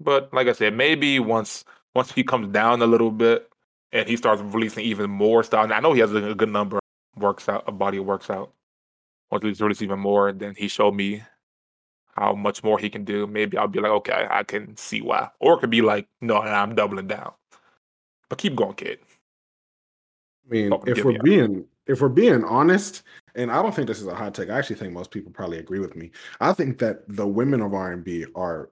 But 0.00 0.32
like 0.32 0.48
I 0.48 0.52
said, 0.52 0.74
maybe 0.74 1.20
once 1.20 1.64
once 1.94 2.12
he 2.12 2.24
comes 2.24 2.48
down 2.48 2.82
a 2.82 2.86
little 2.86 3.10
bit 3.10 3.48
and 3.92 4.08
he 4.08 4.16
starts 4.16 4.42
releasing 4.42 4.84
even 4.84 5.10
more 5.10 5.42
stuff. 5.42 5.70
I 5.70 5.80
know 5.80 5.92
he 5.92 6.00
has 6.00 6.12
a, 6.12 6.34
good 6.34 6.48
number 6.48 6.80
works 7.16 7.48
out, 7.48 7.64
a 7.66 7.72
body 7.72 8.00
works 8.00 8.28
out. 8.28 8.52
Once 9.30 9.44
he's 9.44 9.60
released 9.60 9.82
even 9.82 10.00
more, 10.00 10.32
then 10.32 10.54
he 10.56 10.68
showed 10.68 10.94
me 10.94 11.22
how 12.16 12.34
much 12.34 12.62
more 12.62 12.78
he 12.78 12.90
can 12.90 13.04
do. 13.04 13.26
Maybe 13.26 13.56
I'll 13.56 13.68
be 13.68 13.80
like, 13.80 13.92
okay, 13.92 14.26
I 14.30 14.42
can 14.42 14.76
see 14.76 15.02
why. 15.02 15.28
Or 15.40 15.54
it 15.54 15.60
could 15.60 15.70
be 15.70 15.82
like, 15.82 16.08
no, 16.20 16.38
I'm 16.38 16.74
doubling 16.74 17.08
down. 17.08 17.32
But 18.28 18.38
keep 18.38 18.56
going, 18.56 18.74
kid. 18.74 18.98
I 20.46 20.52
mean, 20.52 20.72
if 20.86 21.04
we're 21.04 21.22
being 21.22 21.66
if 21.86 22.00
we're 22.00 22.08
being 22.08 22.44
honest, 22.44 23.02
and 23.34 23.50
I 23.50 23.60
don't 23.62 23.74
think 23.74 23.88
this 23.88 24.00
is 24.00 24.06
a 24.06 24.14
hot 24.14 24.34
take. 24.34 24.48
I 24.48 24.58
actually 24.58 24.76
think 24.76 24.92
most 24.92 25.10
people 25.10 25.32
probably 25.32 25.58
agree 25.58 25.80
with 25.80 25.96
me. 25.96 26.10
I 26.40 26.52
think 26.52 26.78
that 26.78 27.02
the 27.08 27.26
women 27.26 27.60
of 27.60 27.74
R 27.74 27.92
and 27.92 28.04
B 28.04 28.24
are 28.34 28.70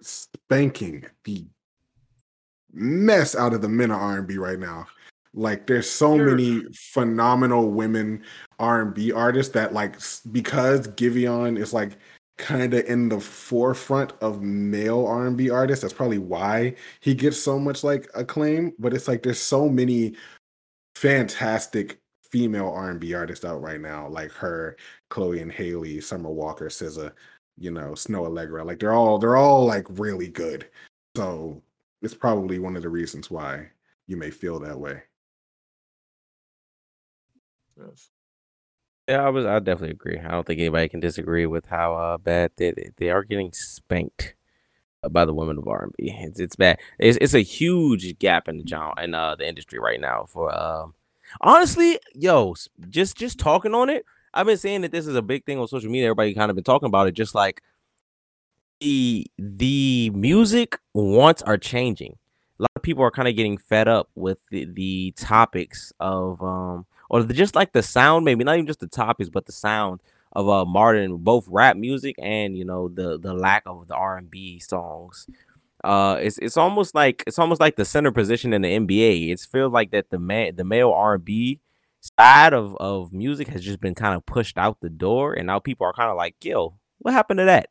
spanking 0.00 1.04
the 1.24 1.46
mess 2.72 3.36
out 3.36 3.54
of 3.54 3.62
the 3.62 3.68
men 3.68 3.90
of 3.90 4.00
R 4.00 4.18
and 4.18 4.26
B 4.26 4.38
right 4.38 4.58
now. 4.58 4.86
Like, 5.34 5.66
there's 5.66 5.88
so 5.88 6.16
sure. 6.16 6.26
many 6.26 6.64
phenomenal 6.72 7.70
women 7.70 8.22
R 8.58 8.82
and 8.82 8.94
B 8.94 9.12
artists 9.12 9.52
that, 9.52 9.72
like, 9.72 9.96
because 10.32 10.88
Giveon 10.88 11.58
is 11.58 11.72
like 11.72 11.92
kind 12.38 12.72
of 12.72 12.84
in 12.86 13.08
the 13.08 13.20
forefront 13.20 14.12
of 14.20 14.42
male 14.42 15.04
R 15.06 15.26
and 15.26 15.36
B 15.36 15.50
artists. 15.50 15.82
That's 15.82 15.94
probably 15.94 16.18
why 16.18 16.74
he 17.00 17.14
gets 17.14 17.40
so 17.40 17.58
much 17.58 17.84
like 17.84 18.08
acclaim. 18.14 18.72
But 18.78 18.94
it's 18.94 19.08
like 19.08 19.22
there's 19.22 19.40
so 19.40 19.68
many 19.68 20.16
fantastic 20.94 22.00
female 22.30 22.68
R&B 22.70 23.14
artists 23.14 23.44
out 23.44 23.62
right 23.62 23.80
now, 23.80 24.08
like 24.08 24.32
her, 24.32 24.76
Chloe 25.10 25.40
and 25.40 25.52
Halle, 25.52 26.00
Summer 26.00 26.30
Walker, 26.30 26.68
SZA, 26.68 27.12
you 27.56 27.70
know, 27.70 27.92
Snoh 27.92 28.28
Aalegra. 28.28 28.64
Like 28.64 28.78
they're 28.80 28.92
all 28.92 29.18
they're 29.18 29.36
all 29.36 29.64
like 29.66 29.86
really 29.90 30.28
good. 30.28 30.68
So 31.16 31.62
it's 32.02 32.14
probably 32.14 32.58
one 32.58 32.76
of 32.76 32.82
the 32.82 32.88
reasons 32.88 33.30
why 33.30 33.68
you 34.06 34.16
may 34.16 34.30
feel 34.30 34.58
that 34.60 34.78
way. 34.78 35.02
Yes. 37.76 38.10
Yeah, 39.08 39.24
I 39.24 39.30
was. 39.30 39.46
I 39.46 39.58
definitely 39.58 39.92
agree. 39.92 40.18
I 40.18 40.30
don't 40.30 40.46
think 40.46 40.60
anybody 40.60 40.88
can 40.88 41.00
disagree 41.00 41.46
with 41.46 41.66
how 41.66 41.94
uh, 41.96 42.18
bad 42.18 42.52
they 42.56 42.74
they 42.98 43.10
are 43.10 43.24
getting 43.24 43.52
spanked 43.52 44.34
by 45.10 45.24
the 45.24 45.34
women 45.34 45.58
of 45.58 45.68
R 45.68 45.84
and 45.84 45.92
B. 45.98 46.14
It's 46.18 46.40
it's 46.40 46.56
bad. 46.56 46.78
It's 46.98 47.18
it's 47.20 47.34
a 47.34 47.40
huge 47.42 48.18
gap 48.18 48.48
in 48.48 48.58
the 48.58 48.66
genre 48.66 48.94
in 49.02 49.14
uh, 49.14 49.36
the 49.36 49.48
industry 49.48 49.78
right 49.80 50.00
now 50.00 50.26
for 50.28 50.54
um 50.56 50.94
Honestly, 51.42 51.98
yo, 52.14 52.54
just 52.90 53.16
just 53.16 53.38
talking 53.38 53.74
on 53.74 53.90
it, 53.90 54.04
I've 54.34 54.46
been 54.46 54.58
saying 54.58 54.82
that 54.82 54.92
this 54.92 55.06
is 55.06 55.16
a 55.16 55.22
big 55.22 55.44
thing 55.46 55.58
on 55.58 55.68
social 55.68 55.90
media. 55.90 56.06
Everybody 56.08 56.34
kind 56.34 56.50
of 56.50 56.56
been 56.56 56.64
talking 56.64 56.86
about 56.88 57.08
it. 57.08 57.12
Just 57.14 57.34
like 57.34 57.62
the 58.80 59.26
the 59.38 60.10
music 60.14 60.78
wants 60.94 61.42
are 61.42 61.58
changing. 61.58 62.16
A 62.58 62.62
lot 62.62 62.70
of 62.76 62.82
people 62.82 63.02
are 63.04 63.10
kind 63.10 63.28
of 63.28 63.36
getting 63.36 63.58
fed 63.58 63.88
up 63.88 64.08
with 64.14 64.38
the, 64.50 64.64
the 64.66 65.12
topics 65.16 65.92
of 66.00 66.42
um 66.42 66.86
or 67.08 67.22
the, 67.22 67.34
just 67.34 67.54
like 67.54 67.72
the 67.72 67.82
sound, 67.82 68.24
maybe 68.24 68.44
not 68.44 68.54
even 68.54 68.66
just 68.66 68.80
the 68.80 68.86
topics, 68.86 69.30
but 69.30 69.46
the 69.46 69.52
sound 69.52 70.00
of 70.32 70.48
uh 70.48 70.64
Martin, 70.64 71.18
both 71.18 71.46
rap 71.48 71.76
music 71.76 72.16
and 72.18 72.56
you 72.56 72.64
know 72.64 72.88
the 72.88 73.18
the 73.18 73.34
lack 73.34 73.62
of 73.66 73.88
the 73.88 73.94
R 73.94 74.18
and 74.18 74.30
B 74.30 74.58
songs 74.58 75.26
uh 75.84 76.18
it's 76.20 76.38
it's 76.38 76.56
almost 76.56 76.94
like 76.94 77.22
it's 77.26 77.38
almost 77.38 77.60
like 77.60 77.76
the 77.76 77.84
center 77.84 78.10
position 78.10 78.52
in 78.52 78.62
the 78.62 78.68
NBA. 78.68 79.30
It 79.30 79.40
feels 79.40 79.72
like 79.72 79.90
that 79.92 80.10
the 80.10 80.18
man 80.18 80.56
the 80.56 80.64
male 80.64 80.90
R&B 80.90 81.60
side 82.00 82.52
of 82.52 82.76
of 82.76 83.12
music 83.12 83.48
has 83.48 83.62
just 83.62 83.80
been 83.80 83.94
kind 83.94 84.16
of 84.16 84.26
pushed 84.26 84.58
out 84.58 84.80
the 84.80 84.90
door 84.90 85.34
and 85.34 85.46
now 85.46 85.58
people 85.60 85.86
are 85.86 85.92
kind 85.92 86.10
of 86.10 86.16
like, 86.16 86.34
"Yo, 86.42 86.78
what 86.98 87.14
happened 87.14 87.38
to 87.38 87.44
that?" 87.44 87.68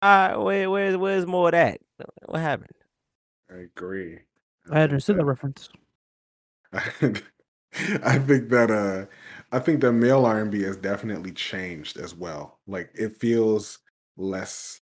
Uh 0.00 0.36
where 0.36 0.70
where's 0.70 0.96
where's 0.96 1.26
more 1.26 1.48
of 1.48 1.52
that? 1.52 1.80
What 2.24 2.40
happened? 2.40 2.72
I 3.50 3.60
agree. 3.60 4.20
I, 4.70 4.80
I 4.80 4.82
understood 4.82 5.18
that 5.18 5.24
reference. 5.24 5.68
I 8.04 8.18
think 8.18 8.48
that 8.50 8.70
uh 8.70 9.06
I 9.50 9.58
think 9.58 9.80
that 9.80 9.92
male 9.92 10.26
R&B 10.26 10.62
has 10.62 10.76
definitely 10.76 11.32
changed 11.32 11.96
as 11.96 12.14
well. 12.14 12.58
Like 12.66 12.90
it 12.94 13.16
feels 13.16 13.78
less 14.16 14.80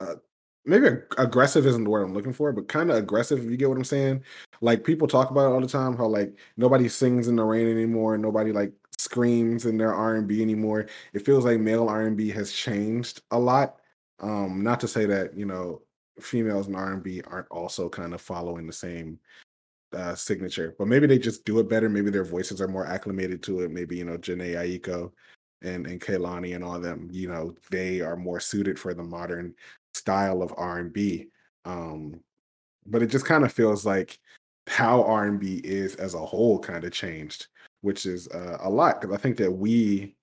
uh, 0.00 0.16
maybe 0.64 0.88
aggressive 1.18 1.66
isn't 1.66 1.84
the 1.84 1.90
word 1.90 2.02
I'm 2.02 2.14
looking 2.14 2.32
for, 2.32 2.52
but 2.52 2.68
kind 2.68 2.90
of 2.90 2.96
aggressive. 2.96 3.38
If 3.40 3.50
you 3.50 3.56
get 3.56 3.68
what 3.68 3.78
I'm 3.78 3.84
saying, 3.84 4.24
like 4.60 4.84
people 4.84 5.08
talk 5.08 5.30
about 5.30 5.50
it 5.50 5.54
all 5.54 5.60
the 5.60 5.68
time, 5.68 5.96
how 5.96 6.06
like 6.06 6.38
nobody 6.56 6.88
sings 6.88 7.28
in 7.28 7.36
the 7.36 7.44
rain 7.44 7.70
anymore, 7.70 8.18
nobody 8.18 8.52
like 8.52 8.72
screams 8.98 9.66
in 9.66 9.78
their 9.78 9.94
R 9.94 10.16
and 10.16 10.28
B 10.28 10.42
anymore. 10.42 10.86
It 11.14 11.24
feels 11.26 11.44
like 11.44 11.60
male 11.60 11.88
R 11.88 12.02
and 12.06 12.16
B 12.16 12.30
has 12.30 12.52
changed 12.52 13.22
a 13.30 13.38
lot. 13.38 13.76
Um, 14.20 14.62
not 14.62 14.80
to 14.80 14.88
say 14.88 15.06
that 15.06 15.36
you 15.36 15.46
know 15.46 15.82
females 16.20 16.68
in 16.68 16.74
R 16.74 16.92
and 16.92 17.02
B 17.02 17.22
aren't 17.26 17.48
also 17.48 17.88
kind 17.88 18.14
of 18.14 18.20
following 18.20 18.66
the 18.66 18.72
same 18.72 19.18
uh, 19.92 20.14
signature, 20.14 20.74
but 20.78 20.88
maybe 20.88 21.06
they 21.06 21.18
just 21.18 21.44
do 21.44 21.58
it 21.58 21.68
better. 21.68 21.88
Maybe 21.88 22.10
their 22.10 22.24
voices 22.24 22.60
are 22.60 22.68
more 22.68 22.86
acclimated 22.86 23.42
to 23.44 23.60
it. 23.60 23.70
Maybe 23.70 23.96
you 23.96 24.04
know 24.04 24.18
Jhené 24.18 24.54
Aiko 24.54 25.12
and 25.62 25.86
and 25.86 26.00
Kehlani 26.00 26.54
and 26.54 26.64
all 26.64 26.80
them, 26.80 27.08
you 27.12 27.28
know, 27.28 27.54
they 27.70 28.00
are 28.00 28.16
more 28.16 28.40
suited 28.40 28.78
for 28.78 28.94
the 28.94 29.02
modern 29.02 29.54
style 29.94 30.42
of 30.42 30.54
R&B. 30.56 31.28
Um, 31.64 32.20
but 32.86 33.02
it 33.02 33.08
just 33.08 33.26
kind 33.26 33.44
of 33.44 33.52
feels 33.52 33.84
like 33.84 34.18
how 34.66 35.02
R&B 35.04 35.60
is 35.64 35.96
as 35.96 36.14
a 36.14 36.18
whole 36.18 36.58
kind 36.58 36.84
of 36.84 36.92
changed, 36.92 37.48
which 37.82 38.06
is 38.06 38.28
uh, 38.28 38.58
a 38.60 38.70
lot 38.70 39.00
because 39.00 39.14
I 39.14 39.20
think 39.20 39.36
that 39.38 39.50
we, 39.50 40.16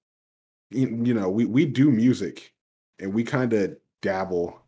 you 0.70 1.14
know, 1.14 1.30
we 1.30 1.46
we 1.46 1.66
do 1.66 1.92
music 1.92 2.54
and 3.00 3.14
we 3.14 3.24
kind 3.24 3.54
of 3.54 3.78
dabble 4.02 4.60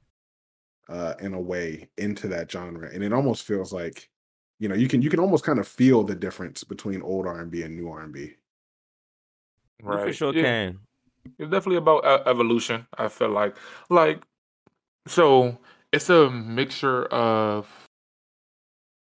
uh, 0.88 1.14
in 1.20 1.34
a 1.34 1.40
way 1.40 1.90
into 1.98 2.28
that 2.30 2.50
genre, 2.52 2.90
and 2.94 3.04
it 3.04 3.14
almost 3.14 3.44
feels 3.44 3.74
like, 3.74 4.10
you 4.60 4.68
know, 4.68 4.76
you 4.76 4.88
can 4.88 5.02
you 5.02 5.10
can 5.10 5.20
almost 5.20 5.44
kind 5.44 5.60
of 5.60 5.68
feel 5.68 6.04
the 6.04 6.16
difference 6.16 6.64
between 6.64 7.02
old 7.02 7.26
R&B 7.26 7.64
and 7.64 7.76
new 7.76 7.90
R&B. 7.90 8.36
Right. 9.82 10.00
You 10.00 10.06
for 10.08 10.14
sure 10.14 10.34
yeah. 10.34 10.44
can. 10.44 10.80
It's 11.38 11.50
definitely 11.50 11.78
about 11.78 12.06
uh, 12.06 12.24
evolution. 12.26 12.86
I 12.98 13.08
feel 13.08 13.30
like, 13.30 13.56
like 13.90 14.22
so 15.08 15.58
it's 15.92 16.10
a 16.10 16.30
mixture 16.30 17.06
of 17.06 17.68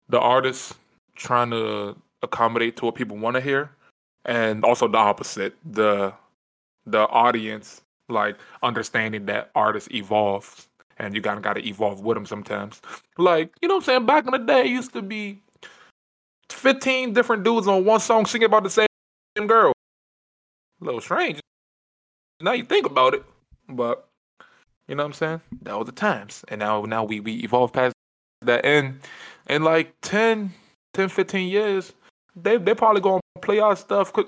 the 0.09 0.19
artist 0.19 0.75
trying 1.15 1.51
to 1.51 1.95
accommodate 2.21 2.77
to 2.77 2.85
what 2.85 2.95
people 2.95 3.17
want 3.17 3.35
to 3.35 3.41
hear, 3.41 3.71
and 4.25 4.65
also 4.65 4.87
the 4.87 4.97
opposite 4.97 5.55
the 5.63 6.13
the 6.85 7.07
audience 7.07 7.81
like 8.09 8.37
understanding 8.61 9.25
that 9.25 9.49
artists 9.55 9.89
evolve 9.91 10.67
and 10.97 11.13
you 11.13 11.21
gotta 11.21 11.41
gotta 11.41 11.65
evolve 11.65 12.01
with 12.01 12.15
them 12.15 12.25
sometimes. 12.25 12.81
Like 13.17 13.53
you 13.61 13.67
know 13.67 13.75
what 13.75 13.83
I'm 13.83 13.85
saying? 13.85 14.05
Back 14.05 14.25
in 14.25 14.31
the 14.31 14.37
day, 14.39 14.65
used 14.65 14.93
to 14.93 15.01
be 15.01 15.41
15 16.49 17.13
different 17.13 17.43
dudes 17.43 17.67
on 17.67 17.85
one 17.85 17.99
song 17.99 18.25
singing 18.25 18.45
about 18.45 18.63
the 18.63 18.69
same 18.69 18.87
girl. 19.47 19.73
A 20.81 20.85
little 20.85 21.01
strange. 21.01 21.39
Now 22.41 22.51
you 22.51 22.63
think 22.63 22.85
about 22.85 23.13
it, 23.13 23.23
but 23.69 24.07
you 24.87 24.95
know 24.95 25.03
what 25.03 25.07
I'm 25.07 25.13
saying? 25.13 25.41
That 25.63 25.77
was 25.77 25.87
the 25.87 25.91
times. 25.91 26.43
And 26.47 26.59
now 26.59 26.81
now 26.83 27.03
we 27.03 27.19
we 27.19 27.35
evolved 27.35 27.73
past 27.73 27.93
that 28.41 28.65
and 28.65 28.99
in 29.49 29.63
like 29.63 29.93
10, 30.01 30.51
10, 30.93 31.09
15 31.09 31.49
years, 31.49 31.93
they 32.35 32.57
they 32.57 32.73
probably 32.73 33.01
gonna 33.01 33.21
play 33.41 33.59
our 33.59 33.75
stuff 33.75 34.13
quick 34.13 34.27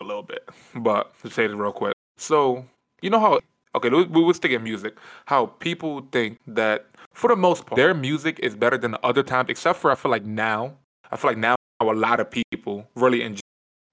a 0.00 0.04
little 0.04 0.22
bit. 0.22 0.48
But 0.74 1.12
to 1.22 1.30
say 1.30 1.46
this 1.46 1.56
real 1.56 1.72
quick. 1.72 1.94
So 2.16 2.64
you 3.02 3.10
know 3.10 3.20
how 3.20 3.40
okay, 3.76 3.88
we, 3.88 4.04
will 4.04 4.34
stick 4.34 4.52
in 4.52 4.62
music. 4.62 4.96
How 5.26 5.46
people 5.46 6.06
think 6.12 6.38
that 6.46 6.86
for 7.12 7.28
the 7.28 7.36
most 7.36 7.66
part, 7.66 7.76
their 7.76 7.94
music 7.94 8.40
is 8.42 8.54
better 8.54 8.78
than 8.78 8.92
the 8.92 9.06
other 9.06 9.22
times, 9.22 9.50
except 9.50 9.78
for 9.78 9.90
I 9.90 9.94
feel 9.94 10.10
like 10.10 10.24
now. 10.24 10.76
I 11.10 11.16
feel 11.16 11.30
like 11.30 11.38
now 11.38 11.54
a 11.80 11.84
lot 11.84 12.18
of 12.18 12.28
people 12.30 12.88
really 12.96 13.22
enjoy 13.22 13.40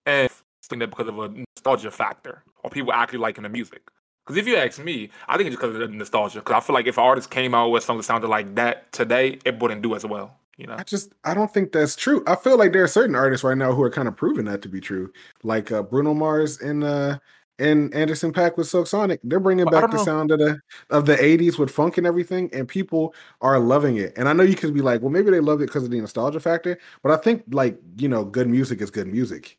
and 0.05 0.29
that 0.69 0.89
because 0.89 1.07
of 1.07 1.19
a 1.19 1.29
nostalgia 1.29 1.91
factor 1.91 2.43
or 2.63 2.69
people 2.69 2.91
actually 2.93 3.19
liking 3.19 3.43
the 3.43 3.49
music. 3.49 3.83
Because 4.25 4.37
if 4.37 4.47
you 4.47 4.55
ask 4.55 4.83
me, 4.83 5.09
I 5.27 5.35
think 5.35 5.47
it's 5.47 5.55
because 5.55 5.75
of 5.75 5.81
the 5.81 5.87
nostalgia. 5.87 6.39
Because 6.39 6.55
I 6.55 6.59
feel 6.61 6.73
like 6.73 6.87
if 6.87 6.97
an 6.97 7.03
artist 7.03 7.29
came 7.29 7.53
out 7.53 7.69
with 7.69 7.83
something 7.83 7.99
that 7.99 8.05
sounded 8.05 8.29
like 8.29 8.55
that 8.55 8.91
today, 8.93 9.39
it 9.43 9.59
wouldn't 9.59 9.81
do 9.81 9.95
as 9.95 10.05
well. 10.05 10.37
You 10.57 10.67
know, 10.67 10.75
I 10.77 10.83
just 10.83 11.11
I 11.23 11.33
don't 11.33 11.51
think 11.51 11.71
that's 11.71 11.95
true. 11.95 12.23
I 12.27 12.35
feel 12.35 12.57
like 12.57 12.73
there 12.73 12.83
are 12.83 12.87
certain 12.87 13.15
artists 13.15 13.43
right 13.43 13.57
now 13.57 13.73
who 13.73 13.81
are 13.81 13.89
kind 13.89 14.07
of 14.07 14.15
proving 14.15 14.45
that 14.45 14.61
to 14.61 14.69
be 14.69 14.79
true, 14.79 15.11
like 15.41 15.71
uh, 15.71 15.81
Bruno 15.81 16.13
Mars 16.13 16.61
and 16.61 16.83
uh 16.83 17.17
and 17.59 17.93
Anderson 17.93 18.33
.Paak 18.33 18.57
with 18.57 18.67
Silk 18.67 18.87
Sonic. 18.87 19.19
They're 19.23 19.39
bringing 19.39 19.65
back 19.65 19.89
the 19.91 19.97
know. 19.97 20.03
sound 20.03 20.31
of 20.31 20.39
the 20.39 20.59
of 20.89 21.05
the 21.05 21.15
'80s 21.15 21.57
with 21.59 21.69
funk 21.71 21.97
and 21.97 22.07
everything, 22.07 22.49
and 22.53 22.67
people 22.67 23.13
are 23.41 23.59
loving 23.59 23.97
it. 23.97 24.13
And 24.17 24.27
I 24.27 24.33
know 24.33 24.43
you 24.43 24.55
could 24.55 24.73
be 24.73 24.81
like, 24.81 25.01
well, 25.01 25.11
maybe 25.11 25.31
they 25.31 25.39
love 25.39 25.61
it 25.61 25.67
because 25.67 25.83
of 25.83 25.91
the 25.91 25.99
nostalgia 26.01 26.39
factor, 26.39 26.77
but 27.01 27.11
I 27.11 27.17
think 27.17 27.43
like 27.51 27.77
you 27.97 28.07
know, 28.09 28.23
good 28.25 28.47
music 28.49 28.81
is 28.81 28.89
good 28.91 29.07
music, 29.07 29.57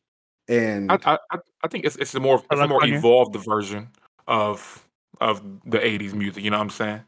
and 0.48 0.90
I 0.90 0.98
I, 1.04 1.18
I- 1.30 1.38
I 1.62 1.68
think 1.68 1.84
it's 1.86 1.96
it's 1.96 2.14
a 2.14 2.20
more 2.20 2.42
it's 2.50 2.60
a 2.60 2.68
more 2.68 2.80
Kanye. 2.82 2.98
evolved 2.98 3.36
version 3.36 3.88
of 4.28 4.86
of 5.20 5.42
the 5.64 5.78
'80s 5.78 6.12
music. 6.14 6.42
You 6.44 6.50
know 6.50 6.58
what 6.58 6.64
I'm 6.64 6.70
saying? 6.70 7.00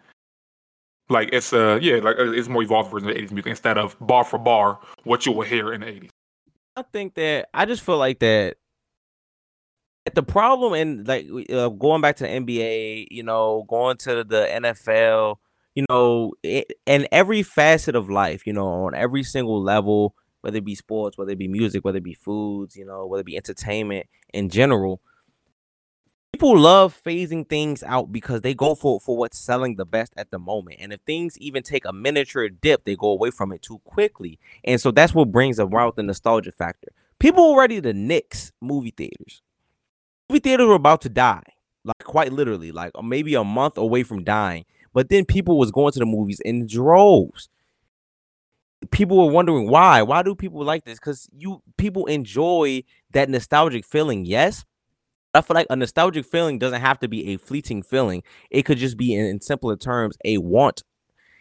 Like 1.08 1.30
it's 1.32 1.52
a 1.52 1.78
yeah, 1.82 1.96
like 1.96 2.18
uh, 2.18 2.32
it's 2.32 2.48
a 2.48 2.50
more 2.50 2.62
evolved 2.62 2.90
version 2.90 3.08
of 3.08 3.14
the 3.14 3.20
'80s 3.20 3.32
music 3.32 3.50
instead 3.50 3.78
of 3.78 3.96
bar 4.00 4.24
for 4.24 4.38
bar 4.38 4.78
what 5.04 5.26
you 5.26 5.32
will 5.32 5.44
hear 5.44 5.72
in 5.72 5.80
the 5.82 5.86
'80s. 5.86 6.08
I 6.76 6.82
think 6.82 7.14
that 7.14 7.48
I 7.54 7.64
just 7.64 7.82
feel 7.82 7.98
like 7.98 8.18
that 8.20 8.26
that 8.46 8.56
the 10.14 10.22
problem 10.22 10.72
and 10.72 11.06
like 11.06 11.26
uh, 11.50 11.68
going 11.68 12.00
back 12.00 12.16
to 12.16 12.24
the 12.24 12.30
NBA, 12.30 13.08
you 13.10 13.22
know, 13.22 13.64
going 13.68 13.96
to 13.98 14.24
the 14.24 14.48
NFL, 14.52 15.36
you 15.74 15.84
know, 15.88 16.32
it, 16.42 16.72
and 16.86 17.08
every 17.12 17.42
facet 17.42 17.94
of 17.94 18.08
life, 18.08 18.46
you 18.46 18.52
know, 18.52 18.66
on 18.66 18.94
every 18.94 19.22
single 19.22 19.62
level, 19.62 20.14
whether 20.40 20.58
it 20.58 20.64
be 20.64 20.74
sports, 20.74 21.18
whether 21.18 21.32
it 21.32 21.38
be 21.38 21.48
music, 21.48 21.84
whether 21.84 21.98
it 21.98 22.04
be 22.04 22.14
foods, 22.14 22.76
you 22.76 22.84
know, 22.84 23.06
whether 23.06 23.20
it 23.20 23.26
be 23.26 23.36
entertainment 23.36 24.06
in 24.32 24.48
general. 24.48 25.00
People 26.32 26.58
love 26.58 26.98
phasing 27.04 27.48
things 27.48 27.82
out 27.82 28.12
because 28.12 28.42
they 28.42 28.52
go 28.52 28.74
for 28.74 29.00
for 29.00 29.16
what's 29.16 29.38
selling 29.38 29.76
the 29.76 29.86
best 29.86 30.12
at 30.16 30.30
the 30.30 30.38
moment. 30.38 30.76
And 30.80 30.92
if 30.92 31.00
things 31.00 31.38
even 31.38 31.62
take 31.62 31.86
a 31.86 31.92
miniature 31.92 32.48
dip, 32.48 32.84
they 32.84 32.94
go 32.94 33.08
away 33.08 33.30
from 33.30 33.52
it 33.52 33.62
too 33.62 33.80
quickly. 33.84 34.38
And 34.62 34.78
so 34.80 34.90
that's 34.90 35.14
what 35.14 35.32
brings 35.32 35.58
about 35.58 35.96
the 35.96 36.02
nostalgia 36.02 36.52
factor. 36.52 36.92
People 37.18 37.52
were 37.52 37.60
ready 37.60 37.80
to 37.80 37.94
nix 37.94 38.52
movie 38.60 38.92
theaters. 38.94 39.40
Movie 40.28 40.40
theaters 40.40 40.66
were 40.66 40.74
about 40.74 41.00
to 41.02 41.08
die, 41.08 41.42
like 41.84 42.02
quite 42.04 42.32
literally, 42.32 42.72
like 42.72 42.92
uh, 42.94 43.02
maybe 43.02 43.34
a 43.34 43.44
month 43.44 43.76
away 43.78 44.02
from 44.02 44.24
dying. 44.24 44.64
But 44.92 45.08
then 45.08 45.24
people 45.24 45.58
was 45.58 45.70
going 45.70 45.92
to 45.92 45.98
the 45.98 46.06
movies 46.06 46.40
in 46.40 46.66
droves. 46.66 47.48
People 48.90 49.24
were 49.24 49.32
wondering 49.32 49.70
why. 49.70 50.02
Why 50.02 50.22
do 50.22 50.34
people 50.34 50.64
like 50.64 50.84
this? 50.84 50.98
Because 50.98 51.28
you 51.36 51.62
people 51.76 52.06
enjoy 52.06 52.82
that 53.12 53.28
nostalgic 53.28 53.84
feeling. 53.84 54.24
Yes, 54.24 54.64
I 55.34 55.42
feel 55.42 55.54
like 55.54 55.66
a 55.70 55.76
nostalgic 55.76 56.24
feeling 56.24 56.58
doesn't 56.58 56.80
have 56.80 56.98
to 57.00 57.08
be 57.08 57.34
a 57.34 57.36
fleeting 57.36 57.82
feeling. 57.82 58.22
It 58.50 58.62
could 58.62 58.78
just 58.78 58.96
be, 58.96 59.14
in, 59.14 59.26
in 59.26 59.40
simpler 59.40 59.76
terms, 59.76 60.16
a 60.24 60.38
want. 60.38 60.82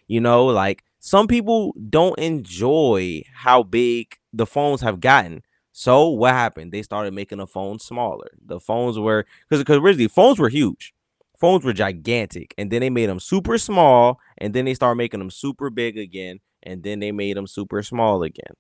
You 0.08 0.22
know, 0.22 0.46
like 0.46 0.84
some 1.00 1.28
people 1.28 1.74
don't 1.90 2.20
enjoy 2.20 3.24
how 3.34 3.64
big 3.64 4.18
the 4.34 4.46
phones 4.46 4.82
have 4.82 5.00
gotten. 5.00 5.44
So 5.78 6.08
what 6.08 6.32
happened? 6.32 6.72
They 6.72 6.84
started 6.84 7.14
making 7.14 7.40
the 7.40 7.48
phones 7.48 7.84
smaller. 7.84 8.30
The 8.46 8.62
phones 8.62 8.98
were 8.98 9.26
because 9.50 9.62
because 9.62 9.76
originally 9.76 10.08
phones 10.08 10.40
were 10.40 10.48
huge, 10.48 10.94
phones 11.38 11.66
were 11.66 11.74
gigantic, 11.74 12.54
and 12.58 12.72
then 12.72 12.80
they 12.80 12.90
made 12.90 13.10
them 13.10 13.20
super 13.20 13.58
small, 13.58 14.18
and 14.38 14.54
then 14.54 14.64
they 14.64 14.74
started 14.74 14.96
making 14.96 15.20
them 15.20 15.30
super 15.30 15.70
big 15.70 15.98
again, 15.98 16.40
and 16.64 16.82
then 16.82 17.02
they 17.02 17.12
made 17.12 17.36
them 17.36 17.46
super 17.46 17.84
small 17.84 18.24
again. 18.24 18.54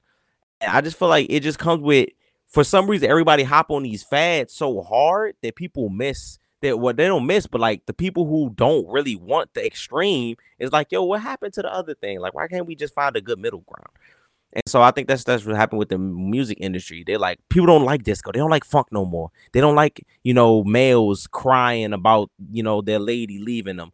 And 0.61 0.71
I 0.71 0.81
just 0.81 0.99
feel 0.99 1.07
like 1.07 1.27
it 1.29 1.39
just 1.39 1.57
comes 1.57 1.81
with 1.81 2.09
for 2.47 2.65
some 2.65 2.89
reason 2.89 3.09
everybody 3.09 3.43
hop 3.43 3.71
on 3.71 3.83
these 3.83 4.03
fads 4.03 4.53
so 4.53 4.81
hard 4.81 5.35
that 5.41 5.55
people 5.55 5.89
miss 5.89 6.39
that 6.61 6.79
what 6.79 6.97
they 6.97 7.07
don't 7.07 7.25
miss, 7.27 7.47
but 7.47 7.61
like 7.61 7.85
the 7.85 7.93
people 7.93 8.25
who 8.25 8.51
don't 8.55 8.87
really 8.89 9.15
want 9.15 9.53
the 9.53 9.65
extreme 9.65 10.35
is 10.59 10.73
like, 10.73 10.91
yo, 10.91 11.03
what 11.03 11.21
happened 11.21 11.53
to 11.53 11.61
the 11.61 11.73
other 11.73 11.93
thing? 11.93 12.19
Like, 12.19 12.33
why 12.33 12.47
can't 12.49 12.67
we 12.67 12.75
just 12.75 12.93
find 12.93 13.15
a 13.15 13.21
good 13.21 13.39
middle 13.39 13.61
ground? 13.61 13.87
And 14.55 14.63
so 14.67 14.81
I 14.81 14.91
think 14.91 15.07
that's 15.09 15.25
that's 15.25 15.45
what 15.45 15.55
happened 15.57 15.79
with 15.79 15.89
the 15.89 15.97
music 15.97 16.57
industry. 16.61 17.03
They're 17.05 17.19
like, 17.19 17.39
people 17.49 17.67
don't 17.67 17.83
like 17.83 18.03
disco. 18.03 18.31
They 18.31 18.39
don't 18.39 18.49
like 18.49 18.63
funk 18.63 18.87
no 18.91 19.05
more. 19.05 19.29
They 19.51 19.59
don't 19.59 19.75
like, 19.75 20.05
you 20.23 20.33
know, 20.33 20.63
males 20.63 21.27
crying 21.27 21.91
about, 21.93 22.31
you 22.51 22.63
know, 22.63 22.81
their 22.81 22.99
lady 22.99 23.37
leaving 23.39 23.75
them. 23.77 23.91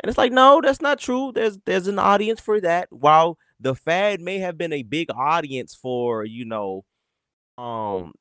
And 0.00 0.08
it's 0.08 0.18
like, 0.18 0.32
no, 0.32 0.60
that's 0.62 0.80
not 0.80 1.00
true. 1.00 1.32
There's 1.34 1.58
there's 1.66 1.88
an 1.88 1.98
audience 1.98 2.40
for 2.40 2.60
that. 2.60 2.88
While 2.92 3.38
the 3.58 3.74
fad 3.74 4.20
may 4.20 4.38
have 4.38 4.56
been 4.56 4.72
a 4.72 4.82
big 4.84 5.08
audience 5.10 5.74
for, 5.74 6.24
you 6.24 6.44
know, 6.44 6.84
um, 7.58 8.12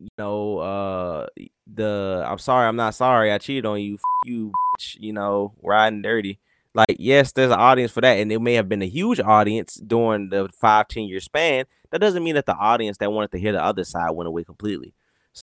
you 0.00 0.08
know, 0.18 0.58
uh 0.58 1.26
the 1.72 2.24
I'm 2.28 2.38
sorry, 2.38 2.66
I'm 2.68 2.76
not 2.76 2.94
sorry, 2.94 3.32
I 3.32 3.38
cheated 3.38 3.66
on 3.66 3.80
you, 3.80 3.94
F- 3.96 4.00
you, 4.24 4.52
bitch, 4.78 4.96
you 5.00 5.12
know, 5.12 5.54
riding 5.62 6.02
dirty. 6.02 6.38
Like, 6.74 6.96
yes, 6.98 7.32
there's 7.32 7.52
an 7.52 7.58
audience 7.58 7.92
for 7.92 8.00
that, 8.00 8.18
and 8.18 8.32
it 8.32 8.40
may 8.40 8.54
have 8.54 8.68
been 8.68 8.82
a 8.82 8.86
huge 8.88 9.20
audience 9.20 9.74
during 9.74 10.30
the 10.30 10.48
five, 10.58 10.88
ten 10.88 11.04
year 11.04 11.20
span. 11.20 11.66
That 11.90 12.00
doesn't 12.00 12.24
mean 12.24 12.34
that 12.36 12.46
the 12.46 12.56
audience 12.56 12.96
that 12.98 13.12
wanted 13.12 13.30
to 13.32 13.38
hear 13.38 13.52
the 13.52 13.62
other 13.62 13.84
side 13.84 14.10
went 14.12 14.28
away 14.28 14.44
completely. 14.44 14.94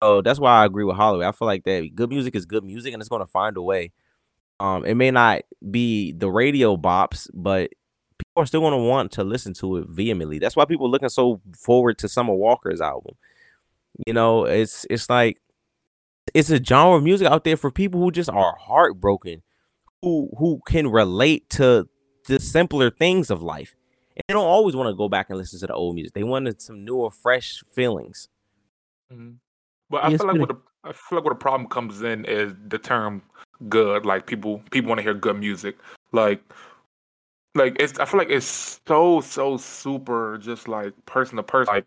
So 0.01 0.21
that's 0.21 0.39
why 0.39 0.61
I 0.61 0.65
agree 0.65 0.83
with 0.83 0.97
Holloway. 0.97 1.25
I 1.25 1.31
feel 1.31 1.45
like 1.47 1.63
that 1.63 1.91
good 1.95 2.09
music 2.09 2.35
is 2.35 2.45
good 2.45 2.63
music, 2.65 2.93
and 2.93 3.01
it's 3.01 3.09
gonna 3.09 3.25
find 3.27 3.55
a 3.55 3.61
way. 3.61 3.91
Um, 4.59 4.85
it 4.85 4.95
may 4.95 5.11
not 5.11 5.41
be 5.71 6.11
the 6.13 6.29
radio 6.31 6.77
bops, 6.77 7.29
but 7.33 7.71
people 8.19 8.43
are 8.43 8.45
still 8.45 8.61
gonna 8.61 8.77
want 8.77 9.11
to 9.13 9.23
listen 9.23 9.53
to 9.55 9.77
it 9.77 9.87
vehemently. 9.89 10.39
That's 10.39 10.55
why 10.55 10.65
people 10.65 10.87
are 10.87 10.91
looking 10.91 11.09
so 11.09 11.41
forward 11.57 11.97
to 11.99 12.09
Summer 12.09 12.33
Walker's 12.33 12.81
album. 12.81 13.15
You 14.07 14.13
know, 14.13 14.45
it's 14.45 14.85
it's 14.89 15.09
like 15.09 15.39
it's 16.33 16.49
a 16.49 16.63
genre 16.63 16.97
of 16.97 17.03
music 17.03 17.27
out 17.27 17.43
there 17.43 17.57
for 17.57 17.71
people 17.71 17.99
who 17.99 18.11
just 18.11 18.29
are 18.29 18.55
heartbroken, 18.59 19.43
who 20.03 20.29
who 20.37 20.61
can 20.67 20.87
relate 20.89 21.49
to 21.51 21.87
the 22.27 22.39
simpler 22.39 22.89
things 22.91 23.31
of 23.31 23.41
life. 23.41 23.73
And 24.15 24.23
they 24.27 24.33
don't 24.33 24.45
always 24.45 24.75
want 24.75 24.89
to 24.89 24.93
go 24.95 25.09
back 25.09 25.29
and 25.29 25.39
listen 25.39 25.59
to 25.61 25.67
the 25.67 25.73
old 25.73 25.95
music. 25.95 26.13
They 26.13 26.23
wanted 26.23 26.61
some 26.61 26.85
newer, 26.85 27.09
fresh 27.09 27.63
feelings. 27.73 28.27
Mhm. 29.11 29.37
But 29.89 30.03
I 30.03 30.09
Yes, 30.09 30.19
feel 30.19 30.27
like 30.27 30.39
but 30.39 30.49
what 30.49 30.49
the 30.49 30.89
I 30.89 30.91
feel 30.93 31.17
like 31.17 31.25
what 31.25 31.31
the 31.31 31.35
problem 31.39 31.69
comes 31.69 32.01
in 32.01 32.25
is 32.25 32.53
the 32.67 32.77
term 32.77 33.21
good. 33.69 34.05
Like 34.05 34.27
people 34.27 34.61
people 34.71 34.89
want 34.89 34.99
to 34.99 35.03
hear 35.03 35.13
good 35.13 35.37
music. 35.39 35.77
Like 36.11 36.43
like 37.55 37.75
it's 37.79 37.99
I 37.99 38.05
feel 38.05 38.17
like 38.19 38.29
it's 38.29 38.79
so 38.85 39.21
so 39.21 39.57
super 39.57 40.37
just 40.37 40.67
like 40.67 40.93
person 41.05 41.37
to 41.37 41.43
person. 41.43 41.73
Like 41.75 41.85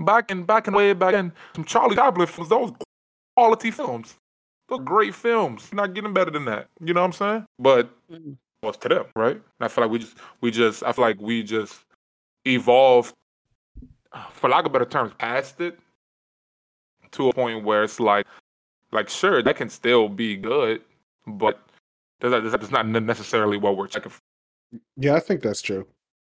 back 0.00 0.30
in 0.30 0.44
back 0.44 0.68
in 0.68 0.74
way 0.74 0.92
back 0.94 1.14
in 1.14 1.32
some 1.54 1.64
Charlie 1.64 1.96
Chaplin 1.96 2.26
films, 2.26 2.50
those 2.50 2.72
quality 3.36 3.70
films. 3.70 4.16
Those 4.68 4.80
great 4.84 5.14
films. 5.14 5.68
You're 5.70 5.76
not 5.82 5.94
getting 5.94 6.12
better 6.12 6.30
than 6.30 6.44
that. 6.46 6.68
You 6.80 6.94
know 6.94 7.00
what 7.00 7.06
I'm 7.06 7.12
saying? 7.12 7.46
But 7.58 7.90
Mm. 8.10 8.36
what's 8.60 8.78
to 8.78 8.88
them, 8.88 9.06
right? 9.16 9.36
And 9.36 9.44
I 9.60 9.68
feel 9.68 9.84
like 9.84 9.90
we 9.90 9.98
just 9.98 10.16
we 10.40 10.50
just 10.50 10.82
I 10.82 10.92
feel 10.92 11.04
like 11.04 11.20
we 11.20 11.42
just 11.42 11.84
evolved 12.44 13.14
for 14.32 14.48
lack 14.50 14.66
of 14.66 14.72
better 14.72 14.84
terms, 14.84 15.12
past 15.18 15.60
it 15.60 15.78
to 17.12 17.28
a 17.28 17.32
point 17.32 17.64
where 17.64 17.82
it's 17.82 18.00
like, 18.00 18.26
like 18.90 19.08
sure, 19.08 19.42
that 19.42 19.56
can 19.56 19.68
still 19.68 20.08
be 20.08 20.36
good, 20.36 20.82
but 21.26 21.60
that's 22.20 22.32
not, 22.32 22.60
that's 22.60 22.70
not 22.70 22.86
necessarily 22.86 23.56
what 23.56 23.76
we're 23.76 23.86
checking. 23.86 24.10
For. 24.10 24.20
Yeah, 24.96 25.14
I 25.14 25.20
think 25.20 25.42
that's 25.42 25.62
true. 25.62 25.86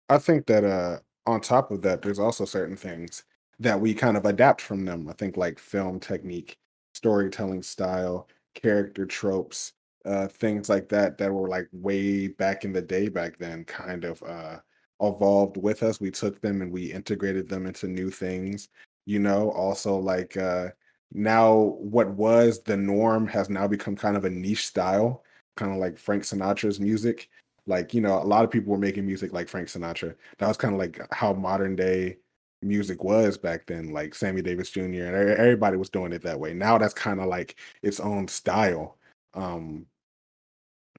I 0.09 0.19
think 0.19 0.47
that 0.47 0.65
uh 0.65 0.99
on 1.27 1.41
top 1.41 1.71
of 1.71 1.83
that, 1.83 2.03
there's 2.03 2.19
also 2.19 2.45
certain 2.45 2.77
things 2.77 3.23
that 3.61 3.81
we 3.81 3.95
kind 3.95 4.17
of 4.17 4.25
adapt 4.25 4.61
from 4.61 4.85
them. 4.85 5.09
I 5.09 5.13
think 5.13 5.37
like 5.37 5.59
film 5.59 6.01
technique, 6.01 6.57
storytelling 7.03 7.63
style, 7.63 8.29
character 8.55 9.07
tropes, 9.07 9.73
uh 10.05 10.27
things 10.29 10.69
like 10.69 10.89
that 10.89 11.17
that 11.19 11.33
were 11.33 11.49
like 11.49 11.69
way 11.73 12.27
back 12.29 12.65
in 12.65 12.73
the 12.73 12.83
day 12.83 13.09
back 13.09 13.39
then 13.39 13.65
kind 13.65 14.05
of 14.05 14.23
uh 14.25 14.59
evolved 15.01 15.57
with 15.57 15.83
us. 15.83 16.01
We 16.01 16.11
took 16.11 16.41
them 16.41 16.63
and 16.63 16.73
we 16.73 16.93
integrated 16.93 17.49
them 17.49 17.67
into 17.67 17.87
new 17.89 18.11
things. 18.11 18.69
You 19.07 19.19
know, 19.21 19.51
also 19.53 19.97
like 19.99 20.37
uh 20.37 20.69
now 21.13 21.77
what 21.81 22.11
was 22.11 22.63
the 22.63 22.77
norm 22.77 23.27
has 23.29 23.51
now 23.51 23.67
become 23.69 23.97
kind 23.97 24.17
of 24.17 24.25
a 24.25 24.31
niche 24.31 24.67
style, 24.67 25.25
kind 25.57 25.73
of 25.73 25.79
like 25.79 25.99
Frank 25.99 26.23
Sinatra's 26.25 26.81
music 26.81 27.29
like 27.67 27.95
you 27.95 28.01
know 28.01 28.21
a 28.21 28.25
lot 28.25 28.45
of 28.45 28.51
people 28.51 28.73
were 28.73 28.79
making 28.79 29.07
music 29.07 29.33
like 29.33 29.49
frank 29.49 29.69
sinatra 29.69 30.15
that 30.39 30.49
was 30.49 30.57
kind 30.57 30.75
of 30.75 30.81
like 30.81 31.01
how 31.13 31.33
modern 31.33 31.77
day 31.77 32.17
music 32.63 33.03
was 33.05 33.37
back 33.37 33.67
then 33.67 33.93
like 33.93 34.15
sammy 34.15 34.43
davis 34.43 34.71
jr 34.71 34.83
and 34.83 35.17
everybody 35.17 35.77
was 35.77 35.91
doing 35.91 36.13
it 36.13 36.23
that 36.23 36.39
way. 36.39 36.55
Now 36.55 36.79
that's 36.79 36.95
kind 36.95 37.21
of 37.21 37.27
like 37.27 37.57
its 37.83 38.01
own 38.01 38.29
style 38.29 38.99
um 39.35 39.87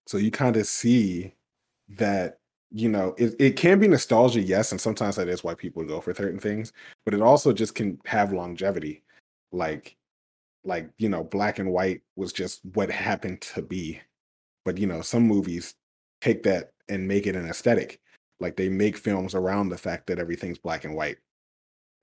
so 0.06 0.18
you 0.18 0.32
kind 0.32 0.56
of 0.58 0.66
see 0.66 1.34
that 1.90 2.40
you 2.72 2.90
know 2.90 3.14
it, 3.18 3.36
it 3.40 3.56
can 3.56 3.80
be 3.80 3.88
nostalgia 3.88 4.42
yes 4.42 4.72
and 4.72 4.82
sometimes 4.82 5.16
that 5.16 5.28
is 5.28 5.44
why 5.44 5.54
people 5.54 5.84
go 5.84 6.02
for 6.02 6.14
certain 6.14 6.40
things 6.40 6.74
but 7.06 7.14
it 7.14 7.22
also 7.22 7.54
just 7.54 7.76
can 7.76 8.00
have 8.06 8.34
longevity. 8.34 9.04
Like 9.52 9.96
like 10.66 10.90
you 10.98 11.10
know 11.10 11.24
black 11.24 11.60
and 11.60 11.72
white 11.72 12.02
was 12.16 12.34
just 12.34 12.62
what 12.74 12.90
happened 12.90 13.42
to 13.42 13.62
be 13.62 14.02
but 14.66 14.78
you 14.78 14.88
know 14.88 15.02
some 15.02 15.24
movies 15.24 15.76
take 16.22 16.44
that 16.44 16.72
and 16.90 17.08
make 17.08 17.28
it 17.28 17.36
an 17.36 17.48
aesthetic. 17.50 18.00
Like 18.40 18.56
they 18.56 18.70
make 18.70 18.98
films 18.98 19.36
around 19.36 19.70
the 19.70 19.78
fact 19.78 20.08
that 20.08 20.20
everything's 20.20 20.58
black 20.58 20.86
and 20.86 20.96
white 20.96 21.18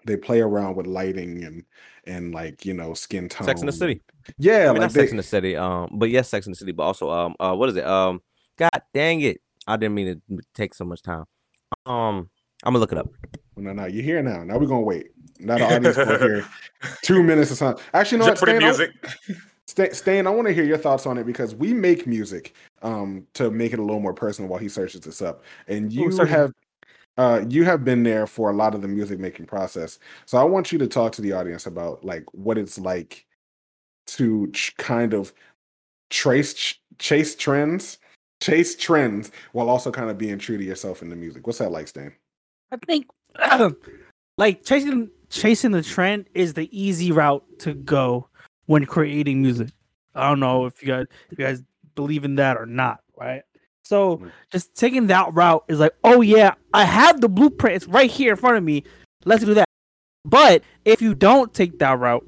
they 0.05 0.17
play 0.17 0.41
around 0.41 0.77
with 0.77 0.87
lighting 0.87 1.45
and 1.45 1.65
and 2.05 2.33
like 2.35 2.65
you 2.65 2.75
know 2.75 2.95
skin 2.95 3.29
tone. 3.29 3.47
Sex 3.47 3.61
in 3.61 3.67
the 3.67 3.73
City. 3.73 4.03
Yeah, 4.39 4.55
I 4.55 4.59
mean, 4.59 4.69
like 4.75 4.81
not 4.81 4.93
Sex 4.93 5.11
in 5.11 5.17
the 5.17 5.23
City. 5.23 5.57
Um, 5.57 5.91
but 5.93 6.11
yes, 6.11 6.29
Sex 6.29 6.47
in 6.47 6.53
the 6.53 6.57
City. 6.57 6.73
But 6.73 6.85
also, 6.85 7.11
um, 7.11 7.35
uh, 7.41 7.55
what 7.55 7.69
is 7.69 7.77
it? 7.77 7.87
Um, 7.87 8.23
God 8.57 8.83
dang 8.95 9.21
it! 9.21 9.41
I 9.67 9.77
didn't 9.77 9.95
mean 9.95 10.21
to 10.29 10.41
take 10.55 10.75
so 10.75 10.85
much 10.85 11.03
time. 11.03 11.25
Um, 11.87 12.31
I'm 12.65 12.73
gonna 12.73 12.79
look 12.79 12.93
it 12.93 12.99
up. 12.99 13.09
No, 13.57 13.73
no, 13.73 13.87
you're 13.87 14.03
here 14.03 14.23
now. 14.23 14.43
Now 14.43 14.59
we're 14.59 14.67
gonna 14.67 14.81
wait. 14.81 15.09
Now 15.39 15.59
the 15.59 15.65
audience 15.65 15.97
will 15.97 16.19
hear 16.19 16.47
two 17.03 17.23
minutes 17.23 17.51
of 17.51 17.59
something. 17.59 17.85
Actually, 17.95 18.19
no? 18.19 18.27
Jeopardy 18.27 18.53
Stan, 18.53 18.63
music. 18.63 18.91
Sta- 19.67 19.93
Stan, 19.93 20.27
I 20.27 20.31
want 20.31 20.49
to 20.49 20.55
hear 20.55 20.65
your 20.65 20.79
thoughts 20.79 21.07
on 21.07 21.19
it 21.19 21.25
because 21.25 21.55
we 21.55 21.73
make 21.73 22.07
music 22.07 22.55
um 22.83 23.27
to 23.35 23.51
make 23.51 23.73
it 23.73 23.79
a 23.79 23.83
little 23.83 24.01
more 24.01 24.15
personal 24.15 24.51
while 24.51 24.61
he 24.61 24.69
searches 24.69 25.03
this 25.03 25.23
up. 25.23 25.43
And 25.69 25.93
you 25.93 26.11
searching. 26.11 26.33
have 26.33 26.53
uh 27.19 27.45
you 27.49 27.65
have 27.65 27.85
been 27.85 28.03
there 28.03 28.27
for 28.27 28.51
a 28.51 28.55
lot 28.55 28.75
of 28.75 28.83
the 28.83 28.89
music 28.89 29.19
making 29.19 29.47
process. 29.47 29.99
So 30.27 30.39
I 30.39 30.45
want 30.45 30.73
you 30.73 30.79
to 30.79 30.87
talk 30.87 31.13
to 31.13 31.23
the 31.23 31.33
audience 31.33 31.67
about 31.67 32.05
like 32.05 32.25
what 32.33 32.59
it's 32.59 32.79
like 32.79 33.27
to 34.09 34.51
ch- 34.53 34.77
kind 34.77 35.15
of 35.15 35.33
trace 36.11 36.55
ch- 36.55 36.83
chase 36.99 37.35
trends, 37.35 37.99
chase 38.43 38.77
trends 38.77 39.31
while 39.53 39.71
also 39.71 39.91
kind 39.91 40.11
of 40.11 40.19
being 40.19 40.39
true 40.39 40.59
to 40.59 40.65
yourself 40.65 41.03
in 41.03 41.09
the 41.09 41.17
music. 41.17 41.47
What's 41.47 41.59
that 41.59 41.71
like, 41.71 41.89
Stan? 41.89 42.13
I 42.73 42.77
think 42.77 43.07
like 44.39 44.65
chasing 44.65 45.11
chasing 45.31 45.71
the 45.71 45.83
trend 45.83 46.29
is 46.35 46.55
the 46.55 46.69
easy 46.79 47.13
route 47.13 47.45
to 47.61 47.75
go 47.75 48.29
when 48.67 48.85
creating 48.85 49.43
music. 49.43 49.71
I 50.15 50.29
don't 50.29 50.41
know 50.41 50.67
if 50.67 50.83
you 50.83 50.89
guys 50.89 51.07
if 51.31 51.39
you 51.39 51.45
guys 51.45 51.63
believe 51.95 52.25
in 52.25 52.37
that 52.37 52.57
or 52.57 52.67
not, 52.67 53.01
right? 53.17 53.43
So 53.91 54.19
Mm. 54.19 54.31
just 54.53 54.77
taking 54.77 55.09
that 55.09 55.35
route 55.35 55.65
is 55.67 55.81
like, 55.81 55.95
oh 56.05 56.21
yeah, 56.21 56.55
I 56.73 56.85
have 56.85 57.21
the 57.21 57.29
blueprint. 57.29 57.75
It's 57.75 57.89
right 57.89 58.09
here 58.09 58.31
in 58.31 58.37
front 58.37 58.57
of 58.57 58.63
me. 58.63 58.85
Let's 59.25 59.45
do 59.45 59.53
that. 59.55 59.67
But 60.25 60.63
if 60.85 61.03
you 61.03 61.13
don't 61.15 61.53
take 61.53 61.81
that 61.81 61.99
route 61.99 62.25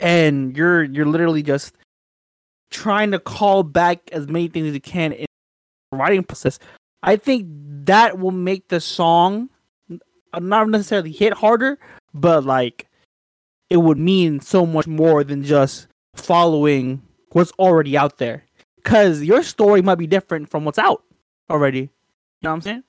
and 0.00 0.56
you're 0.56 0.82
you're 0.82 1.06
literally 1.06 1.44
just 1.44 1.76
trying 2.72 3.12
to 3.12 3.20
call 3.20 3.62
back 3.62 3.98
as 4.10 4.26
many 4.26 4.48
things 4.48 4.66
as 4.66 4.74
you 4.74 4.80
can 4.80 5.12
in 5.12 5.26
the 5.92 5.98
writing 5.98 6.24
process, 6.24 6.58
I 7.04 7.14
think 7.14 7.46
that 7.86 8.18
will 8.18 8.32
make 8.32 8.68
the 8.68 8.80
song 8.80 9.50
not 10.36 10.68
necessarily 10.68 11.12
hit 11.12 11.34
harder, 11.34 11.78
but 12.12 12.44
like 12.44 12.86
it 13.68 13.76
would 13.76 13.98
mean 13.98 14.40
so 14.40 14.66
much 14.66 14.88
more 14.88 15.22
than 15.22 15.44
just 15.44 15.86
following 16.16 17.02
what's 17.30 17.52
already 17.52 17.96
out 17.96 18.18
there. 18.18 18.44
Cause 18.84 19.22
your 19.22 19.42
story 19.42 19.82
might 19.82 19.96
be 19.96 20.06
different 20.06 20.48
from 20.50 20.64
what's 20.64 20.78
out 20.78 21.02
already. 21.50 21.80
You 21.80 21.88
know 22.42 22.50
what 22.50 22.54
I'm 22.54 22.60
saying? 22.62 22.82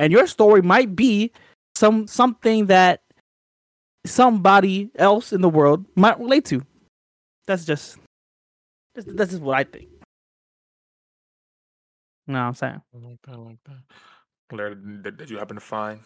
And 0.00 0.12
your 0.12 0.26
story 0.26 0.62
might 0.62 0.96
be 0.96 1.32
some 1.74 2.06
something 2.06 2.66
that 2.66 3.02
somebody 4.06 4.90
else 4.96 5.32
in 5.32 5.40
the 5.40 5.48
world 5.48 5.84
might 5.96 6.18
relate 6.18 6.44
to. 6.46 6.62
That's 7.46 7.64
just 7.64 7.98
that's, 8.94 9.06
that's 9.14 9.30
just 9.30 9.42
what 9.42 9.56
I 9.56 9.64
think. 9.64 9.88
You 12.26 12.34
know 12.34 12.40
what 12.40 12.46
I'm 12.46 12.54
saying? 12.54 12.82
I 12.94 12.98
like 12.98 13.18
that. 13.26 13.32
I 13.32 13.36
like 13.36 13.58
that. 13.66 14.56
Larry, 14.56 14.76
did, 15.02 15.16
did 15.16 15.30
you 15.30 15.38
happen 15.38 15.56
to 15.56 15.60
find 15.60 16.00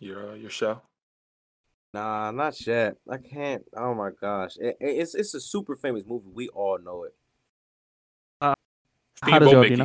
your 0.00 0.30
uh, 0.30 0.34
your 0.34 0.50
show? 0.50 0.82
Nah, 1.92 2.30
not 2.30 2.64
yet. 2.66 2.96
I 3.08 3.16
can't. 3.18 3.64
Oh 3.76 3.94
my 3.94 4.10
gosh, 4.20 4.56
it, 4.58 4.76
it- 4.80 4.96
it's 5.00 5.14
it's 5.14 5.34
a 5.34 5.40
super 5.40 5.76
famous 5.76 6.04
movie. 6.06 6.28
We 6.32 6.48
all 6.48 6.78
know 6.78 7.04
it. 7.04 7.14
How 9.22 9.38
does 9.38 9.48
Steamboat 9.48 9.52
y'all 9.70 9.70
you 9.70 9.76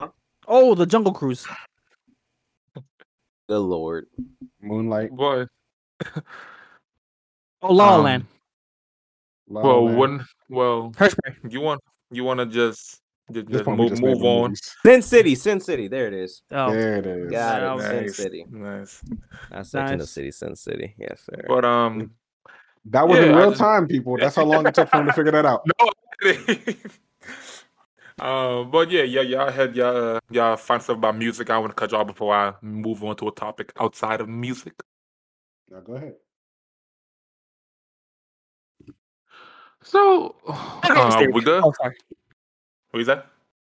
know? 0.00 0.12
Oh, 0.48 0.74
the 0.74 0.86
Jungle 0.86 1.12
Cruise. 1.12 1.46
the 3.48 3.58
lord. 3.60 4.06
Moonlight. 4.60 5.10
Boy, 5.10 5.46
Oh, 7.64 7.72
La 7.72 7.90
La 7.90 7.96
Um, 7.96 8.02
Land. 8.04 8.24
La 9.48 9.60
La 9.60 9.66
well, 9.66 9.84
Land. 9.84 9.98
when 9.98 10.24
well, 10.48 10.90
Hairspray. 10.96 11.52
you 11.52 11.60
want 11.60 11.80
you 12.10 12.24
want 12.24 12.40
to 12.40 12.46
just 12.46 13.00
just, 13.30 13.48
just 13.48 13.66
move 13.66 13.90
just 13.90 14.02
move 14.02 14.22
on. 14.24 14.42
movies. 14.50 14.76
Sin 14.84 15.00
City, 15.02 15.34
Sin 15.36 15.60
City. 15.60 15.86
There 15.88 16.08
it 16.08 16.14
is. 16.14 16.42
Oh, 16.50 16.70
There 16.72 16.96
it 16.96 17.06
is. 17.06 17.30
Got 17.30 17.62
Yeah, 17.62 17.72
it. 17.72 17.74
was- 17.76 17.84
Sin 17.84 18.08
City. 18.12 18.46
nice. 18.50 19.02
That's 19.50 19.70
Sex 19.70 19.90
in 19.92 19.98
the 19.98 20.06
City. 20.06 20.30
Sin 20.32 20.56
City. 20.56 20.94
Yes, 20.98 21.20
sir. 21.22 21.44
But 21.46 21.64
um, 21.64 22.10
That 22.86 23.06
was 23.06 23.18
Yeah, 23.18 23.26
in 23.26 23.36
real 23.36 23.50
just- 23.50 23.60
time, 23.60 23.86
people. 23.86 24.16
That's 24.16 24.34
how 24.34 24.44
long 24.44 24.66
it 24.66 24.74
took 24.74 24.88
for 24.88 24.96
him 24.98 25.06
to 25.06 25.12
figure 25.12 25.30
that 25.32 25.46
out. 25.46 25.62
no. 25.80 25.88
um, 28.20 28.70
but 28.70 28.90
yeah, 28.90 29.02
yeah, 29.02 29.22
y'all 29.22 29.50
had 29.50 29.74
y'all 29.76 30.16
uh, 30.16 30.20
y'all 30.30 30.56
find 30.56 30.82
stuff 30.82 30.96
about 30.96 31.16
music. 31.16 31.50
I 31.50 31.58
want 31.58 31.70
to 31.70 31.74
cut 31.74 31.92
y'all 31.92 32.04
before 32.04 32.34
I 32.34 32.54
move 32.60 33.02
on 33.04 33.16
to 33.16 33.28
a 33.28 33.32
topic 33.32 33.72
outside 33.80 34.20
of 34.20 34.28
music. 34.28 34.74
Now 35.70 35.80
go 35.80 35.94
ahead. 35.94 36.14
So, 39.82 40.36
Okay, 40.84 41.26
uh, 41.26 41.30
we 41.32 41.42
good? 41.42 41.62
Oh, 41.64 41.72
sorry. 41.72 41.96
What 42.90 43.00
is 43.00 43.06
that? 43.06 43.26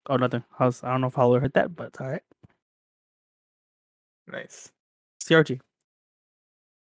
Oh, 0.08 0.16
nothing. 0.16 0.44
I, 0.58 0.66
was, 0.66 0.82
I 0.82 0.90
don't 0.90 1.00
know 1.00 1.06
if 1.06 1.14
Howler 1.14 1.40
heard 1.40 1.54
that, 1.54 1.74
but 1.74 1.88
it's 1.88 2.00
all 2.00 2.08
right. 2.08 2.22
Nice. 4.30 4.72
CRG. 5.24 5.60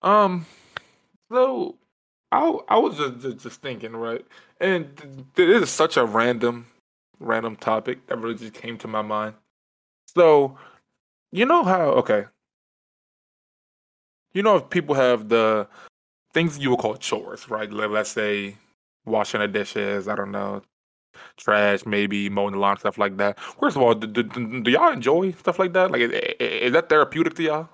Um, 0.02 0.46
so 1.32 1.78
I 2.32 2.58
I 2.68 2.78
was 2.78 2.98
just 2.98 3.20
just, 3.20 3.38
just 3.38 3.62
thinking, 3.62 3.96
right? 3.96 4.26
And 4.60 4.96
th- 4.98 5.14
th- 5.36 5.48
this 5.48 5.64
is 5.64 5.70
such 5.70 5.98
a 5.98 6.06
random 6.06 6.66
random 7.22 7.56
topic 7.56 8.08
that 8.08 8.18
really 8.18 8.36
just 8.36 8.54
came 8.54 8.78
to 8.80 8.88
my 8.88 9.02
mind. 9.02 9.36
So, 10.16 10.58
you 11.32 11.46
know 11.46 11.64
how 11.64 11.82
okay. 12.02 12.26
You 14.34 14.44
know 14.44 14.58
if 14.58 14.70
people 14.70 14.96
have 14.96 15.30
the 15.30 15.68
things 16.34 16.58
you 16.58 16.70
would 16.72 16.80
call 16.80 16.96
chores, 16.96 17.50
right? 17.50 17.72
Let, 17.72 17.92
let's 17.92 18.10
say 18.10 18.56
washing 19.06 19.42
the 19.42 19.48
dishes, 19.48 20.08
I 20.08 20.16
don't 20.16 20.32
know, 20.32 20.62
trash, 21.38 21.86
maybe 21.86 22.30
mowing 22.30 22.54
the 22.54 22.60
lawn, 22.60 22.78
stuff 22.78 22.98
like 22.98 23.18
that. 23.18 23.40
First 23.40 23.76
of 23.76 23.82
all, 23.82 23.94
do, 23.94 24.08
do, 24.08 24.62
do 24.62 24.72
y'all 24.72 24.92
enjoy 24.92 25.32
stuff 25.34 25.60
like 25.60 25.74
that? 25.74 25.92
Like, 25.92 26.02
is, 26.02 26.12
is 26.40 26.74
that 26.74 26.90
therapeutic 26.90 27.36
to 27.36 27.44
y'all? 27.44 27.70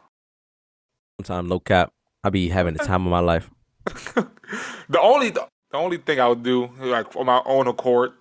Sometimes 1.19 1.49
no 1.49 1.60
cap. 1.60 1.91
I 2.23 2.29
be 2.29 2.49
having 2.49 2.73
the 2.73 2.83
time 2.86 3.05
of 3.05 3.12
my 3.12 3.19
life. 3.19 3.49
the 3.86 4.99
only 4.99 5.29
the, 5.29 5.47
only 5.73 5.97
thing 5.97 6.19
I 6.19 6.27
would 6.27 6.43
do 6.43 6.69
like 6.79 7.15
on 7.15 7.25
my 7.25 7.41
own 7.45 7.67
accord, 7.67 8.13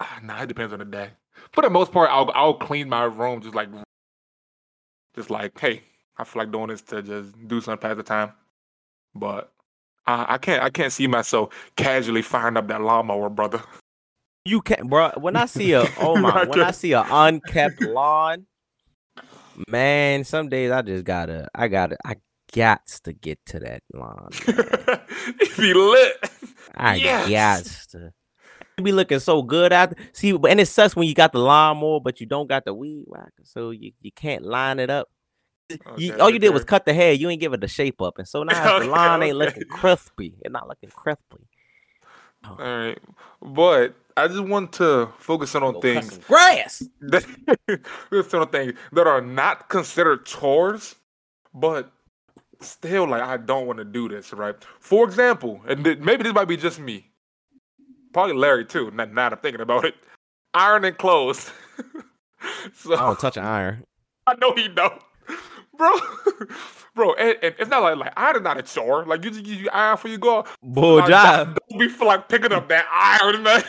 Ah, 0.00 0.20
nah, 0.22 0.42
it 0.42 0.46
depends 0.48 0.72
on 0.72 0.78
the 0.78 0.84
day. 0.84 1.10
For 1.52 1.62
the 1.62 1.70
most 1.70 1.92
part, 1.92 2.10
I'll 2.10 2.30
I'll 2.34 2.54
clean 2.54 2.88
my 2.88 3.04
room 3.04 3.40
just 3.40 3.54
like 3.54 3.68
just 5.14 5.30
like 5.30 5.58
hey, 5.58 5.82
I 6.16 6.24
feel 6.24 6.42
like 6.42 6.52
doing 6.52 6.68
this 6.68 6.82
to 6.82 7.02
just 7.02 7.48
do 7.48 7.60
something 7.60 7.80
past 7.80 7.96
the 7.96 8.02
time. 8.02 8.32
But 9.14 9.52
I, 10.06 10.34
I 10.34 10.38
can't 10.38 10.62
I 10.62 10.70
can't 10.70 10.92
see 10.92 11.06
myself 11.06 11.50
casually 11.76 12.22
firing 12.22 12.56
up 12.56 12.68
that 12.68 12.80
lawnmower, 12.80 13.28
brother. 13.28 13.62
You 14.44 14.60
can't, 14.60 14.88
bro. 14.88 15.12
When 15.18 15.36
I 15.36 15.46
see 15.46 15.72
a 15.72 15.86
oh 15.98 16.16
my, 16.16 16.44
when 16.44 16.62
I 16.62 16.72
see 16.72 16.92
a 16.92 17.04
unkept 17.08 17.80
lawn, 17.80 18.46
man, 19.68 20.24
some 20.24 20.48
days 20.48 20.70
I 20.70 20.82
just 20.82 21.04
gotta, 21.04 21.48
I 21.54 21.68
gotta, 21.68 21.96
I 22.04 22.16
gots 22.52 23.00
to 23.02 23.12
get 23.12 23.38
to 23.46 23.60
that 23.60 23.82
lawn. 23.94 24.30
it 24.48 25.56
be 25.58 25.74
lit. 25.74 26.16
I 26.74 26.96
Yes. 26.96 27.62
gots 27.62 27.86
to. 27.92 28.12
Be 28.82 28.92
looking 28.92 29.18
so 29.18 29.42
good 29.42 29.72
out. 29.72 29.96
there. 29.96 30.06
See, 30.12 30.30
and 30.30 30.60
it 30.60 30.66
sucks 30.66 30.96
when 30.96 31.06
you 31.06 31.14
got 31.14 31.32
the 31.32 31.38
lawnmower, 31.38 32.00
but 32.00 32.20
you 32.20 32.26
don't 32.26 32.48
got 32.48 32.64
the 32.64 32.72
weed 32.72 33.04
whacker, 33.06 33.42
so 33.44 33.70
you, 33.70 33.92
you 34.00 34.10
can't 34.12 34.44
line 34.44 34.78
it 34.78 34.90
up. 34.90 35.08
Oh, 35.86 35.96
you, 35.96 36.14
all 36.14 36.30
you 36.30 36.38
did 36.38 36.50
was 36.50 36.64
cut 36.64 36.84
the 36.84 36.94
hair. 36.94 37.12
You 37.12 37.28
ain't 37.30 37.40
give 37.40 37.52
it 37.52 37.60
the 37.60 37.68
shape 37.68 38.00
up, 38.00 38.18
and 38.18 38.26
so 38.26 38.42
now 38.44 38.78
the 38.78 38.84
Okay, 38.84 38.88
lawn 38.88 39.22
ain't 39.22 39.36
looking 39.36 39.64
crispy. 39.70 40.34
It's 40.40 40.52
not 40.52 40.68
looking 40.68 40.90
crispy. 40.90 41.46
Oh. 42.44 42.50
All 42.50 42.56
right, 42.56 42.98
but 43.40 43.94
I 44.16 44.28
just 44.28 44.40
want 44.40 44.72
to 44.74 45.08
focus 45.18 45.54
on 45.54 45.74
Go 45.74 45.80
things 45.80 46.18
grass. 46.18 46.82
that 47.00 47.24
there's 48.10 48.28
certain 48.28 48.48
things 48.48 48.72
that 48.92 49.06
are 49.06 49.20
not 49.20 49.68
considered 49.68 50.26
chores, 50.26 50.96
but 51.54 51.92
still 52.60 53.06
like 53.06 53.22
I 53.22 53.36
don't 53.36 53.66
want 53.66 53.78
to 53.78 53.84
do 53.84 54.08
this, 54.08 54.32
right? 54.32 54.56
For 54.80 55.04
example, 55.04 55.60
and 55.68 55.84
th- 55.84 55.98
maybe 55.98 56.24
this 56.24 56.34
might 56.34 56.48
be 56.48 56.56
just 56.56 56.80
me, 56.80 57.06
probably 58.12 58.34
Larry 58.36 58.64
too. 58.64 58.90
Now, 58.90 59.04
now 59.04 59.28
that 59.28 59.32
I'm 59.34 59.38
thinking 59.38 59.60
about 59.60 59.84
it, 59.84 59.94
ironing 60.54 60.94
clothes. 60.94 61.50
so 62.74 62.94
I 62.94 63.00
don't 63.00 63.18
touch 63.18 63.36
an 63.36 63.44
iron. 63.44 63.84
I 64.26 64.34
know 64.36 64.54
he 64.54 64.68
don't, 64.68 65.00
bro. 65.76 65.90
Bro, 66.94 67.14
and, 67.14 67.38
and 67.42 67.54
it's 67.58 67.70
not 67.70 67.82
like 67.82 67.96
like 67.96 68.12
iron 68.18 68.36
is 68.36 68.42
not 68.42 68.58
a 68.58 68.62
chore. 68.62 69.06
Like 69.06 69.24
you 69.24 69.30
just 69.30 69.44
give 69.44 69.58
you 69.58 69.70
iron 69.72 69.96
for 69.96 70.08
you 70.08 70.18
go. 70.18 70.44
Bull 70.62 70.96
Like, 70.96 71.08
job. 71.08 71.56
Don't 71.70 71.78
be 71.78 71.88
feel 71.88 72.06
like 72.06 72.28
picking 72.28 72.52
up 72.52 72.68
that 72.68 72.84
iron, 72.92 73.42
man. 73.42 73.62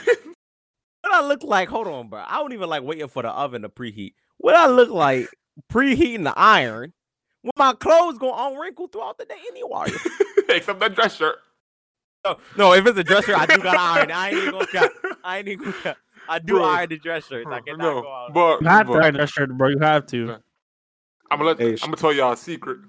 What 0.99 1.13
I 1.13 1.25
look 1.25 1.41
like? 1.41 1.69
Hold 1.69 1.87
on, 1.87 2.09
bro. 2.09 2.21
I 2.27 2.35
don't 2.39 2.51
even 2.51 2.67
like 2.67 2.83
waiting 2.83 3.07
for 3.07 3.23
the 3.23 3.29
oven 3.29 3.61
to 3.61 3.69
preheat. 3.69 4.13
What 4.39 4.55
I 4.55 4.67
look 4.67 4.89
like 4.89 5.29
preheating 5.71 6.25
the 6.25 6.33
iron 6.37 6.91
when 7.43 7.51
my 7.55 7.73
clothes 7.73 8.17
go 8.17 8.33
unwrinkled 8.33 8.91
throughout 8.91 9.17
the 9.17 9.23
day 9.25 9.39
anyway. 9.47 9.87
Except 10.49 10.81
that 10.81 10.93
dress 10.93 11.15
shirt. 11.15 11.37
No, 12.25 12.37
no, 12.57 12.73
if 12.73 12.85
it's 12.85 12.97
a 12.97 13.03
dress 13.03 13.25
shirt, 13.25 13.37
I 13.37 13.45
do 13.45 13.61
got 13.61 13.77
iron. 13.77 14.11
I 14.11 14.29
ain't 14.29 14.37
even 14.37 14.51
gonna 14.51 14.67
cap. 14.67 14.91
I 15.23 15.37
ain't 15.39 15.47
even 15.47 15.65
gonna 15.65 15.81
cap. 15.81 15.97
I 16.27 16.39
do 16.39 16.53
Bro. 16.53 16.63
iron 16.63 16.89
the 16.89 16.97
dress 16.97 17.27
shirts. 17.27 17.49
I 17.49 17.59
cannot 17.59 17.79
no, 17.79 18.01
go 18.01 18.11
out. 18.11 18.33
but, 18.33 18.61
You 18.61 18.67
have 18.67 18.87
to 18.87 18.93
iron 18.93 19.15
that 19.15 19.29
shirt, 19.29 19.57
bro. 19.57 19.69
You 19.69 19.79
have 19.79 20.05
to. 20.07 20.37
I'm 21.29 21.39
gonna 21.39 21.43
let, 21.43 21.59
Hey, 21.59 21.71
I'm 21.71 21.89
gonna 21.89 21.97
tell 21.97 22.13
y'all 22.13 22.33
a 22.33 22.37
secret. 22.37 22.79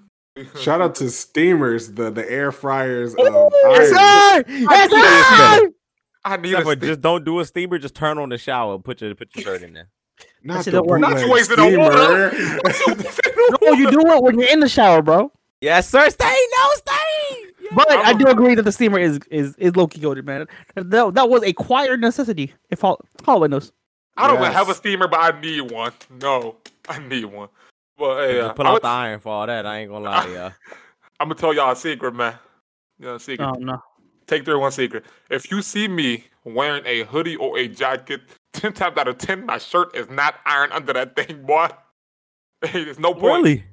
Shout 0.59 0.81
out 0.81 0.95
to 0.95 1.09
steamers, 1.09 1.93
the 1.93 2.11
the 2.11 2.29
air 2.29 2.51
fryers 2.51 3.13
of 3.13 3.19
Ooh, 3.19 3.25
iron. 3.25 3.49
Yes, 3.53 3.89
sir! 3.89 4.43
Yes, 4.49 4.91
sir! 4.91 5.71
I 6.25 6.37
need 6.37 6.49
Except 6.49 6.67
a 6.67 6.69
for 6.71 6.75
just 6.75 7.01
don't 7.01 7.23
do 7.23 7.39
a 7.39 7.45
steamer. 7.45 7.77
Just 7.77 7.95
turn 7.95 8.17
on 8.17 8.29
the 8.29 8.37
shower. 8.37 8.79
Put 8.79 9.01
your 9.01 9.15
put 9.15 9.29
your 9.35 9.43
shirt 9.43 9.61
in 9.61 9.73
there. 9.73 9.89
Not 10.43 10.65
shit 10.65 10.73
the 10.73 10.79
don't 10.79 10.87
work. 10.87 11.01
Not 11.01 11.19
you 11.19 11.31
wasting 11.31 11.57
the 11.57 11.77
water. 11.77 12.31
No, 13.61 13.73
you 13.73 13.91
do 13.91 13.99
it 13.99 14.23
when 14.23 14.39
you're 14.39 14.49
in 14.49 14.59
the 14.59 14.67
shower, 14.67 15.03
bro. 15.03 15.31
Yes, 15.61 15.89
sir. 15.89 16.09
Stay. 16.09 16.25
No, 16.25 16.69
stay. 16.75 17.34
Yeah. 17.65 17.75
But 17.75 17.91
I 17.91 18.01
I'm- 18.03 18.17
do 18.17 18.27
agree 18.27 18.55
that 18.55 18.63
the 18.63 18.71
steamer 18.71 18.99
is 18.99 19.19
is 19.31 19.55
is 19.57 19.75
low 19.75 19.87
key 19.87 19.99
goaded, 19.99 20.25
man. 20.25 20.47
That, 20.75 21.13
that 21.15 21.29
was 21.29 21.43
a 21.43 21.53
choir 21.53 21.97
necessity. 21.97 22.53
If 22.69 22.83
all 22.83 23.03
Holloway 23.23 23.47
knows. 23.49 23.71
I 24.17 24.27
don't 24.27 24.41
Yes. 24.41 24.53
have 24.53 24.69
a 24.69 24.73
steamer, 24.75 25.07
but 25.07 25.19
I 25.19 25.39
need 25.41 25.71
one. 25.71 25.91
No, 26.21 26.55
I 26.87 26.99
need 26.99 27.25
one. 27.25 27.49
But 27.97 28.27
hey, 28.27 28.37
Just 28.37 28.49
uh, 28.51 28.53
put 28.53 28.65
I'm, 28.65 28.75
out 28.75 28.81
the 28.81 28.87
iron 28.87 29.19
for 29.19 29.29
all 29.29 29.47
that. 29.47 29.65
I 29.65 29.79
ain't 29.79 29.91
gonna 29.91 30.05
lie, 30.05 30.27
yeah. 30.27 30.51
I'm 31.19 31.27
gonna 31.29 31.35
tell 31.39 31.53
y'all 31.53 31.71
a 31.71 31.75
secret, 31.75 32.13
man. 32.13 32.35
You 32.99 33.07
know, 33.07 33.15
a 33.15 33.19
secret. 33.19 33.45
Oh 33.45 33.53
no. 33.59 33.81
Take 34.27 34.45
three 34.45 34.55
one 34.55 34.71
secret. 34.71 35.05
If 35.29 35.51
you 35.51 35.61
see 35.61 35.87
me 35.87 36.23
wearing 36.45 36.83
a 36.85 37.03
hoodie 37.03 37.35
or 37.35 37.57
a 37.57 37.67
jacket, 37.67 38.21
ten 38.53 38.73
times 38.73 38.97
out 38.97 39.07
of 39.07 39.17
ten, 39.17 39.45
my 39.45 39.57
shirt 39.57 39.95
is 39.95 40.09
not 40.09 40.35
ironed 40.45 40.73
under 40.73 40.93
that 40.93 41.15
thing, 41.15 41.43
boy. 41.43 41.67
There's 42.61 42.99
no 42.99 43.13
point. 43.13 43.43
Really? 43.43 43.63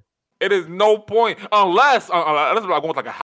It 0.41 0.51
is 0.53 0.67
no 0.69 0.99
point 0.99 1.39
unless 1.53 2.11
uh, 2.11 2.15
uh, 2.15 2.49
unless 2.51 2.65
I'm 2.65 2.71
going 2.71 2.89
with 2.89 2.97
like 2.97 3.07
a 3.07 3.13
house, 3.13 3.23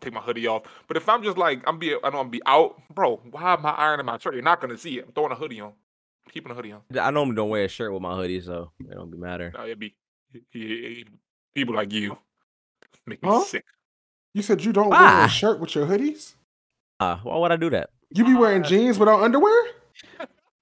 take 0.00 0.12
my 0.12 0.20
hoodie 0.20 0.46
off. 0.46 0.62
But 0.86 0.96
if 0.96 1.08
I'm 1.08 1.22
just 1.22 1.36
like 1.38 1.62
I'm 1.66 1.78
be 1.78 1.94
I 2.02 2.10
know 2.10 2.20
I'm 2.20 2.30
be 2.30 2.40
out, 2.46 2.80
bro. 2.94 3.16
Why 3.30 3.54
am 3.54 3.66
I 3.66 3.70
ironing 3.70 4.06
my 4.06 4.18
shirt? 4.18 4.34
You're 4.34 4.42
not 4.42 4.60
gonna 4.60 4.78
see 4.78 4.98
it. 4.98 5.06
I'm 5.06 5.12
throwing 5.12 5.32
a 5.32 5.36
hoodie 5.36 5.60
on. 5.60 5.72
Keeping 6.32 6.52
a 6.52 6.54
hoodie 6.54 6.72
on. 6.72 6.82
I 7.00 7.10
normally 7.10 7.36
don't 7.36 7.48
wear 7.48 7.64
a 7.64 7.68
shirt 7.68 7.92
with 7.92 8.02
my 8.02 8.14
hoodie, 8.14 8.40
so 8.40 8.70
it 8.80 8.94
don't 8.94 9.10
be 9.10 9.16
matter. 9.16 9.52
Uh, 9.58 9.64
it'd 9.64 9.78
be 9.78 9.94
people 11.54 11.74
like 11.74 11.92
you 11.92 12.18
make 13.06 13.22
me 13.22 13.28
Huh? 13.28 13.40
sick. 13.40 13.64
You 14.34 14.42
said 14.42 14.62
you 14.64 14.72
don't 14.72 14.90
wear 14.90 15.24
a 15.24 15.28
shirt 15.28 15.58
with 15.58 15.74
your 15.74 15.86
hoodies? 15.86 16.34
Uh, 17.00 17.16
why 17.22 17.38
would 17.38 17.52
I 17.52 17.56
do 17.56 17.70
that? 17.70 17.90
You 18.10 18.24
be 18.24 18.34
wearing 18.34 18.62
jeans 18.62 18.98
without 18.98 19.22
underwear? 19.22 19.64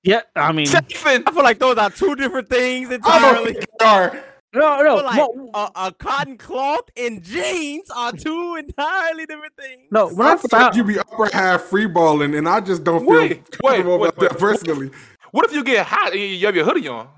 Yeah, 0.02 0.20
I 0.36 0.52
mean, 0.52 0.66
Chafing. 0.66 1.24
I 1.26 1.32
feel 1.32 1.42
like 1.42 1.58
those 1.58 1.76
are 1.78 1.90
two 1.90 2.14
different 2.14 2.48
things 2.48 2.88
Oh, 2.90 2.94
entirely. 2.94 3.56
Are. 3.80 4.22
No, 4.56 4.66
I 4.66 4.82
no, 4.82 4.96
like 4.96 5.16
no, 5.18 5.50
a, 5.54 5.70
a 5.76 5.92
cotton 5.92 6.38
cloth 6.38 6.90
and 6.96 7.22
jeans 7.22 7.90
are 7.94 8.12
two 8.12 8.56
entirely 8.58 9.26
different 9.26 9.54
things. 9.56 9.82
no. 9.90 10.08
When 10.08 10.26
I 10.26 10.32
I 10.32 10.36
feel 10.36 10.48
found, 10.48 10.76
you 10.76 10.84
be 10.84 10.98
upper 10.98 11.28
half 11.32 11.62
free 11.62 11.86
balling, 11.86 12.34
and 12.34 12.48
I 12.48 12.60
just 12.60 12.84
don't 12.84 13.00
feel 13.00 13.08
Wait, 13.08 13.30
wait, 13.30 13.50
comfortable 13.50 13.98
wait, 13.98 14.12
about 14.12 14.18
that 14.20 14.32
wait. 14.32 14.40
personally. 14.40 14.90
What 15.32 15.44
if 15.46 15.52
you 15.52 15.62
get 15.64 15.86
hot 15.86 16.12
and 16.12 16.20
you 16.20 16.46
have 16.46 16.56
your 16.56 16.64
hoodie 16.64 16.88
on? 16.88 17.08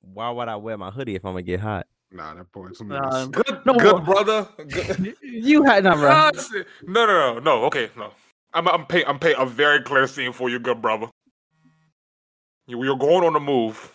Why 0.00 0.30
would 0.30 0.48
I 0.48 0.56
wear 0.56 0.76
my 0.76 0.90
hoodie 0.90 1.14
if 1.14 1.24
I'm 1.24 1.32
gonna 1.32 1.42
get 1.42 1.60
hot? 1.60 1.86
Nah, 2.12 2.34
that 2.34 2.50
boy's 2.50 2.80
Nah, 2.80 3.26
Good, 3.26 3.60
No. 3.64 3.74
good 3.74 4.04
brother. 4.04 4.48
Good. 4.68 5.14
you 5.22 5.62
had 5.62 5.84
no, 5.84 5.94
bro. 5.94 6.10
Ah, 6.10 6.30
no, 6.86 7.06
no, 7.06 7.34
no, 7.34 7.38
no. 7.38 7.64
Okay, 7.66 7.90
no. 7.96 8.10
I'm, 8.52 8.66
I'm 8.66 8.86
paint, 8.86 9.08
I'm 9.08 9.18
paint 9.18 9.36
a 9.38 9.46
very 9.46 9.80
clear 9.82 10.08
scene 10.08 10.32
for 10.32 10.50
you, 10.50 10.58
good 10.58 10.82
brother. 10.82 11.06
You, 12.66 12.82
you're 12.82 12.96
going 12.96 13.24
on 13.24 13.32
the 13.34 13.40
move, 13.40 13.92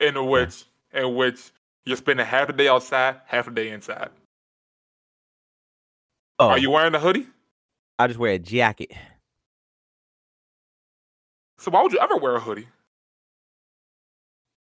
in 0.00 0.26
which, 0.26 0.64
in 0.96 1.14
which 1.14 1.50
you're 1.84 1.96
spending 1.96 2.26
half 2.26 2.46
the 2.48 2.52
day 2.52 2.68
outside, 2.68 3.20
half 3.26 3.44
the 3.44 3.50
day 3.52 3.70
inside. 3.70 4.10
Oh, 6.38 6.48
Are 6.48 6.58
you 6.58 6.70
wearing 6.70 6.94
a 6.94 6.98
hoodie? 6.98 7.26
I 7.98 8.06
just 8.08 8.18
wear 8.18 8.32
a 8.32 8.38
jacket. 8.38 8.92
So 11.58 11.70
why 11.70 11.82
would 11.82 11.92
you 11.92 11.98
ever 11.98 12.16
wear 12.16 12.36
a 12.36 12.40
hoodie? 12.40 12.68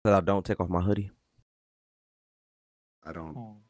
Cause 0.04 0.14
I 0.14 0.20
don't 0.20 0.44
take 0.44 0.60
off 0.60 0.68
my 0.68 0.80
hoodie. 0.80 1.10
I 3.04 3.12
don't. 3.12 3.32
Hmm. 3.34 3.65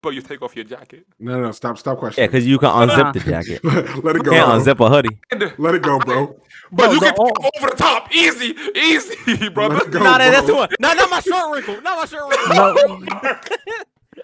But 0.00 0.14
you 0.14 0.22
take 0.22 0.42
off 0.42 0.54
your 0.54 0.64
jacket. 0.64 1.06
No, 1.18 1.32
no, 1.38 1.42
no, 1.46 1.52
stop, 1.52 1.76
stop 1.76 1.98
questioning. 1.98 2.28
Yeah, 2.30 2.32
cause 2.32 2.46
you 2.46 2.58
can 2.58 2.68
unzip 2.70 3.12
the 3.14 3.20
jacket. 3.30 3.64
Let 3.64 4.14
it 4.14 4.18
You 4.18 4.22
go. 4.22 4.30
can't 4.30 4.64
bro. 4.64 4.74
unzip 4.74 4.86
a 4.86 4.88
hoodie. 4.88 5.18
Let 5.58 5.74
it 5.74 5.82
go, 5.82 5.98
bro. 5.98 6.40
But 6.70 6.86
No, 6.88 6.92
you 6.92 7.00
can 7.00 7.14
oh. 7.18 7.32
over 7.56 7.70
the 7.70 7.76
top, 7.76 8.14
easy, 8.14 8.54
easy, 8.76 9.48
brother. 9.54 9.76
Let 9.76 9.86
it 9.86 9.90
go, 9.90 9.98
Nah, 10.00 10.18
that- 10.18 10.30
that's 10.30 10.46
bro. 10.46 10.54
too 10.54 10.60
much. 10.60 10.74
No, 10.78 10.92
not 10.92 11.10
my 11.10 11.20
shirt 11.20 11.50
wrinkle. 11.52 11.80
Not 11.80 11.98
my 11.98 12.04
shirt 12.04 12.22
wrinkle. 12.28 13.00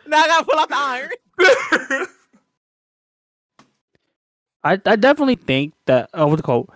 Now 0.06 0.18
I 0.22 0.26
gotta 0.28 0.44
pull 0.44 0.58
out 0.60 0.68
the 0.68 0.76
iron. 0.76 2.06
I, 4.62 4.72
I 4.86 4.96
definitely 4.96 5.36
think 5.36 5.74
that 5.86 6.08
uh, 6.14 6.26
what's 6.26 6.40
it 6.40 6.44
called? 6.44 6.70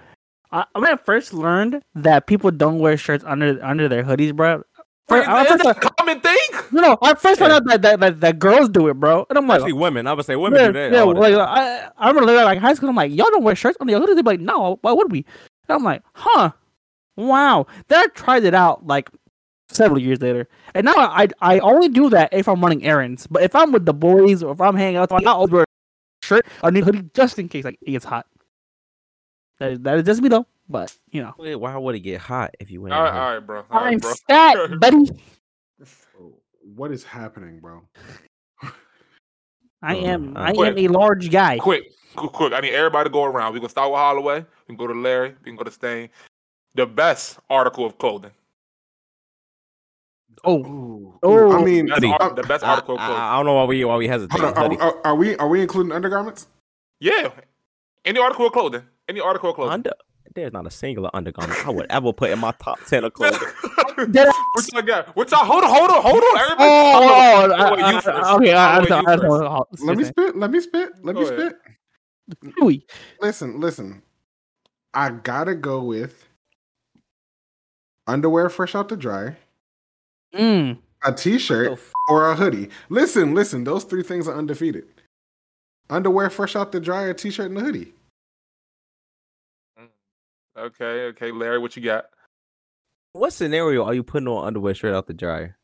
I, 0.51 0.65
when 0.73 0.87
I 0.91 0.97
first 0.97 1.33
learned 1.33 1.83
that 1.95 2.27
people 2.27 2.51
don't 2.51 2.79
wear 2.79 2.97
shirts 2.97 3.25
under 3.27 3.59
under 3.65 3.89
their 3.89 4.05
hoodies, 4.05 4.35
bro. 4.35 4.63
Wait, 5.11 5.27
I 5.27 5.45
first 5.47 5.65
that 5.65 5.77
a 5.77 5.91
common 5.91 6.21
thing? 6.21 6.39
No, 6.71 6.83
no. 6.83 6.99
I 7.01 7.15
first 7.15 7.41
found 7.41 7.53
out 7.53 7.65
that, 7.65 7.81
that, 7.83 8.01
that, 8.01 8.21
that 8.21 8.39
girls 8.39 8.69
do 8.69 8.89
it, 8.89 8.95
bro. 8.95 9.27
And 9.31 9.39
I'm 9.39 9.47
like, 9.47 9.59
Especially 9.59 9.73
women. 9.73 10.07
I 10.07 10.13
would 10.13 10.27
say 10.27 10.37
women 10.37 10.61
yeah, 10.61 10.67
do 10.67 10.73
that. 10.75 10.93
yeah, 10.93 11.01
the 11.01 11.07
like. 11.07 11.35
I, 11.35 11.89
I 11.97 12.09
remember 12.09 12.33
like 12.33 12.59
high 12.59 12.75
school. 12.75 12.91
I'm 12.91 12.97
like, 12.97 13.13
y'all 13.13 13.31
don't 13.31 13.43
wear 13.43 13.55
shirts 13.55 13.79
under 13.81 13.91
your 13.91 14.01
hoodies. 14.01 14.15
They're 14.15 14.23
like, 14.23 14.41
no, 14.41 14.79
why 14.83 14.93
would 14.93 15.11
we? 15.11 15.25
And 15.69 15.77
I'm 15.77 15.83
like, 15.83 16.03
huh, 16.13 16.51
wow. 17.17 17.67
Then 17.89 18.01
I 18.01 18.07
tried 18.09 18.45
it 18.45 18.55
out 18.55 18.87
like 18.87 19.09
several 19.71 19.99
years 19.99 20.21
later, 20.21 20.47
and 20.75 20.85
now 20.85 20.95
I 20.97 21.29
I 21.41 21.59
only 21.61 21.89
do 21.89 22.11
that 22.11 22.33
if 22.33 22.47
I'm 22.47 22.61
running 22.61 22.85
errands. 22.85 23.27
But 23.27 23.43
if 23.43 23.57
I'm 23.57 23.73
with 23.73 23.87
the 23.87 23.95
boys 23.95 24.43
or 24.43 24.53
if 24.53 24.61
I'm 24.61 24.77
hanging 24.77 24.97
out, 24.97 25.11
I 25.11 25.25
always 25.25 25.51
wear 25.51 25.63
a 25.63 26.27
shirt 26.27 26.47
underneath 26.63 26.85
hoodie 26.85 27.11
just 27.15 27.39
in 27.39 27.49
case 27.49 27.65
like 27.65 27.79
it 27.81 27.93
gets 27.93 28.05
hot. 28.05 28.27
That 29.59 29.73
is, 29.73 29.81
that 29.81 29.99
is 29.99 30.05
just 30.05 30.23
me 30.23 30.29
though. 30.29 30.47
But 30.69 30.95
you 31.11 31.23
know, 31.23 31.35
Wait, 31.39 31.55
why 31.57 31.77
would 31.77 31.95
it 31.95 32.01
get 32.01 32.21
hot 32.21 32.55
if 32.61 32.71
you 32.71 32.83
went? 32.83 32.93
All 32.95 33.01
a 33.01 33.05
right, 33.05 33.11
hoodie? 33.13 33.21
all 33.25 33.35
right, 33.35 33.47
bro. 33.47 33.65
All 33.71 33.81
right, 33.81 33.93
I'm 33.95 33.99
bro. 33.99 34.13
fat, 34.29 34.81
buddy. 34.81 35.11
What 36.75 36.93
is 36.93 37.05
happening, 37.05 37.61
bro? 37.61 37.83
I 39.81 39.95
Uh, 39.97 40.05
am 40.05 40.37
uh, 40.37 40.41
I 40.43 40.53
Quick. 40.53 40.77
am 40.77 40.79
a 40.79 40.89
large 40.89 41.31
guy. 41.31 41.59
Quick, 41.59 41.85
quick, 42.17 42.33
quick. 42.33 42.53
I 42.53 42.61
need 42.61 42.75
everybody 42.75 43.09
to 43.09 43.13
go 43.13 43.25
around. 43.25 43.55
We 43.55 43.61
can 43.61 43.69
start 43.69 43.91
with 43.91 43.99
Holloway. 43.99 44.41
We 44.41 44.47
can 44.67 44.77
go 44.77 44.87
to 44.87 44.93
Larry. 44.95 45.31
We 45.43 45.45
can 45.51 45.57
go 45.57 45.65
to 45.65 45.71
Stain. 45.71 46.11
The 46.75 46.85
best 46.87 47.39
article 47.49 47.87
of 47.87 47.97
clothing. 47.97 48.33
Oh, 50.45 51.19
Oh. 51.23 51.53
I 51.53 51.65
mean, 51.65 51.87
Best 51.87 52.01
Hoodie. 52.03 52.15
ar- 52.21 52.35
the 52.35 52.43
best 52.45 52.63
I, 52.65 52.71
article 52.71 52.95
of 52.95 53.01
I- 53.01 53.07
clothing. 53.07 53.23
I 53.23 53.37
don't 53.37 53.47
know 53.47 53.55
why 53.55 53.65
we 53.65 53.85
why 53.85 53.97
we 53.97 54.07
hesitate. 54.07 54.39
hold 54.39 54.55
on, 54.57 54.63
Hoodie. 54.71 54.81
are, 54.81 54.93
are, 54.99 55.07
are 55.09 55.15
we 55.17 55.37
are 55.37 55.49
we 55.49 55.63
including 55.63 55.93
undergarments? 55.93 56.47
yeah. 57.01 57.31
Any 58.05 58.21
article 58.21 58.47
of 58.47 58.53
clothing. 58.53 58.83
Any 59.09 59.21
article 59.21 59.51
of 59.51 59.57
clothing. 59.57 59.73
Under, 59.75 59.93
there's 60.35 60.53
not 60.53 60.67
a 60.67 60.71
singular 60.71 61.11
undergarment 61.15 61.67
I 61.67 61.71
would 61.71 61.87
ever 61.91 62.13
put 62.13 62.31
in 62.31 62.39
my 62.39 62.53
top 62.61 62.79
ten 62.87 63.05
of 63.05 63.13
clothing. 63.15 63.39
Dead 64.13 64.29
what 64.53 64.73
y'all 64.73 64.83
got? 64.83 65.17
What 65.17 65.31
y'all? 65.31 65.45
Hold 65.45 65.65
on, 65.65 65.71
hold 65.71 65.91
on, 65.91 66.03
hold 66.03 66.23
on. 66.23 66.39
Everybody. 66.39 66.71
Oh, 66.71 66.93
Hold 66.93 67.53
on. 67.53 67.61
oh, 67.61 67.65
I'll 67.65 67.77
wait 67.77 67.95
you 67.95 68.01
first. 68.01 68.31
okay. 68.31 68.53
I 68.53 68.77
I'll 68.77 68.81
wait 68.83 68.93
I 68.93 69.85
Let 69.85 69.97
me 69.99 70.05
spit. 70.05 70.37
Let 70.37 70.51
me 70.51 70.61
spit. 70.61 70.91
Let 71.03 71.17
me 71.17 71.25
spit. 71.27 71.57
Chewy. 72.45 72.83
Listen, 73.21 73.59
listen. 73.61 74.03
I 74.95 75.11
gotta 75.11 75.55
go 75.55 75.83
with 75.83 76.27
underwear 78.07 78.49
fresh 78.49 78.75
out 78.75 78.89
the 78.89 78.97
dryer, 78.97 79.37
Mm. 80.35 80.79
a 81.05 81.13
t-shirt, 81.13 81.79
or 82.09 82.31
a 82.31 82.37
hoodie. 82.37 82.71
Listen, 82.89 83.35
listen. 83.35 83.65
Those 83.65 83.85
three 83.85 84.03
things 84.03 84.29
are 84.29 84.37
undefeated. 84.37 84.85
Underwear 85.91 86.31
fresh 86.31 86.55
out 86.55 86.71
the 86.73 86.81
dryer, 86.81 87.15
t-shirt, 87.15 87.51
and 87.51 87.59
a 87.59 87.63
hoodie. 87.63 87.95
Okay, 90.57 90.85
okay, 91.07 91.31
Larry, 91.33 91.59
what 91.59 91.77
you 91.77 91.83
got? 91.83 92.07
What 93.13 93.33
scenario 93.33 93.85
are 93.85 93.95
you 93.95 94.03
putting 94.03 94.29
on 94.29 94.47
underwear 94.47 94.75
straight 94.75 94.95
out 94.95 95.07
the 95.07 95.15
dryer? 95.15 95.57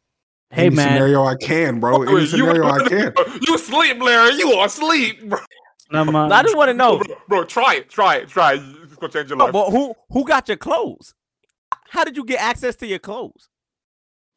Hey 0.51 0.67
Any 0.67 0.77
man, 0.77 0.89
scenario 0.89 1.25
I 1.25 1.35
can, 1.37 1.81
bro. 1.81 2.03
Any 2.03 2.21
You- 2.21 2.27
scenario 2.27 2.65
I 2.65 2.79
can. 2.89 3.13
You 3.47 3.59
sleep, 3.59 4.01
Larry. 4.01 4.35
You 4.37 4.53
are 4.53 4.67
asleep, 4.67 5.29
bro. 5.29 5.39
I'm, 5.91 6.15
uh, 6.15 6.29
I 6.29 6.43
just 6.43 6.57
want 6.57 6.69
to 6.71 6.75
know. 6.75 6.99
Bro, 6.99 7.17
bro, 7.29 7.45
try 7.45 7.75
it, 7.77 7.89
try 7.91 8.17
it, 8.17 8.29
try 8.29 8.55
it. 8.55 8.63
It's 8.85 8.95
gonna 8.97 9.13
change 9.13 9.29
your 9.29 9.37
No, 9.39 9.45
life. 9.47 9.53
but 9.53 9.71
who 9.71 9.95
who 10.11 10.25
got 10.25 10.49
your 10.49 10.57
clothes? 10.57 11.15
How 11.91 12.05
did 12.05 12.17
you 12.17 12.25
get 12.25 12.41
access 12.41 12.75
to 12.77 12.87
your 12.87 12.99
clothes? 12.99 13.49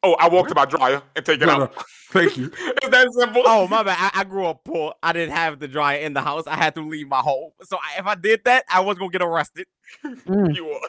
Oh, 0.02 0.14
I 0.14 0.28
walk 0.28 0.46
to 0.48 0.54
my 0.54 0.64
dryer 0.64 1.02
and 1.16 1.26
take 1.26 1.42
it 1.42 1.46
No, 1.46 1.52
out. 1.52 1.74
no, 1.76 1.82
thank 2.10 2.36
you. 2.36 2.52
It's 2.56 2.88
that 2.88 3.08
simple. 3.18 3.42
Oh 3.44 3.66
my 3.66 3.82
bad. 3.82 4.12
I, 4.14 4.20
I 4.20 4.24
grew 4.24 4.46
up 4.46 4.62
poor. 4.64 4.94
I 5.02 5.12
didn't 5.12 5.34
have 5.34 5.58
the 5.58 5.66
dryer 5.66 5.98
in 5.98 6.14
the 6.14 6.20
house. 6.20 6.44
I 6.46 6.56
had 6.56 6.74
to 6.76 6.82
leave 6.82 7.08
my 7.08 7.18
home. 7.18 7.50
So 7.64 7.76
I, 7.78 7.98
if 7.98 8.06
I 8.06 8.14
did 8.14 8.42
that, 8.44 8.64
I 8.70 8.80
was 8.80 8.96
gonna 8.96 9.10
get 9.10 9.22
arrested. 9.22 9.66
mm. 10.04 10.54
you 10.54 10.68
are. 10.70 10.80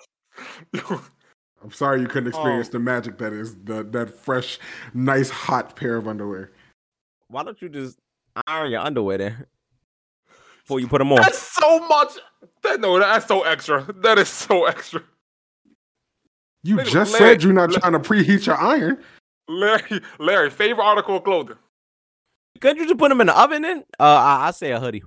You- 0.74 1.02
I'm 1.62 1.72
sorry 1.72 2.00
you 2.00 2.08
couldn't 2.08 2.30
experience 2.30 2.70
Oh. 2.70 2.72
the 2.72 2.80
magic 2.80 3.18
that 3.18 3.34
is 3.34 3.54
the 3.66 3.84
that 3.92 4.12
fresh, 4.18 4.60
nice, 4.94 5.30
hot 5.30 5.76
pair 5.76 5.98
of 5.98 6.08
underwear. 6.08 6.52
Why 7.28 7.44
don't 7.44 7.62
you 7.62 7.68
just 7.68 7.98
iron 8.48 8.72
your 8.72 8.80
underwear 8.80 9.18
then 9.18 9.46
before 10.64 10.80
you 10.80 10.88
put 10.88 11.00
them 11.00 11.12
on? 11.12 11.18
That's 11.18 11.38
so 11.38 11.86
much. 11.88 12.14
That 12.64 12.80
no, 12.80 12.98
that's 13.00 13.26
so 13.28 13.42
extra. 13.42 13.86
That 14.02 14.18
is 14.20 14.30
so 14.30 14.66
extra. 14.68 15.02
You 16.64 16.76
Look, 16.78 16.88
just 16.88 17.14
Larry- 17.14 17.34
said 17.36 17.44
you're 17.44 17.54
not 17.54 17.72
La- 17.72 17.80
trying 17.80 17.94
to 17.94 18.00
preheat 18.00 18.46
your 18.46 18.58
iron. 18.58 19.02
Larry, 19.48 20.02
Larry, 20.20 20.50
favorite 20.50 20.84
article 20.84 21.18
of 21.18 21.24
clothing. 21.24 21.58
Couldn't 22.60 22.78
you 22.78 22.86
just 22.88 22.98
put 23.00 23.10
them 23.10 23.22
in 23.22 23.28
the 23.28 23.40
oven 23.40 23.62
then? 23.62 23.80
Uh, 24.00 24.04
I, 24.04 24.48
I 24.48 24.52
say 24.52 24.72
a 24.72 24.80
hoodie. 24.80 25.04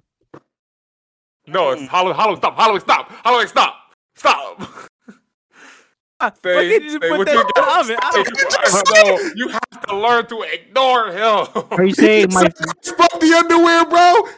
No, 1.47 1.71
it's 1.73 1.87
Holloway. 1.89 2.15
Holloway, 2.15 2.37
stop. 2.39 2.57
Holloway, 2.57 2.79
stop. 2.81 3.11
Holloway, 3.11 3.47
stop. 3.47 3.75
Stop. 4.17 4.61
Why 6.19 6.31
Say- 6.43 6.71
can't 6.71 6.83
you 6.85 6.91
just 6.91 7.03
say 7.03 7.09
put 7.11 7.19
what 7.19 7.27
that 7.27 7.35
you 7.35 7.41
in 7.41 7.47
the 7.47 7.53
got. 7.57 7.81
oven? 7.81 7.97
I 8.01 8.11
don't- 8.13 8.87
Say- 8.87 9.03
no, 9.05 9.31
you 9.35 9.49
have 9.49 9.87
to 9.89 9.97
learn 9.97 10.27
to 10.27 10.43
ignore 10.43 11.09
him. 11.09 11.65
Are 11.73 11.85
you 11.85 11.95
saying 11.95 12.29
my 12.33 12.43
Fuck 12.85 13.21
the 13.21 13.35
underwear, 13.37 13.85
bro. 13.87 14.29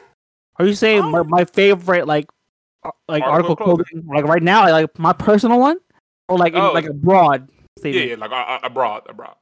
Are 0.57 0.67
you 0.67 0.75
saying 0.75 1.11
my, 1.11 1.23
my 1.23 1.45
favorite 1.45 2.07
like 2.07 2.27
uh, 2.85 2.91
like 3.09 3.23
Article 3.23 3.53
article 3.57 3.81
of 3.81 3.87
clothing 3.89 4.07
like 4.09 4.25
right 4.25 4.43
now 4.43 4.71
like 4.71 4.99
my 4.99 5.13
personal 5.13 5.59
one 5.61 5.77
or 6.29 6.39
like 6.39 6.53
in, 6.55 6.61
Oh. 6.61 6.73
like 6.73 6.87
a 6.87 6.93
broad 6.93 7.49
yeah, 7.51 7.81
statement? 7.81 8.09
yeah, 8.09 8.17
like 8.17 8.31
uh, 8.31 8.35
uh, 8.35 8.59
abroad, 8.63 9.03
abroad. 9.09 9.37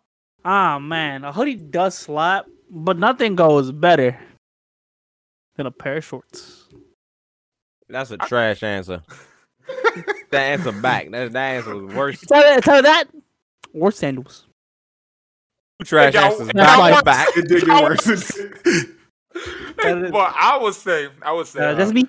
Ah 0.45 0.79
man, 0.79 1.25
a 1.25 1.33
hoodie 1.33 1.57
does 1.57 1.97
slap, 1.97 2.47
but 2.71 2.99
nothing 2.99 3.37
goes 3.37 3.71
better 3.73 4.19
than 5.57 5.67
a 5.67 5.71
pair 5.71 5.99
of 5.99 6.05
shorts. 6.05 6.65
That's 7.89 8.11
a 8.11 8.17
trash 8.17 8.63
answer. 8.63 9.03
that 10.31 10.41
answer 10.41 10.73
back. 10.73 11.11
That, 11.11 11.33
that 11.33 11.57
answer 11.57 11.77
was 11.77 11.95
worse. 11.95 12.21
Tell 12.23 12.55
you, 12.55 12.61
tell 12.61 12.83
that 12.83 13.05
or 13.75 13.91
sandals. 13.93 14.47
Trash 15.85 16.15
y'all- 16.15 16.25
answers 16.25 16.47
y'all 16.49 16.55
back 16.55 16.79
want- 16.79 16.97
to 16.99 17.05
back. 17.05 17.29
It 17.37 17.49
did 17.49 17.67
get 17.67 17.83
worse. 17.83 18.39
But 19.83 20.33
I 20.37 20.59
would 20.61 20.75
say, 20.75 21.09
I 21.23 21.33
would 21.33 21.47
say, 21.47 21.59
Uh, 21.61 21.73
uh, 21.73 21.75
that's 21.75 21.93
me. 21.93 22.09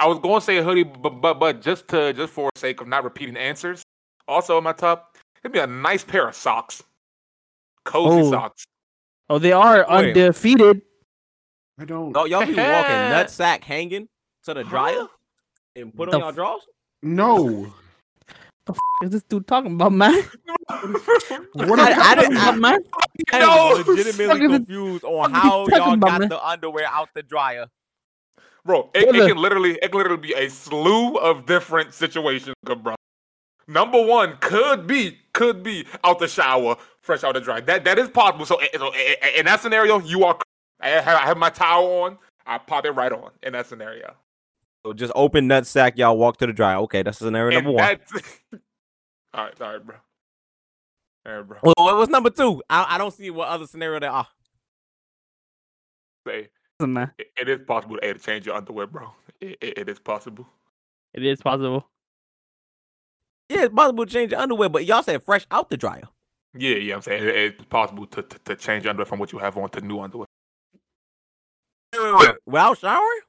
I 0.00 0.06
was 0.06 0.18
going 0.18 0.40
to 0.40 0.44
say 0.44 0.56
a 0.58 0.62
hoodie, 0.62 0.82
but 0.84 1.20
but 1.20 1.34
but 1.34 1.60
just 1.60 1.86
to 1.88 2.12
just 2.12 2.32
for 2.32 2.50
sake 2.56 2.80
of 2.80 2.88
not 2.88 3.04
repeating 3.04 3.36
answers, 3.36 3.82
also 4.26 4.56
in 4.58 4.64
my 4.64 4.72
top, 4.72 5.16
it'd 5.44 5.52
be 5.52 5.58
a 5.58 5.66
nice 5.66 6.02
pair 6.04 6.26
of 6.28 6.34
socks, 6.34 6.82
cozy 7.84 8.22
Oh. 8.26 8.30
socks. 8.30 8.64
Oh, 9.28 9.38
they 9.38 9.52
are 9.52 9.86
Wait. 9.88 10.08
undefeated. 10.16 10.82
I 11.78 11.84
don't. 11.84 12.16
Oh, 12.16 12.24
y'all 12.24 12.40
be 12.46 12.54
walking 12.54 12.96
nutsack 13.12 13.62
hanging 13.62 14.08
to 14.44 14.54
the 14.54 14.64
dryer 14.64 14.94
Huh? 15.00 15.06
and 15.76 15.94
put 15.94 16.10
The 16.10 16.16
on 16.16 16.20
y'all 16.22 16.32
drawers? 16.32 16.62
No. 17.02 17.72
The 18.66 18.74
f- 18.74 18.78
is 19.06 19.10
this 19.10 19.22
dude 19.22 19.46
talking 19.48 19.72
about, 19.72 19.90
man? 19.92 20.12
What 20.68 21.80
I- 21.80 21.90
am 21.90 22.00
I 22.00 22.14
Talking 22.14 22.20
didn't- 22.20 22.36
about, 22.36 22.58
man? 22.58 22.78
I 23.32 23.38
No. 23.38 23.50
am 23.50 23.76
Fuck 23.76 23.80
is 23.80 23.86
legitimately 23.88 24.44
it- 24.44 24.48
confused 24.48 25.04
on 25.04 25.32
fuck 25.32 25.36
is 25.38 25.42
he 25.42 25.48
how 25.48 25.64
talking 25.64 25.76
y'all 25.78 25.94
about, 25.94 26.10
got 26.10 26.20
man? 26.20 26.28
the 26.28 26.46
underwear 26.46 26.86
out 26.86 27.08
the 27.14 27.22
dryer. 27.22 27.66
Bro, 28.64 28.90
it, 28.94 29.14
it 29.14 29.26
can 29.26 29.36
literally 29.38 29.78
it 29.82 29.90
can 29.90 29.98
literally 29.98 30.20
be 30.20 30.34
a 30.34 30.48
slew 30.50 31.16
of 31.16 31.46
different 31.46 31.94
situations, 31.94 32.54
bro. 32.62 32.94
Number 33.66 34.04
one 34.04 34.36
could 34.40 34.86
be 34.86 35.18
could 35.32 35.62
be 35.62 35.86
out 36.04 36.18
the 36.18 36.28
shower, 36.28 36.76
fresh 37.00 37.24
out 37.24 37.34
the 37.34 37.40
dry. 37.40 37.60
That 37.60 37.84
that 37.84 37.98
is 37.98 38.08
possible. 38.08 38.44
So, 38.44 38.58
so 38.76 38.92
in 39.36 39.46
that 39.46 39.60
scenario, 39.60 40.00
you 40.00 40.24
are. 40.24 40.38
I 40.80 40.88
have, 40.88 41.06
I 41.08 41.26
have 41.26 41.38
my 41.38 41.50
towel 41.50 42.02
on. 42.02 42.18
I 42.46 42.58
pop 42.58 42.84
it 42.84 42.90
right 42.92 43.12
on 43.12 43.30
in 43.42 43.52
that 43.52 43.66
scenario. 43.66 44.14
So 44.84 44.92
just 44.92 45.12
open 45.14 45.46
nutsack, 45.46 45.96
y'all 45.96 46.16
walk 46.16 46.38
to 46.38 46.46
the 46.46 46.52
dryer. 46.52 46.78
Okay, 46.78 47.02
that's 47.02 47.18
scenario 47.18 47.56
And 47.58 47.66
number 47.66 47.70
one. 47.72 47.82
all 49.34 49.44
right, 49.44 49.60
all 49.60 49.72
right, 49.72 49.86
bro. 49.86 49.96
All 51.26 51.32
right, 51.32 51.46
bro. 51.46 51.58
Well, 51.62 51.74
what 51.76 51.96
was 51.96 52.08
number 52.08 52.30
two? 52.30 52.62
I, 52.68 52.86
I 52.90 52.98
don't 52.98 53.12
see 53.12 53.30
what 53.30 53.48
other 53.48 53.66
scenario 53.66 54.00
there 54.00 54.10
are. 54.10 54.26
Say 56.26 56.48
Listen, 56.80 56.92
man, 56.94 57.10
it, 57.18 57.26
it 57.38 57.48
is 57.48 57.60
possible 57.66 57.98
to, 57.98 58.14
to 58.14 58.18
change 58.18 58.46
your 58.46 58.54
underwear, 58.56 58.86
bro. 58.86 59.12
It, 59.40 59.58
it, 59.60 59.78
it 59.78 59.88
is 59.90 59.98
possible. 59.98 60.48
it 61.12 61.22
is 61.24 61.40
possible. 61.42 61.86
Yeah, 63.50 63.64
it's 63.64 63.74
possible 63.74 64.06
to 64.06 64.10
change 64.12 64.32
your 64.32 64.40
underwear, 64.40 64.68
but 64.70 64.86
y'all 64.86 65.02
said 65.02 65.22
fresh 65.22 65.46
out 65.50 65.68
the 65.68 65.76
dryer. 65.76 66.04
Yeah, 66.56 66.76
yeah. 66.76 66.94
I'm 66.94 67.02
saying 67.02 67.22
it, 67.22 67.34
it's 67.36 67.64
possible 67.66 68.06
to, 68.06 68.22
to 68.22 68.38
to 68.46 68.56
change 68.56 68.84
your 68.84 68.90
underwear 68.90 69.06
from 69.06 69.18
what 69.18 69.30
you 69.32 69.38
have 69.38 69.56
on 69.58 69.68
to 69.70 69.80
new 69.82 70.00
underwear. 70.00 70.26
Wait, 71.92 72.02
wait, 72.02 72.14
wait. 72.28 72.30
Without 72.46 72.78
showering? 72.78 73.20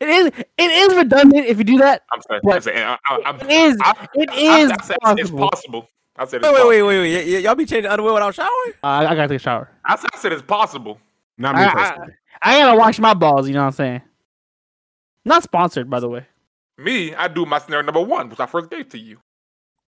It 0.00 0.08
is. 0.08 0.26
It 0.58 0.70
is 0.70 0.96
redundant 0.96 1.46
if 1.46 1.58
you 1.58 1.64
do 1.64 1.78
that. 1.78 2.02
I'm 2.12 2.20
sorry. 2.22 2.40
I'm 2.52 2.60
saying 2.60 2.78
I, 2.84 2.98
I, 3.06 3.20
I'm, 3.26 3.40
It 3.40 3.50
is. 3.50 3.76
I, 3.80 4.06
It 4.14 4.30
I- 4.30 4.60
is 4.60 4.70
I, 4.70 4.76
said 4.84 4.96
it's 5.18 5.30
possible. 5.30 5.48
possible. 5.50 5.88
I 6.18 6.24
said 6.26 6.36
it's 6.42 6.44
Wait, 6.44 6.52
wait, 6.52 6.58
possible. 6.58 6.68
wait, 6.68 6.82
wait, 6.82 6.98
wait. 7.00 7.26
Y- 7.26 7.32
y- 7.34 7.38
y'all 7.40 7.54
be 7.54 7.66
changing 7.66 7.90
underwear 7.90 8.14
without 8.14 8.34
showering? 8.34 8.72
Uh, 8.82 8.86
I 8.86 9.14
gotta 9.14 9.28
take 9.28 9.36
a 9.36 9.38
shower. 9.38 9.70
I 9.84 9.96
said, 9.96 10.10
I 10.14 10.18
said 10.18 10.32
it's 10.32 10.42
possible. 10.42 10.98
Not 11.38 11.54
me 11.56 11.62
I- 11.62 11.68
I- 11.68 11.72
personally. 11.72 12.12
I 12.42 12.58
gotta 12.58 12.78
wash 12.78 12.98
my 12.98 13.14
balls. 13.14 13.48
You 13.48 13.54
know 13.54 13.60
what 13.60 13.66
I'm 13.68 13.72
saying? 13.72 14.02
Not 15.24 15.42
sponsored, 15.42 15.88
by 15.90 16.00
the 16.00 16.08
way. 16.08 16.26
Me, 16.78 17.14
I 17.14 17.28
do 17.28 17.46
my 17.46 17.58
scenario 17.58 17.84
number 17.84 18.00
one, 18.02 18.28
which 18.28 18.38
I 18.40 18.46
first 18.46 18.70
gave 18.70 18.88
to 18.90 18.98
you. 18.98 19.18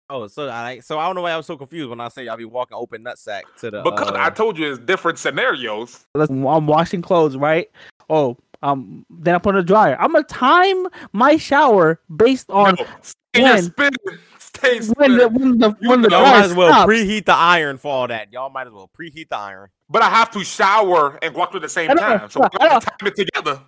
Oh, 0.09 0.27
so 0.27 0.51
I 0.51 0.81
so 0.81 0.99
I 0.99 1.07
don't 1.07 1.15
know 1.15 1.23
why 1.23 1.31
I 1.33 1.37
was 1.37 1.47
so 1.47 1.57
confused 1.57 1.89
when 1.91 2.01
I 2.01 2.09
say 2.09 2.27
I'll 2.27 2.37
be 2.37 2.45
walking 2.45 2.77
open 2.77 3.05
nutsack 3.05 3.43
to 3.61 3.71
the 3.71 3.83
Because 3.83 4.11
uh, 4.11 4.17
I 4.19 4.31
told 4.31 4.59
you 4.59 4.71
it's 4.71 4.81
different 4.81 5.19
scenarios. 5.19 6.05
Let's- 6.15 6.31
I'm 6.31 6.67
washing 6.67 7.03
clothes, 7.03 7.37
right? 7.37 7.71
Oh, 8.09 8.37
um, 8.63 9.07
then 9.09 9.37
I 9.37 9.39
put 9.39 9.55
in 9.55 9.61
a 9.61 9.63
dryer. 9.63 9.97
I'm 10.01 10.11
gonna 10.13 10.25
time 10.25 10.87
my 11.13 11.37
shower 11.37 12.01
based 12.17 12.51
on 12.51 12.75
no, 12.77 12.87
stay 13.03 13.43
your 13.43 13.55
when- 13.55 14.19
spin. 14.57 14.83
Stay 14.83 14.93
when 14.95 15.17
the 15.17 15.29
when 15.29 15.59
the 15.59 15.77
You 15.81 15.89
when 15.91 16.03
the 16.03 16.09
Y'all 16.11 16.23
might 16.23 16.45
as 16.45 16.55
well 16.55 16.73
stops. 16.73 16.91
preheat 16.91 17.25
the 17.27 17.35
iron 17.35 17.79
for 17.79 17.93
all 17.93 18.09
that. 18.09 18.33
Y'all 18.33 18.51
might 18.51 18.67
as 18.67 18.73
well 18.73 18.91
preheat 18.99 19.29
the 19.29 19.37
iron. 19.37 19.69
But 19.89 20.03
I 20.03 20.09
have 20.11 20.31
to 20.33 20.45
shower 20.45 21.19
and 21.23 21.35
walk 21.35 21.55
at 21.55 21.63
the 21.63 21.69
same 21.69 21.89
time. 21.97 22.31
So 22.31 22.43
I 22.43 22.49
we 22.53 22.65
know. 22.65 22.71
have 22.71 22.85
to 22.85 22.91
time 22.91 23.09
it 23.09 23.17
together. 23.17 23.61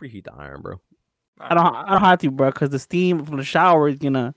Preheat 0.00 0.24
the 0.24 0.32
iron, 0.34 0.60
bro. 0.62 0.80
I 1.40 1.54
don't. 1.54 1.74
I 1.74 1.90
don't 1.92 2.00
have 2.00 2.18
to, 2.20 2.30
bro, 2.30 2.50
because 2.50 2.70
the 2.70 2.78
steam 2.78 3.24
from 3.24 3.36
the 3.38 3.44
shower 3.44 3.88
is 3.88 3.98
gonna, 3.98 4.34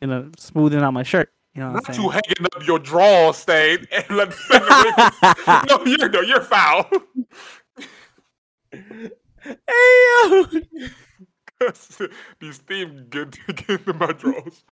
gonna 0.00 0.24
smoothen 0.36 0.82
out 0.82 0.92
my 0.92 1.02
shirt. 1.02 1.32
You 1.54 1.62
know 1.62 1.72
what 1.72 1.88
Not 1.88 1.88
I'm 1.88 1.94
you 2.04 2.10
saying? 2.12 2.22
hanging 2.36 2.46
up 2.54 2.66
your 2.66 2.78
drawers, 2.78 3.36
Stain, 3.38 3.78
and 3.92 4.10
let 4.16 4.30
the 4.30 5.66
No, 5.68 5.84
you're 5.84 6.08
no, 6.08 6.20
you're 6.20 6.40
foul. 6.42 6.88
hey 8.70 9.10
yo. 10.30 10.44
These 12.40 12.56
steam 12.56 13.06
get, 13.10 13.30
get 13.46 13.68
into 13.70 13.92
my 13.94 14.12
drawers. 14.12 14.64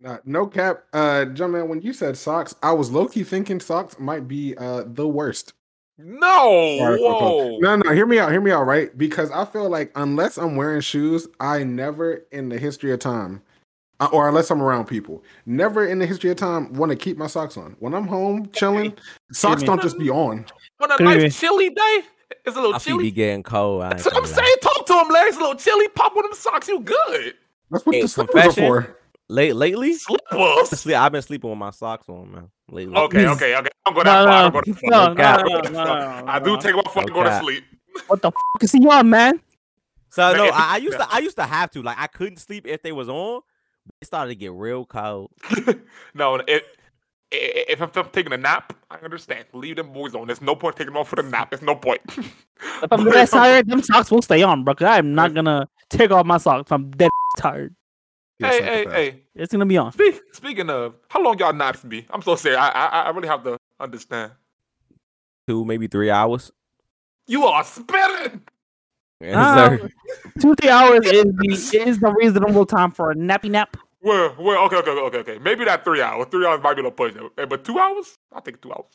Nah, 0.00 0.18
no 0.24 0.46
cap. 0.46 0.84
Uh, 0.92 1.26
Jumpman, 1.26 1.68
when 1.68 1.82
you 1.82 1.92
said 1.92 2.16
socks, 2.16 2.54
I 2.62 2.72
was 2.72 2.90
low 2.90 3.08
key 3.08 3.24
thinking 3.24 3.60
socks 3.60 3.98
might 3.98 4.28
be 4.28 4.56
uh 4.56 4.84
the 4.86 5.08
worst. 5.08 5.54
No, 6.00 6.78
Alright, 6.80 7.00
cool, 7.00 7.18
cool. 7.18 7.50
whoa. 7.54 7.58
No, 7.58 7.76
no, 7.76 7.92
hear 7.92 8.06
me 8.06 8.20
out, 8.20 8.30
hear 8.30 8.40
me 8.40 8.52
out, 8.52 8.62
right? 8.66 8.96
Because 8.96 9.32
I 9.32 9.44
feel 9.44 9.68
like 9.68 9.90
unless 9.96 10.36
I'm 10.36 10.54
wearing 10.54 10.80
shoes, 10.80 11.26
I 11.40 11.64
never 11.64 12.24
in 12.30 12.48
the 12.48 12.56
history 12.56 12.92
of 12.92 13.00
time, 13.00 13.42
uh, 13.98 14.08
or 14.12 14.28
unless 14.28 14.48
I'm 14.52 14.62
around 14.62 14.84
people, 14.84 15.24
never 15.44 15.84
in 15.84 15.98
the 15.98 16.06
history 16.06 16.30
of 16.30 16.36
time 16.36 16.72
want 16.74 16.90
to 16.90 16.96
keep 16.96 17.18
my 17.18 17.26
socks 17.26 17.56
on. 17.56 17.74
When 17.80 17.94
I'm 17.94 18.06
home 18.06 18.48
chilling, 18.52 18.94
socks 19.32 19.64
don't 19.64 19.82
just 19.82 19.98
be 19.98 20.08
on. 20.08 20.46
On 20.80 20.92
a 20.92 21.02
nice 21.02 21.36
chilly 21.36 21.70
day, 21.70 22.02
it's 22.44 22.56
a 22.56 22.60
little 22.60 22.74
I 22.74 22.78
feel 22.78 22.96
be 22.96 23.04
chilly. 23.04 23.10
getting 23.10 23.42
cold. 23.42 23.82
I 23.82 23.86
ain't 23.86 23.96
That's 23.98 24.04
what 24.06 24.16
I'm 24.16 24.22
gonna 24.22 24.34
lie. 24.36 24.42
saying. 24.44 24.56
Talk 24.62 24.86
to 24.86 24.92
him, 24.94 25.08
Larry. 25.08 25.28
It's 25.28 25.36
a 25.36 25.40
little 25.40 25.54
chilly. 25.56 25.88
Pop 25.88 26.14
one 26.16 26.24
of 26.24 26.30
them 26.30 26.38
socks. 26.38 26.68
You 26.68 26.80
good? 26.80 27.34
That's 27.70 27.84
what 27.86 27.94
Hey, 27.94 28.02
the 28.02 28.08
slippers 28.08 28.46
are 28.46 28.52
for. 28.52 28.96
Late 29.30 29.54
lately, 29.54 29.92
Slippers. 29.94 30.86
I've 30.86 31.12
been 31.12 31.20
sleeping 31.20 31.50
with 31.50 31.58
my 31.58 31.70
socks 31.70 32.08
on, 32.08 32.32
man. 32.32 32.50
Lately. 32.70 32.96
Okay, 32.96 33.26
okay, 33.28 33.56
okay. 33.56 33.68
I'm 33.84 33.92
going 33.92 34.06
No, 34.06 34.24
that 34.24 34.24
no, 34.24 34.30
I'm 34.30 34.52
going 34.52 34.64
that 34.66 34.80
far. 34.80 35.44
no, 35.44 35.60
no, 35.60 35.60
no, 35.60 35.84
no, 35.84 36.20
no, 36.20 36.24
I 36.26 36.38
do 36.38 36.56
take 36.58 36.74
my 36.74 36.82
phone 36.90 37.04
and 37.04 37.12
go 37.12 37.24
to 37.24 37.38
sleep. 37.40 37.64
What 38.06 38.22
the 38.22 38.28
f- 38.28 38.62
is 38.62 38.72
he 38.72 38.86
on, 38.86 39.10
man? 39.10 39.40
So 40.10 40.32
no, 40.34 40.46
I, 40.46 40.74
I 40.74 40.76
used 40.78 40.96
to 40.96 41.06
I 41.10 41.18
used 41.18 41.36
to 41.36 41.42
have 41.44 41.70
to 41.72 41.82
like 41.82 41.98
I 41.98 42.06
couldn't 42.06 42.38
sleep 42.38 42.66
if 42.66 42.82
they 42.82 42.92
was 42.92 43.08
on. 43.10 43.42
But 43.84 43.94
it 44.00 44.06
started 44.06 44.30
to 44.30 44.34
get 44.34 44.52
real 44.52 44.86
cold. 44.86 45.30
no, 46.14 46.36
it, 46.36 46.44
i- 46.48 46.62
if 47.30 47.80
I'm, 47.82 47.90
taking 48.10 48.32
a 48.32 48.36
nap, 48.36 48.74
I 48.90 48.96
understand. 48.96 49.44
Leave 49.52 49.76
them 49.76 49.92
boys 49.92 50.14
on. 50.14 50.26
There's 50.26 50.40
no 50.40 50.54
point 50.54 50.76
taking 50.76 50.92
them 50.92 50.96
off 50.96 51.08
for 51.08 51.16
the 51.16 51.22
nap. 51.22 51.50
There's 51.50 51.62
no 51.62 51.74
point. 51.74 52.00
If 52.08 52.46
I'm 52.90 53.04
dead 53.04 53.28
tired, 53.28 53.68
them 53.68 53.82
socks 53.82 54.10
will 54.10 54.22
stay 54.22 54.42
on, 54.42 54.64
bro. 54.64 54.74
'cause 54.74 54.86
I 54.86 54.98
am 54.98 55.14
not 55.14 55.34
gonna 55.34 55.68
take 55.90 56.10
off 56.10 56.26
my 56.26 56.38
socks. 56.38 56.68
if 56.68 56.72
I'm 56.72 56.90
dead 56.92 57.10
tired. 57.36 57.74
You're 58.38 58.50
hey, 58.50 58.62
hey, 58.62 58.84
hey. 58.88 59.22
It's 59.34 59.52
gonna 59.52 59.66
be 59.66 59.76
on. 59.76 59.92
Speak, 59.92 60.20
speaking 60.32 60.70
of, 60.70 60.94
how 61.08 61.22
long 61.22 61.38
y'all 61.38 61.52
naps 61.52 61.82
be? 61.82 62.06
I'm 62.10 62.22
so 62.22 62.36
serious. 62.36 62.60
I, 62.60 62.68
I, 62.68 63.00
I 63.02 63.10
really 63.10 63.28
have 63.28 63.42
to 63.44 63.58
understand. 63.80 64.32
Two 65.48 65.64
maybe 65.64 65.86
three 65.86 66.10
hours. 66.10 66.52
You 67.26 67.44
are 67.44 67.64
spitting. 67.64 68.42
Yes. 69.20 69.80
Two 70.40 70.54
three 70.54 70.70
hours 70.70 71.00
is 71.06 71.24
the 71.70 71.82
is 71.84 71.98
the 71.98 72.12
reasonable 72.12 72.64
time 72.64 72.90
for 72.92 73.10
a 73.10 73.14
nappy 73.14 73.50
nap. 73.50 73.76
Well, 74.00 74.36
well, 74.38 74.64
okay, 74.66 74.76
okay, 74.76 74.90
okay, 74.90 75.18
okay. 75.18 75.38
Maybe 75.38 75.64
not 75.64 75.84
three 75.84 76.00
hours. 76.00 76.26
Three 76.30 76.46
hours 76.46 76.62
might 76.62 76.74
be 76.74 76.82
a 76.82 76.84
little 76.84 76.90
push. 76.92 77.14
Eh, 77.36 77.44
but 77.46 77.64
two 77.64 77.78
hours? 77.78 78.14
I 78.32 78.40
think 78.40 78.60
two 78.60 78.72
hours. 78.72 78.86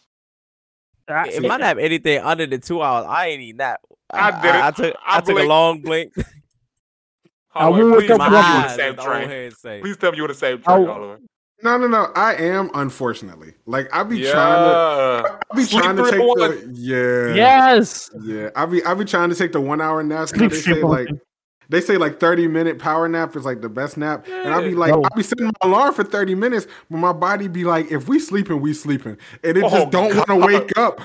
That's 1.08 1.36
If 1.36 1.44
it. 1.44 1.52
I 1.52 1.58
nap 1.58 1.78
anything 1.80 2.22
under 2.22 2.46
the 2.48 2.58
two 2.58 2.82
hours, 2.82 3.06
I 3.08 3.28
ain't 3.28 3.42
eating 3.42 3.58
that. 3.58 3.82
I 4.12 4.42
did 4.42 4.56
it. 4.56 4.62
I, 4.62 4.72
took 4.72 4.96
I 5.06 5.18
I, 5.18 5.22
took 5.22 5.38
a 5.40 5.44
long 5.44 5.82
blink. 5.82 6.14
I 7.56 7.66
Oliver, 7.66 7.92
woke 7.92 8.00
please 8.00 8.12
up 8.12 8.18
tell 8.18 8.18
My 8.18 8.26
on 8.26 8.32
the 8.32 8.38
eyes 8.38 8.76
same 8.76 8.96
was 8.96 9.06
the 9.06 9.12
old 9.12 9.28
train. 9.62 9.82
Please 9.82 9.98
tell 9.98 10.12
me 10.12 10.18
you 10.18 10.24
on 10.24 10.30
the 10.30 10.34
same 10.36 10.62
train, 10.62 10.86
w- 10.86 11.18
No, 11.62 11.78
no, 11.78 11.88
no. 11.88 12.12
I 12.16 12.34
am 12.36 12.72
unfortunately. 12.74 13.54
Like 13.66 13.94
I 13.94 14.04
be 14.04 14.18
yeah. 14.20 14.32
trying 14.32 14.64
to. 14.64 15.40
I 15.52 15.56
be 15.56 15.64
Sleep 15.64 15.84
trying 15.84 15.98
to 15.98 16.04
take 16.04 16.14
in 16.14 16.20
the 16.20 16.72
yeah 16.74 17.36
Yes. 17.36 18.10
yeah. 18.24 18.50
I 18.56 18.66
be 18.66 18.84
I 18.84 18.94
be 18.94 19.06
trying 19.06 19.30
to 19.30 19.36
take 19.36 19.52
the 19.52 19.62
one 19.62 19.82
hour 19.82 20.02
naps. 20.04 20.32
You 20.32 20.40
know, 20.40 20.50
Sleep 20.50 20.52
they 20.52 20.62
say 20.62 20.74
shit, 20.76 20.84
like 20.84 21.10
man. 21.10 21.22
They 21.70 21.82
say 21.82 21.98
like 21.98 22.20
thirty 22.20 22.48
minute 22.48 22.80
power 22.80 23.08
nap 23.08 23.36
is 23.36 23.46
like 23.46 23.62
the 23.62 23.70
best 23.70 23.98
nap, 23.98 24.26
and 24.28 24.54
I'll 24.54 24.62
be 24.62 24.76
like 24.76 24.92
No. 24.92 25.04
I 25.04 25.16
be 25.16 25.24
setting 25.24 25.46
my 25.46 25.52
alarm 25.62 25.94
for 25.94 26.04
thirty 26.04 26.36
minutes, 26.36 26.68
but 26.90 26.98
my 26.98 27.14
body 27.14 27.48
be 27.48 27.64
like, 27.64 27.92
if 27.92 28.08
we 28.08 28.20
sleeping, 28.20 28.62
we 28.62 28.74
sleeping, 28.74 29.18
and 29.44 29.58
it 29.58 29.64
Oh, 29.64 29.70
just 29.70 29.92
don't 29.92 30.16
want 30.16 30.28
to 30.28 30.36
wake 30.36 30.78
up. 30.78 31.00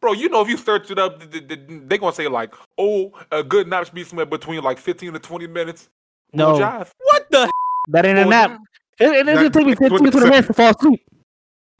Bro, 0.00 0.14
you 0.14 0.28
know 0.28 0.40
if 0.42 0.48
you 0.48 0.56
search 0.56 0.90
it 0.90 0.98
up, 0.98 1.20
th- 1.20 1.30
th- 1.30 1.48
th- 1.68 1.80
they 1.86 1.96
gonna 1.96 2.12
say 2.12 2.26
like, 2.28 2.54
oh, 2.76 3.12
a 3.30 3.42
good 3.44 3.68
nap 3.68 3.84
should 3.84 3.94
be 3.94 4.02
somewhere 4.04 4.26
between 4.26 4.60
like 4.62 4.78
15 4.78 5.12
to 5.12 5.18
20 5.18 5.46
minutes. 5.46 5.88
No. 6.32 6.52
Full 6.54 6.60
jive. 6.60 6.90
What 7.04 7.30
the? 7.30 7.50
That 7.88 8.04
ain't 8.06 8.18
a 8.18 8.24
nap. 8.24 8.50
jive. 8.50 8.58
And, 9.00 9.14
and 9.14 9.28
it's 9.28 9.38
gonna 9.38 9.50
take 9.50 9.66
me 9.66 9.74
that's 9.74 9.90
what 9.92 10.02
15 10.02 10.04
they 10.04 10.10
20 10.10 10.24
say. 10.26 10.30
minutes 10.30 10.46
to 10.48 10.52
fall 10.54 10.70
asleep. 10.70 11.02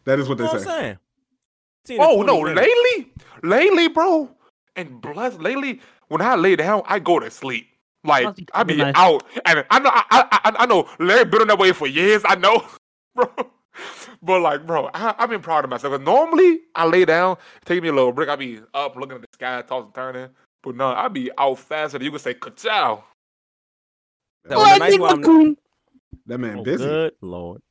That 0.05 0.19
is 0.19 0.29
what 0.29 0.39
they 0.39 0.45
know 0.45 0.59
say. 0.59 0.97
Saying? 1.85 2.01
Oh 2.01 2.23
no, 2.23 2.43
minutes. 2.43 2.61
lately, 2.61 3.13
lately, 3.43 3.89
bro, 3.89 4.31
and 4.77 5.01
bless 5.01 5.35
lately. 5.39 5.81
When 6.09 6.21
I 6.23 6.37
lay 6.37 6.55
down, 6.57 6.83
I 6.87 7.01
go 7.01 7.19
to 7.19 7.29
sleep. 7.31 7.67
Like 8.05 8.25
Must 8.25 8.37
be 8.37 8.47
I 8.53 8.63
be 8.65 8.77
nice. 8.77 8.95
out, 8.97 9.23
and 9.47 9.65
I 9.71 9.79
know, 9.79 9.91
I, 9.93 10.05
I, 10.11 10.29
I, 10.45 10.53
I 10.61 10.67
know 10.67 10.89
Larry 10.99 11.25
been 11.25 11.43
on 11.43 11.47
that 11.49 11.59
way 11.59 11.71
for 11.73 11.87
years. 11.87 12.23
I 12.25 12.35
know, 12.35 12.65
bro. 13.15 13.27
But 14.23 14.41
like, 14.43 14.67
bro, 14.67 14.91
I, 14.93 15.15
I've 15.19 15.31
been 15.31 15.41
proud 15.41 15.65
of 15.65 15.71
myself. 15.71 15.93
'Cause 15.95 16.05
normally, 16.05 16.61
I 16.75 16.85
lay 16.87 17.05
down, 17.05 17.37
take 17.65 17.81
me 17.83 17.89
a 17.91 17.93
little 17.93 18.13
break. 18.13 18.29
I 18.29 18.37
be 18.37 18.61
up, 18.75 18.97
looking 18.97 19.15
at 19.17 19.21
the 19.23 19.29
sky, 19.35 19.63
tossing, 19.63 19.93
turning. 19.95 20.31
But 20.63 20.77
no, 20.77 20.89
I 20.89 21.09
be 21.09 21.31
out 21.39 21.59
faster 21.61 21.99
than 21.99 22.05
you 22.05 22.11
can 22.11 22.21
say 22.21 22.35
ka-chow. 22.35 23.03
That 24.47 24.59
was 24.59 24.65
the 24.67 24.71
night 24.71 24.81
Lightning 24.81 25.01
where 25.01 25.11
I'm- 25.11 25.23
McQueen. 25.23 25.57
That 26.27 26.39
man 26.39 26.59
Oh, 26.59 26.63
busy. 26.65 26.85
Good 26.85 27.15
lord. 27.21 27.63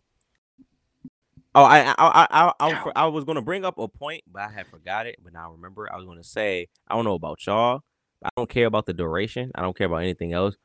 Oh, 1.53 1.63
I 1.63 1.79
I 1.81 1.93
I 1.97 2.27
I, 2.31 2.53
I, 2.59 2.71
I, 2.71 2.91
I 2.95 3.05
was 3.07 3.25
gonna 3.25 3.41
bring 3.41 3.65
up 3.65 3.77
a 3.77 3.87
point, 3.87 4.23
but 4.31 4.41
I 4.43 4.49
had 4.49 4.67
forgot 4.67 5.05
it. 5.07 5.17
But 5.21 5.33
now 5.33 5.49
I 5.49 5.51
remember. 5.53 5.91
I 5.91 5.97
was 5.97 6.05
gonna 6.05 6.23
say 6.23 6.67
I 6.87 6.95
don't 6.95 7.03
know 7.05 7.13
about 7.15 7.45
y'all. 7.45 7.81
I 8.23 8.29
don't 8.37 8.49
care 8.49 8.67
about 8.67 8.85
the 8.85 8.93
duration. 8.93 9.51
I 9.55 9.61
don't 9.61 9.75
care 9.75 9.87
about 9.87 9.97
anything 9.97 10.33
else. 10.33 10.55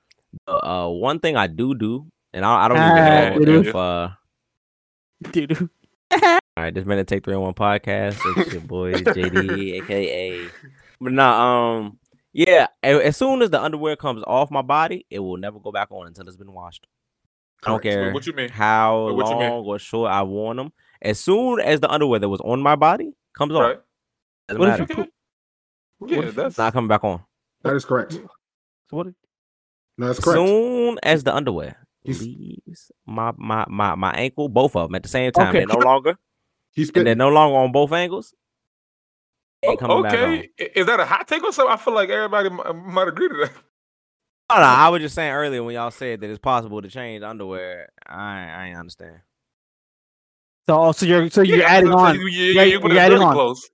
But, 0.47 0.65
uh, 0.65 0.89
one 0.89 1.21
thing 1.21 1.37
I 1.37 1.47
do 1.47 1.75
do, 1.75 2.07
and 2.33 2.45
I, 2.45 2.65
I 2.65 2.69
don't 2.69 2.77
Ah, 2.79 3.27
even 3.31 3.43
know 3.43 3.45
dude. 3.63 3.67
if 3.69 3.75
uh. 3.75 4.09
Dude. 5.33 5.71
All 6.13 6.39
right, 6.63 6.75
this 6.75 6.85
minute 6.87 7.07
take 7.07 7.25
three 7.25 7.35
on 7.35 7.41
one 7.43 7.55
podcast. 7.55 8.19
It's 8.37 8.53
your 8.53 8.61
boy 8.63 8.93
JD, 8.95 9.83
aka. 9.83 10.49
But 11.01 11.13
nah, 11.13 11.77
um, 11.77 11.99
yeah. 12.33 12.69
As 12.83 13.17
soon 13.19 13.43
as 13.43 13.51
the 13.51 13.63
underwear 13.63 13.97
comes 13.97 14.23
off 14.27 14.51
my 14.51 14.63
body, 14.63 15.05
it 15.11 15.19
will 15.19 15.37
never 15.37 15.59
go 15.61 15.71
back 15.71 15.89
on 15.91 16.07
until 16.07 16.27
it's 16.27 16.37
been 16.39 16.53
washed. 16.53 16.87
I 17.65 17.69
don't 17.71 17.83
Correct. 17.83 17.95
care 17.95 18.13
What 18.15 18.27
you 18.27 18.33
mean? 18.33 18.49
how 18.49 19.07
Wait, 19.09 19.17
what 19.17 19.27
you 19.31 19.39
mean? 19.39 19.51
long 19.51 19.65
or 19.67 19.79
short 19.79 20.11
I 20.11 20.23
worn 20.23 20.57
them. 20.57 20.73
As 21.03 21.21
soon 21.21 21.61
as 21.61 21.81
the 21.81 21.91
underwear 21.91 22.19
that 22.21 22.29
was 22.29 22.41
on 22.41 22.63
my 22.63 22.77
body 22.77 23.13
comes 23.37 23.53
off, 23.55 23.61
Right? 23.63 23.79
doesn't 24.49 24.61
What 24.61 24.69
if 24.69 24.79
matter. 24.81 24.93
you 24.95 25.01
Okay. 25.03 25.11
What 25.99 26.11
Yeah, 26.11 26.19
if- 26.29 26.35
that's 26.35 26.57
not 26.59 26.73
coming 26.73 26.89
back 26.89 27.05
on. 27.05 27.23
That 27.63 27.75
is 27.77 27.85
correct. 27.85 28.13
So 28.13 28.23
what? 28.91 29.07
No, 29.99 30.07
that's 30.07 30.21
correct. 30.21 30.37
Soon 30.39 30.99
as 31.03 31.25
the 31.25 31.35
underwear 31.35 31.87
He's- 32.05 32.21
leaves 32.21 32.93
my 33.07 33.33
my 33.37 33.65
my 33.69 33.95
my 33.95 34.13
ankle, 34.13 34.49
both 34.49 34.77
of 34.77 34.89
them 34.89 34.95
at 34.95 35.03
the 35.03 35.09
same 35.09 35.33
time, 35.33 35.49
Okay. 35.49 35.59
they're 35.65 35.67
no 35.79 35.85
longer 35.85 36.17
He's 36.73 36.91
and 36.91 37.07
they're 37.07 37.15
no 37.15 37.31
longer 37.31 37.57
on 37.59 37.73
both 37.73 37.93
angles. 37.93 38.35
Ain't 39.63 39.81
coming 39.81 40.05
okay. 40.07 40.51
I- 40.61 40.71
Is 40.77 40.87
that 40.87 41.01
a 41.01 41.07
hot 41.07 41.27
take 41.27 41.43
or 41.43 41.53
something? 41.53 41.73
I 41.73 41.77
feel 41.79 41.95
like 41.95 42.11
everybody 42.11 42.49
m- 42.51 42.93
might 42.93 43.09
agree 43.09 43.29
to 43.29 43.35
that. 43.37 43.53
No, 44.51 44.57
no, 44.59 44.63
I 44.63 44.89
was 44.91 45.01
just 45.01 45.15
saying 45.17 45.33
earlier 45.33 45.63
when 45.65 45.75
y'all 45.75 45.91
said 45.91 46.21
that 46.21 46.31
it's 46.31 46.39
possible 46.39 46.81
to 46.83 46.89
change 46.89 47.25
underwear. 47.25 47.89
I 48.07 48.69
I 48.69 48.73
understand. 48.79 49.21
So, 50.69 50.81
oh, 50.81 50.93
so 50.93 51.07
you're 51.07 51.31
so 51.31 51.43
you're 51.43 51.59
Yeah, 51.59 51.65
adding 51.69 51.91
so- 51.91 51.99
so 51.99 52.05
on. 52.05 52.15
You, 52.17 52.27
you, 52.27 52.53
Yeah, 52.53 52.63
you 52.63 52.79
put 52.81 52.93
you're 52.93 53.01
it 53.01 53.05
adding 53.07 53.19
on. 53.23 53.33
clothes. 53.35 53.69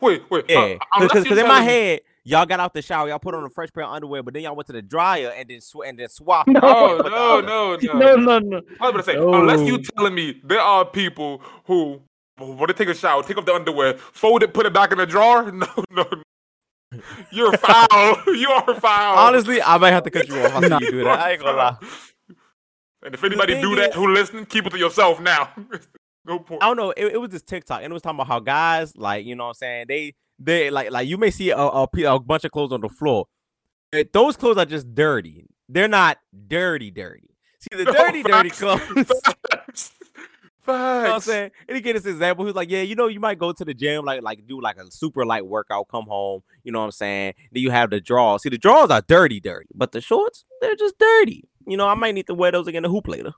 Wait, 0.00 0.22
wait. 0.30 0.44
uh, 0.44 0.46
Yeah, 0.48 0.78
unless 0.94 1.12
because 1.12 1.26
you 1.26 1.38
in 1.38 1.48
my 1.48 1.60
me- 1.60 1.66
head, 1.66 2.00
y'all 2.24 2.46
got 2.46 2.60
out 2.60 2.74
the 2.74 2.82
shower, 2.82 3.08
y'all 3.08 3.18
put 3.18 3.34
on 3.34 3.44
a 3.44 3.50
fresh 3.50 3.70
pair 3.72 3.84
of 3.84 3.90
underwear, 3.92 4.22
but 4.22 4.34
then 4.34 4.42
y'all 4.42 4.54
went 4.56 4.66
to 4.68 4.72
the 4.72 4.82
dryer 4.82 5.32
and 5.36 5.48
then 5.48 5.60
sw- 5.60 5.84
and 5.86 5.98
then 5.98 6.08
swapped. 6.08 6.48
No. 6.52 6.60
Oh 6.62 6.96
Put 6.96 7.04
the 7.04 7.10
no, 7.10 7.40
no, 7.40 7.76
no, 7.98 7.98
No, 7.98 8.16
no, 8.16 8.38
no. 8.38 8.60
I 8.80 8.90
was 8.90 8.92
gonna 8.92 9.02
say, 9.02 9.16
unless 9.16 9.60
you 9.66 9.78
telling 9.78 10.14
me 10.14 10.40
there 10.44 10.60
are 10.60 10.84
people 10.84 11.42
who, 11.64 12.00
when 12.38 12.58
they 12.66 12.72
take 12.72 12.88
a 12.88 12.94
shower, 12.94 13.22
take 13.22 13.36
off 13.38 13.44
the 13.46 13.54
underwear, 13.54 13.94
fold 13.94 14.42
it, 14.42 14.52
put 14.54 14.66
it 14.66 14.72
back 14.72 14.92
in 14.92 14.98
the 14.98 15.06
drawer. 15.06 15.50
No, 15.52 15.66
no, 15.90 16.04
you're 17.30 17.56
foul. 17.56 18.16
you 18.34 18.48
are 18.50 18.74
foul. 18.80 19.16
Honestly, 19.18 19.62
I 19.62 19.78
might 19.78 19.92
have 19.92 20.02
to 20.02 20.10
cut 20.10 20.26
you 20.28 20.34
off. 20.40 20.54
I 20.56 20.60
see 20.78 20.84
you 20.86 20.90
do 20.90 21.04
that. 21.04 21.20
I 21.20 21.30
ain't 21.32 21.40
gonna 21.40 21.56
lie. 21.56 21.76
And 23.04 23.14
if 23.14 23.22
anybody 23.22 23.60
do 23.60 23.76
that 23.76 23.90
is- 23.90 23.94
who 23.94 24.12
listening, 24.12 24.44
keep 24.46 24.66
it 24.66 24.70
to 24.70 24.78
yourself 24.78 25.20
now. 25.20 25.50
no 26.24 26.40
point. 26.40 26.62
I 26.62 26.66
don't 26.66 26.76
know. 26.76 26.90
It, 26.96 27.12
it 27.14 27.20
was 27.20 27.30
this 27.30 27.42
TikTok, 27.42 27.82
and 27.82 27.90
it 27.90 27.94
was 27.94 28.02
talking 28.02 28.16
about 28.16 28.26
how 28.26 28.40
guys, 28.40 28.96
like, 28.96 29.24
you 29.24 29.36
know 29.36 29.44
what 29.44 29.50
I'm 29.50 29.54
saying, 29.54 29.84
they 29.88 30.14
they 30.40 30.70
like 30.70 30.90
like 30.90 31.06
you 31.06 31.18
may 31.18 31.30
see 31.30 31.50
a, 31.50 31.56
a, 31.58 31.82
a 31.84 32.18
bunch 32.20 32.44
of 32.44 32.50
clothes 32.50 32.72
on 32.72 32.80
the 32.80 32.88
floor. 32.88 33.26
Eh, 33.92 34.04
Those 34.12 34.36
clothes 34.36 34.56
are 34.56 34.64
just 34.64 34.92
dirty. 34.94 35.46
They're 35.68 35.86
not 35.88 36.18
dirty, 36.48 36.90
dirty. 36.90 37.30
See 37.60 37.76
the 37.76 37.84
No, 37.84 37.92
dirty, 38.06 38.22
dirty 38.22 38.48
facts. 38.48 38.58
clothes. 38.60 38.80
you 40.66 40.72
know 40.74 41.02
what 41.02 41.10
I'm 41.12 41.20
saying? 41.20 41.50
And 41.68 41.76
he 41.76 41.80
gave 41.82 41.94
this 41.94 42.06
example. 42.06 42.44
He 42.44 42.46
was 42.46 42.54
like, 42.56 42.70
Yeah, 42.70 42.82
you 42.82 42.94
know, 42.94 43.08
you 43.08 43.20
might 43.20 43.38
go 43.38 43.52
to 43.52 43.64
the 43.64 43.74
gym, 43.74 44.04
like 44.04 44.22
like 44.22 44.46
do 44.46 44.60
like 44.60 44.76
a 44.78 44.90
super 44.90 45.24
light 45.26 45.46
workout, 45.46 45.88
come 45.88 46.06
home, 46.06 46.42
you 46.64 46.72
know 46.72 46.78
what 46.80 46.86
I'm 46.86 46.90
saying? 46.92 47.34
Then 47.52 47.62
you 47.62 47.70
have 47.70 47.90
the 47.90 48.00
drawers. 48.00 48.42
See, 48.42 48.48
the 48.48 48.58
drawers 48.58 48.90
are 48.90 49.02
dirty, 49.06 49.40
dirty, 49.40 49.68
but 49.74 49.92
the 49.92 50.00
shorts, 50.00 50.44
they're 50.60 50.76
just 50.76 50.98
dirty. 50.98 51.48
You 51.66 51.76
know, 51.76 51.86
I 51.88 51.94
might 51.94 52.14
need 52.14 52.26
to 52.28 52.34
wear 52.34 52.52
those 52.52 52.66
again 52.66 52.82
to 52.84 52.88
hoop 52.88 53.08
later. 53.08 53.32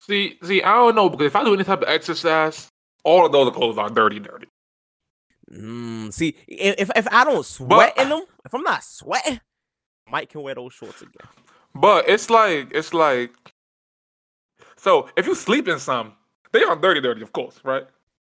See, 0.00 0.38
see, 0.42 0.62
I 0.62 0.74
don't 0.74 0.94
know 0.94 1.08
because 1.10 1.26
if 1.26 1.36
I 1.36 1.44
do 1.44 1.54
any 1.54 1.64
type 1.64 1.82
of 1.82 1.88
exercise, 1.88 2.68
all 3.04 3.26
of 3.26 3.32
those 3.32 3.52
clothes 3.54 3.78
are 3.78 3.90
dirty, 3.90 4.18
dirty. 4.18 4.46
Mm, 5.52 6.12
see, 6.12 6.36
if 6.46 6.90
if 6.94 7.08
I 7.10 7.24
don't 7.24 7.44
sweat 7.44 7.98
in 7.98 8.08
them, 8.08 8.24
if 8.44 8.54
I'm 8.54 8.62
not 8.62 8.84
sweating, 8.84 9.40
Mike 10.08 10.30
can 10.30 10.42
wear 10.42 10.54
those 10.54 10.72
shorts 10.72 11.02
again. 11.02 11.28
But 11.74 12.08
it's 12.08 12.30
like 12.30 12.68
it's 12.72 12.94
like 12.94 13.32
so 14.76 15.08
if 15.16 15.26
you 15.26 15.34
sleep 15.34 15.68
in 15.68 15.78
some, 15.78 16.14
they 16.52 16.62
are 16.62 16.76
dirty, 16.76 17.00
dirty, 17.00 17.22
of 17.22 17.32
course, 17.32 17.60
right? 17.64 17.86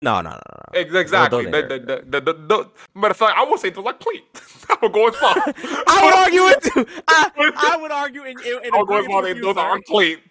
No, 0.01 0.21
no, 0.21 0.29
no, 0.29 0.35
no. 0.35 0.39
no. 0.73 0.79
Ex- 0.79 0.93
Exactly. 0.93 1.45
The, 1.45 1.61
the, 1.61 2.03
the, 2.07 2.21
the, 2.21 2.33
the, 2.33 2.69
matter 2.93 3.11
of 3.11 3.17
fact, 3.17 3.37
I 3.37 3.43
would 3.43 3.59
say 3.59 3.71
those 3.71 3.85
are 3.85 3.93
clean. 3.93 4.21
I 4.69 4.77
would 4.81 4.93
go 4.93 5.07
as 5.07 5.15
far. 5.15 5.33
I 5.87 6.01
would 6.03 6.13
argue 6.13 6.41
it 6.43 6.61
too. 6.61 6.85
I, 7.07 7.31
I 7.55 7.77
would 7.77 7.91
argue 7.91 8.23
in, 8.23 8.39
in, 8.39 8.59
I 8.73 8.77
would 8.77 8.87
go 8.87 8.99
as 8.99 9.05
far. 9.05 9.21
with 9.21 9.31
They, 9.31 9.39
you, 9.39 9.45
those 9.45 9.57
are 9.57 9.79
clean. 9.87 10.19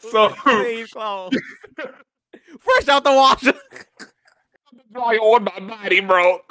So 0.00 0.28
fresh 2.60 2.88
out 2.88 3.02
the 3.02 3.10
washer. 3.10 3.52
Dry 4.92 5.16
on 5.16 5.44
my 5.44 5.60
body, 5.60 6.00
bro. 6.00 6.40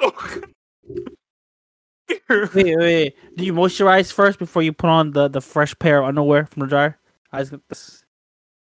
Wait, 2.54 2.76
wait. 2.78 3.14
Do 3.36 3.44
you 3.44 3.52
moisturize 3.52 4.10
first 4.12 4.38
before 4.38 4.62
you 4.62 4.72
put 4.72 4.88
on 4.88 5.12
the, 5.12 5.28
the 5.28 5.42
fresh 5.42 5.78
pair 5.78 6.00
of 6.00 6.06
underwear 6.08 6.46
from 6.46 6.60
the 6.60 6.66
dryer? 6.66 6.98
I 7.32 7.40
was 7.40 7.50
gonna, 7.50 7.62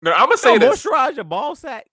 now 0.04 0.14
I'm 0.14 0.26
gonna 0.28 0.38
Say 0.38 0.54
say 0.54 0.58
this. 0.60 0.86
moisturize 0.86 1.16
your 1.16 1.24
ball 1.24 1.56
sack. 1.56 1.88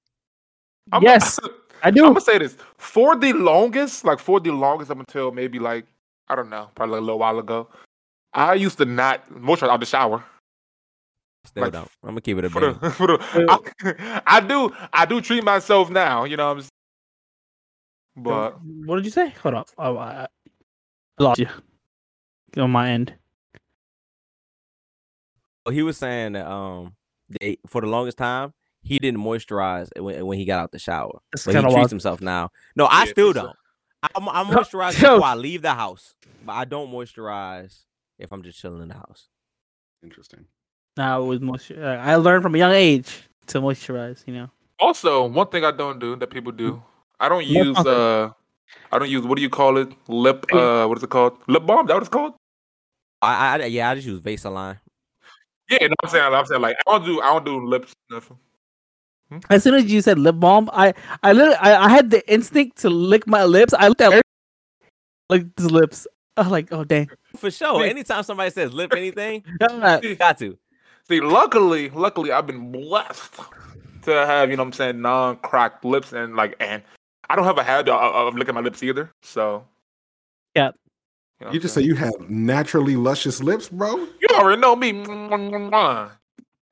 I'm 0.92 1.02
yes, 1.02 1.38
I 1.82 1.90
do. 1.90 2.02
I'm 2.04 2.10
gonna 2.10 2.20
say 2.20 2.36
this 2.38 2.56
for 2.76 3.16
the 3.16 3.32
longest, 3.32 4.04
like 4.04 4.18
for 4.18 4.40
the 4.40 4.50
longest 4.50 4.90
up 4.90 4.98
until 4.98 5.32
maybe 5.32 5.58
like 5.58 5.86
I 6.28 6.34
don't 6.36 6.50
know, 6.50 6.68
probably 6.74 6.98
a 6.98 7.00
little 7.00 7.18
while 7.18 7.38
ago. 7.38 7.68
I 8.34 8.52
used 8.54 8.76
to 8.78 8.84
not 8.84 9.26
moisturize 9.30 9.70
out 9.70 9.80
the 9.80 9.86
shower. 9.86 10.22
Still 11.46 11.62
Like, 11.64 11.72
don't. 11.72 11.88
I'm 12.02 12.10
gonna 12.10 12.20
keep 12.20 12.36
it 12.36 12.44
a 12.44 12.50
For 12.50 12.60
bit. 12.60 12.80
the, 12.80 12.90
for 12.98 13.06
the, 13.06 13.18
I, 13.48 14.20
I 14.26 14.40
do 14.40 14.70
I 14.92 15.06
do 15.06 15.22
treat 15.22 15.44
myself 15.44 15.88
now, 15.88 16.24
you 16.24 16.36
know 16.36 16.46
what 16.48 16.56
I'm 16.56 16.60
saying? 16.60 16.68
But 18.22 18.60
what 18.62 18.96
did 18.96 19.04
you 19.04 19.10
say? 19.10 19.30
Hold 19.42 19.54
up. 19.54 19.68
Oh, 19.78 19.96
I, 19.96 20.22
I 20.22 21.22
lost 21.22 21.38
you. 21.40 21.48
On 22.56 22.70
my 22.70 22.90
end. 22.90 23.14
Well, 25.64 25.74
He 25.74 25.82
was 25.82 25.96
saying 25.96 26.32
that 26.32 26.46
um, 26.50 26.94
they, 27.40 27.58
for 27.66 27.80
the 27.80 27.86
longest 27.86 28.18
time, 28.18 28.54
he 28.82 28.98
didn't 28.98 29.20
moisturize 29.20 29.88
when, 30.00 30.24
when 30.26 30.38
he 30.38 30.44
got 30.44 30.60
out 30.60 30.72
the 30.72 30.78
shower. 30.78 31.20
That's 31.32 31.44
But 31.44 31.54
he 31.54 31.56
kind 31.56 31.64
treats 31.66 31.76
wild. 31.76 31.90
himself 31.90 32.20
now. 32.20 32.50
No, 32.76 32.86
I 32.86 33.04
Yeah, 33.04 33.10
still 33.12 33.32
don't. 33.32 33.56
I'm, 34.14 34.28
I'm 34.28 34.46
moisturize 34.46 34.92
yo. 35.02 35.16
before 35.16 35.28
I 35.28 35.34
leave 35.34 35.62
the 35.62 35.74
house, 35.74 36.14
but 36.44 36.52
I 36.52 36.64
don't 36.64 36.90
moisturize 36.90 37.84
if 38.18 38.32
I'm 38.32 38.42
just 38.42 38.58
chilling 38.60 38.82
in 38.82 38.88
the 38.88 38.94
house. 38.94 39.28
Interesting. 40.02 40.46
Now 40.96 41.22
it 41.22 41.26
was 41.26 41.40
moisture. 41.40 41.84
I 42.00 42.14
learned 42.16 42.42
from 42.42 42.54
a 42.54 42.58
young 42.58 42.72
age 42.72 43.22
to 43.48 43.60
moisturize. 43.60 44.22
You 44.26 44.34
know. 44.34 44.50
also 44.78 45.26
one 45.26 45.48
thing 45.48 45.64
I 45.64 45.70
don't 45.72 45.98
do 45.98 46.16
that 46.16 46.28
people 46.30 46.52
do, 46.52 46.82
I 47.20 47.28
don't 47.28 47.46
use 47.46 47.76
uh 47.78 48.30
I 48.92 48.98
don't 48.98 49.10
use 49.10 49.24
what 49.24 49.36
do 49.36 49.42
you 49.42 49.50
call 49.50 49.76
it? 49.78 49.88
Lip 50.08 50.46
uh 50.52 50.86
what 50.86 50.98
is 50.98 51.04
it 51.04 51.10
called? 51.10 51.38
Lip 51.46 51.66
balm? 51.66 51.86
Is 51.86 51.88
that 51.88 51.94
what 51.94 52.02
it's 52.02 52.08
called? 52.08 52.34
I, 53.20 53.58
I 53.58 53.64
yeah, 53.66 53.90
I 53.90 53.94
just 53.96 54.06
use 54.06 54.20
Vaseline. 54.20 54.78
Yeah, 55.70 55.88
no, 55.88 55.94
I'm 56.02 56.10
saying 56.10 56.34
I'm 56.34 56.46
saying 56.46 56.60
like 56.62 56.76
I 56.86 56.92
don't 56.92 57.04
do 57.04 57.20
I 57.20 57.32
don't 57.32 57.44
do 57.44 57.66
lips 57.66 57.92
nothing. 58.10 58.38
As 59.50 59.62
soon 59.62 59.74
as 59.74 59.84
you 59.84 60.00
said 60.00 60.18
lip 60.18 60.36
balm, 60.38 60.70
I 60.72 60.94
I 61.22 61.32
literally 61.32 61.56
I, 61.56 61.84
I 61.84 61.88
had 61.88 62.10
the 62.10 62.26
instinct 62.32 62.78
to 62.78 62.90
lick 62.90 63.26
my 63.26 63.44
lips. 63.44 63.74
I 63.74 63.88
looked 63.88 64.00
at 64.00 64.22
like 65.28 65.46
his 65.58 65.70
lips. 65.70 66.06
I 66.36 66.42
was 66.42 66.50
like, 66.52 66.72
oh 66.72 66.84
dang. 66.84 67.10
For 67.36 67.50
sure. 67.50 67.80
Wait. 67.80 67.90
Anytime 67.90 68.22
somebody 68.22 68.50
says 68.50 68.72
lip 68.72 68.92
anything, 68.96 69.44
Uh, 69.60 70.00
got 70.18 70.38
to. 70.38 70.56
See, 71.08 71.20
luckily, 71.20 71.90
luckily, 71.90 72.32
I've 72.32 72.46
been 72.46 72.70
blessed 72.70 73.34
to 74.02 74.12
have 74.12 74.50
you 74.50 74.56
know 74.56 74.62
what 74.62 74.68
I'm 74.68 74.72
saying 74.72 75.02
non-cracked 75.02 75.84
lips 75.84 76.12
and 76.12 76.36
like 76.36 76.54
and 76.60 76.82
I 77.28 77.36
don't 77.36 77.44
have 77.44 77.58
a 77.58 77.62
habit 77.64 77.92
of, 77.92 78.28
of 78.28 78.34
licking 78.34 78.54
my 78.54 78.60
lips 78.60 78.82
either. 78.82 79.12
So 79.22 79.64
Yeah. 80.54 80.70
you, 81.40 81.46
know 81.46 81.52
You 81.52 81.60
just 81.60 81.76
I'm 81.76 81.82
say 81.82 81.86
you 81.86 81.94
have 81.96 82.14
naturally 82.28 82.96
luscious 82.96 83.42
lips, 83.42 83.68
bro. 83.68 83.96
you 83.96 84.28
already 84.32 84.60
know 84.60 84.74
me. 84.76 84.92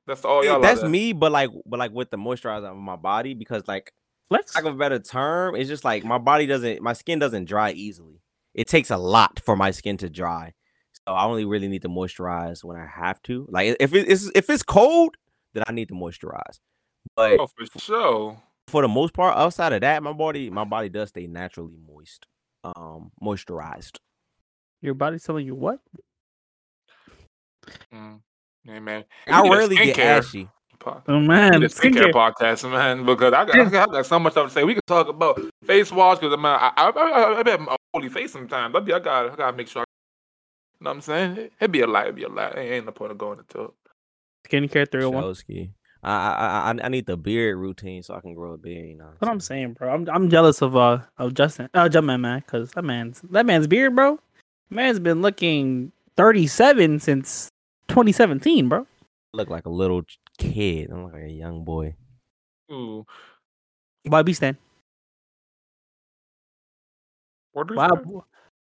That's 0.07 0.23
all 0.23 0.43
y'all. 0.45 0.61
that's 0.61 0.79
out 0.79 0.81
there. 0.83 0.89
me, 0.89 1.11
but 1.11 1.33
like, 1.33 1.49
but 1.65 1.79
like 1.79 1.91
with 1.91 2.09
the 2.11 2.17
moisturizer 2.17 2.69
on 2.71 2.77
my 2.77 2.95
body, 2.95 3.33
because 3.33 3.67
like, 3.67 3.91
let's 4.29 4.55
of 4.57 4.65
a 4.65 4.71
better 4.73 4.99
term, 4.99 5.53
it's 5.55 5.67
just 5.67 5.83
like 5.83 6.05
my 6.05 6.17
body 6.17 6.45
doesn't, 6.45 6.81
my 6.81 6.93
skin 6.93 7.19
doesn't 7.19 7.43
dry 7.45 7.71
easily. 7.71 8.21
It 8.53 8.67
takes 8.67 8.89
a 8.89 8.95
lot 8.97 9.41
for 9.43 9.57
my 9.57 9.71
skin 9.71 9.97
to 9.97 10.09
dry, 10.09 10.53
so 10.93 11.13
I 11.13 11.25
only 11.25 11.43
really 11.43 11.67
need 11.67 11.81
to 11.81 11.89
moisturize 11.89 12.63
when 12.63 12.77
I 12.77 12.85
have 12.85 13.21
to. 13.23 13.47
Like, 13.49 13.75
if 13.81 13.93
it's 13.93 14.31
if 14.33 14.49
it's 14.49 14.63
cold, 14.63 15.17
then 15.53 15.65
I 15.67 15.73
need 15.73 15.89
to 15.89 15.93
moisturize. 15.93 16.59
But 17.15 17.37
Oh, 17.39 17.47
for 17.47 17.79
sure. 17.79 18.41
For 18.67 18.81
the 18.81 18.87
most 18.87 19.13
part, 19.13 19.37
outside 19.37 19.73
of 19.73 19.81
that, 19.81 20.03
my 20.03 20.13
body 20.13 20.49
my 20.49 20.63
body 20.63 20.89
does 20.89 21.09
stay 21.09 21.27
naturally 21.27 21.77
moist, 21.87 22.25
um, 22.63 23.11
moisturized. 23.21 23.97
Your 24.81 24.93
body's 24.93 25.23
telling 25.23 25.45
you 25.45 25.55
what? 25.55 25.79
Mm. 27.93 28.21
Yeah, 28.65 28.79
man. 28.79 29.05
I 29.27 29.41
We 29.41 29.49
need 29.49 29.55
a 29.55 29.57
rarely 29.57 29.75
get 29.75 29.99
ashy. 29.99 30.49
Oh 30.85 31.19
man, 31.19 31.51
need 31.51 31.63
a 31.63 31.67
skincare 31.67 32.11
skincare. 32.11 32.33
podcast, 32.33 32.69
man, 32.69 33.05
because 33.05 33.33
I 33.33 33.45
got, 33.45 33.55
I 33.55 33.65
got, 33.65 33.89
I 33.89 33.91
got 33.91 34.05
so 34.05 34.19
much 34.19 34.33
stuff 34.33 34.47
to 34.47 34.53
say. 34.53 34.63
We 34.63 34.73
can 34.73 34.83
talk 34.87 35.09
about 35.09 35.39
face 35.65 35.91
wash 35.91 36.19
because 36.19 36.37
man, 36.37 36.57
I, 36.59 36.71
I, 36.77 36.89
I, 36.89 37.41
I 37.41 37.49
have 37.49 37.61
a 37.61 37.75
holy 37.93 38.09
face 38.09 38.31
sometimes. 38.31 38.75
I, 38.75 38.79
be, 38.79 38.93
I 38.93 38.99
got, 38.99 39.31
I 39.31 39.35
got 39.35 39.51
to 39.51 39.57
make 39.57 39.67
sure. 39.67 39.81
I, 39.81 39.85
you 40.79 40.83
know 40.85 40.91
what 40.91 40.95
I'm 40.95 41.01
saying? 41.01 41.37
It, 41.37 41.53
it 41.59 41.71
be 41.71 41.81
a 41.81 41.87
lot. 41.87 42.03
It'd 42.03 42.15
be 42.15 42.23
a 42.23 42.29
lot. 42.29 42.57
Ain't, 42.57 42.71
ain't 42.71 42.85
no 42.85 42.91
point 42.91 43.11
of 43.11 43.17
going 43.17 43.39
into 43.39 43.63
it. 43.63 43.71
Skincare 44.47 44.89
301. 44.89 45.23
Showski. 45.23 45.71
I, 46.03 46.11
I 46.11 46.71
I 46.71 46.85
I 46.85 46.89
need 46.89 47.05
the 47.05 47.17
beard 47.17 47.57
routine 47.57 48.03
so 48.03 48.13
I 48.15 48.21
can 48.21 48.33
grow 48.33 48.53
a 48.53 48.57
beard. 48.57 48.87
You 48.87 48.95
know. 48.95 49.09
What 49.19 49.29
I'm 49.29 49.39
saying, 49.39 49.73
bro. 49.73 49.93
I'm 49.93 50.07
I'm 50.09 50.29
jealous 50.29 50.61
of 50.61 50.75
uh 50.75 50.99
of 51.17 51.33
Justin, 51.33 51.69
uh, 51.73 51.89
Jumpman 51.89 52.19
man, 52.21 52.39
because 52.39 52.71
that 52.71 52.83
man's 52.83 53.21
that 53.31 53.45
man's 53.45 53.67
beard, 53.67 53.95
bro. 53.95 54.19
Man's 54.69 54.99
been 54.99 55.21
looking 55.21 55.91
37 56.17 56.99
since 56.99 57.49
2017, 57.87 58.67
bro. 58.69 58.81
I 58.81 58.85
look 59.37 59.49
like 59.49 59.65
a 59.65 59.69
little 59.69 60.03
kid. 60.37 60.91
I 60.91 60.95
look 60.95 61.13
like 61.13 61.23
a 61.23 61.31
young 61.31 61.63
boy. 61.63 61.95
Ooh. 62.71 63.05
Why 64.03 64.21
be 64.23 64.33
stand? 64.33 64.57
What 67.53 67.71
is 67.71 67.75
But 67.75 67.91
I, 67.91 67.95
that? 67.95 68.21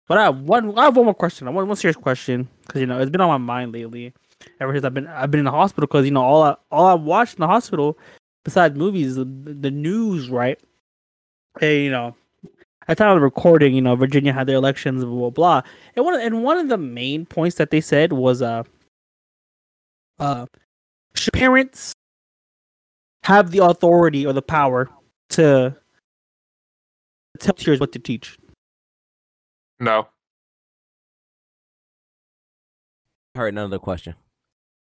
but 0.07 0.19
I 0.19 0.25
have 0.25 0.41
one. 0.41 0.79
I 0.79 0.85
have 0.85 0.97
one 0.97 1.05
more 1.07 1.15
question. 1.15 1.47
I 1.49 1.51
want 1.51 1.69
one 1.69 1.77
serious 1.77 1.97
question 1.97 2.49
because 2.63 2.81
you 2.81 2.87
know 2.87 2.99
it's 3.01 3.11
been 3.11 3.21
on 3.21 3.29
my 3.29 3.39
mind 3.55 3.73
lately. 3.73 4.15
Ever 4.61 4.73
since 4.73 4.85
I've 4.85 4.95
been 4.95 5.07
I've 5.07 5.31
been 5.31 5.41
in 5.41 5.45
the 5.45 5.51
hospital 5.51 5.87
because 5.87 6.05
you 6.05 6.11
know 6.11 6.23
all 6.23 6.43
I 6.43 6.57
all 6.71 6.87
I 6.87 6.95
watched 6.95 7.35
in 7.35 7.41
the 7.41 7.47
hospital 7.47 7.99
besides 8.45 8.77
movies 8.77 9.17
the, 9.17 9.25
the 9.25 9.71
news 9.71 10.31
right. 10.31 10.59
Hey, 11.59 11.85
you 11.85 11.91
know, 11.91 12.15
at 12.87 12.97
the 12.97 13.05
time 13.05 13.17
of 13.17 13.23
recording, 13.23 13.75
you 13.75 13.81
know, 13.81 13.97
Virginia 13.97 14.33
had 14.33 14.47
their 14.47 14.57
elections, 14.57 15.05
blah 15.05 15.15
blah 15.15 15.31
blah. 15.31 15.63
And 15.97 16.05
one 16.05 16.15
of, 16.15 16.21
and 16.21 16.43
one 16.45 16.59
of 16.59 16.69
the 16.69 16.79
main 16.79 17.27
points 17.27 17.57
that 17.57 17.71
they 17.71 17.81
said 17.81 18.13
was 18.13 18.43
uh 18.43 18.63
uh 20.19 20.47
should 21.15 21.33
parents 21.33 21.93
have 23.25 23.51
the 23.51 23.59
authority 23.59 24.25
or 24.25 24.33
the 24.33 24.43
power 24.43 24.89
to 25.31 25.77
tell 27.41 27.55
teachers 27.55 27.81
what 27.81 27.93
to 27.93 27.99
teach? 27.99 28.39
No. 29.81 30.09
I 33.35 33.41
heard 33.41 33.49
another 33.49 33.79
question. 33.79 34.15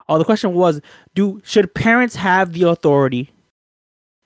Oh, 0.09 0.18
the 0.18 0.24
question 0.24 0.55
was, 0.55 0.80
do 1.14 1.40
should 1.44 1.72
parents 1.74 2.14
have 2.16 2.53
the 2.53 2.68
authority 2.68 3.30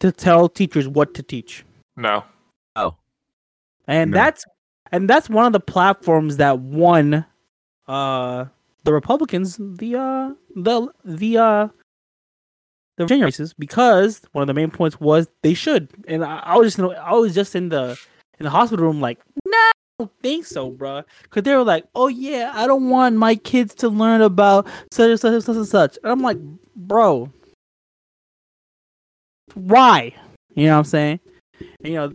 to 0.00 0.10
tell 0.12 0.48
teachers 0.48 0.88
what 0.88 1.14
to 1.14 1.22
teach? 1.22 1.64
No. 1.96 2.24
Oh, 2.76 2.96
And 3.86 4.10
No. 4.10 4.16
that's 4.18 4.44
and 4.92 5.08
that's 5.08 5.28
one 5.30 5.46
of 5.46 5.52
the 5.52 5.60
platforms 5.60 6.36
that 6.38 6.58
won 6.60 7.24
uh 7.88 8.44
the 8.84 8.92
Republicans 8.92 9.56
the 9.58 9.96
uh 9.96 10.32
the 10.54 10.88
the 11.04 11.38
uh 11.38 11.68
the 12.96 13.04
Virginia 13.04 13.24
races 13.26 13.52
because 13.54 14.22
one 14.32 14.42
of 14.42 14.46
the 14.48 14.54
main 14.54 14.70
points 14.70 14.98
was 15.00 15.28
they 15.42 15.54
should. 15.54 15.88
And 16.08 16.24
I, 16.24 16.38
I 16.38 16.56
was 16.56 16.74
just 16.74 16.96
I 16.96 17.12
was 17.14 17.34
just 17.34 17.54
in 17.54 17.68
the 17.68 17.98
in 18.38 18.44
the 18.44 18.50
hospital 18.50 18.84
room 18.86 19.00
like, 19.00 19.18
no, 19.44 19.56
I 19.58 19.72
don't 19.98 20.12
think 20.22 20.44
so, 20.46 20.70
bruh. 20.70 21.04
Cause 21.30 21.42
they 21.42 21.54
were 21.54 21.64
like, 21.64 21.84
oh 21.94 22.08
yeah, 22.08 22.52
I 22.54 22.66
don't 22.66 22.88
want 22.90 23.16
my 23.16 23.34
kids 23.34 23.74
to 23.76 23.88
learn 23.88 24.20
about 24.20 24.66
such 24.92 25.10
and 25.10 25.20
such 25.20 25.32
and 25.32 25.42
such 25.44 25.56
and 25.56 25.66
such. 25.68 25.98
And 26.02 26.12
I'm 26.12 26.20
like, 26.22 26.38
bro, 26.74 27.32
why? 29.54 30.12
You 30.54 30.66
know 30.66 30.72
what 30.72 30.78
I'm 30.78 30.84
saying? 30.84 31.20
And, 31.82 31.92
you 31.92 31.94
know, 31.94 32.12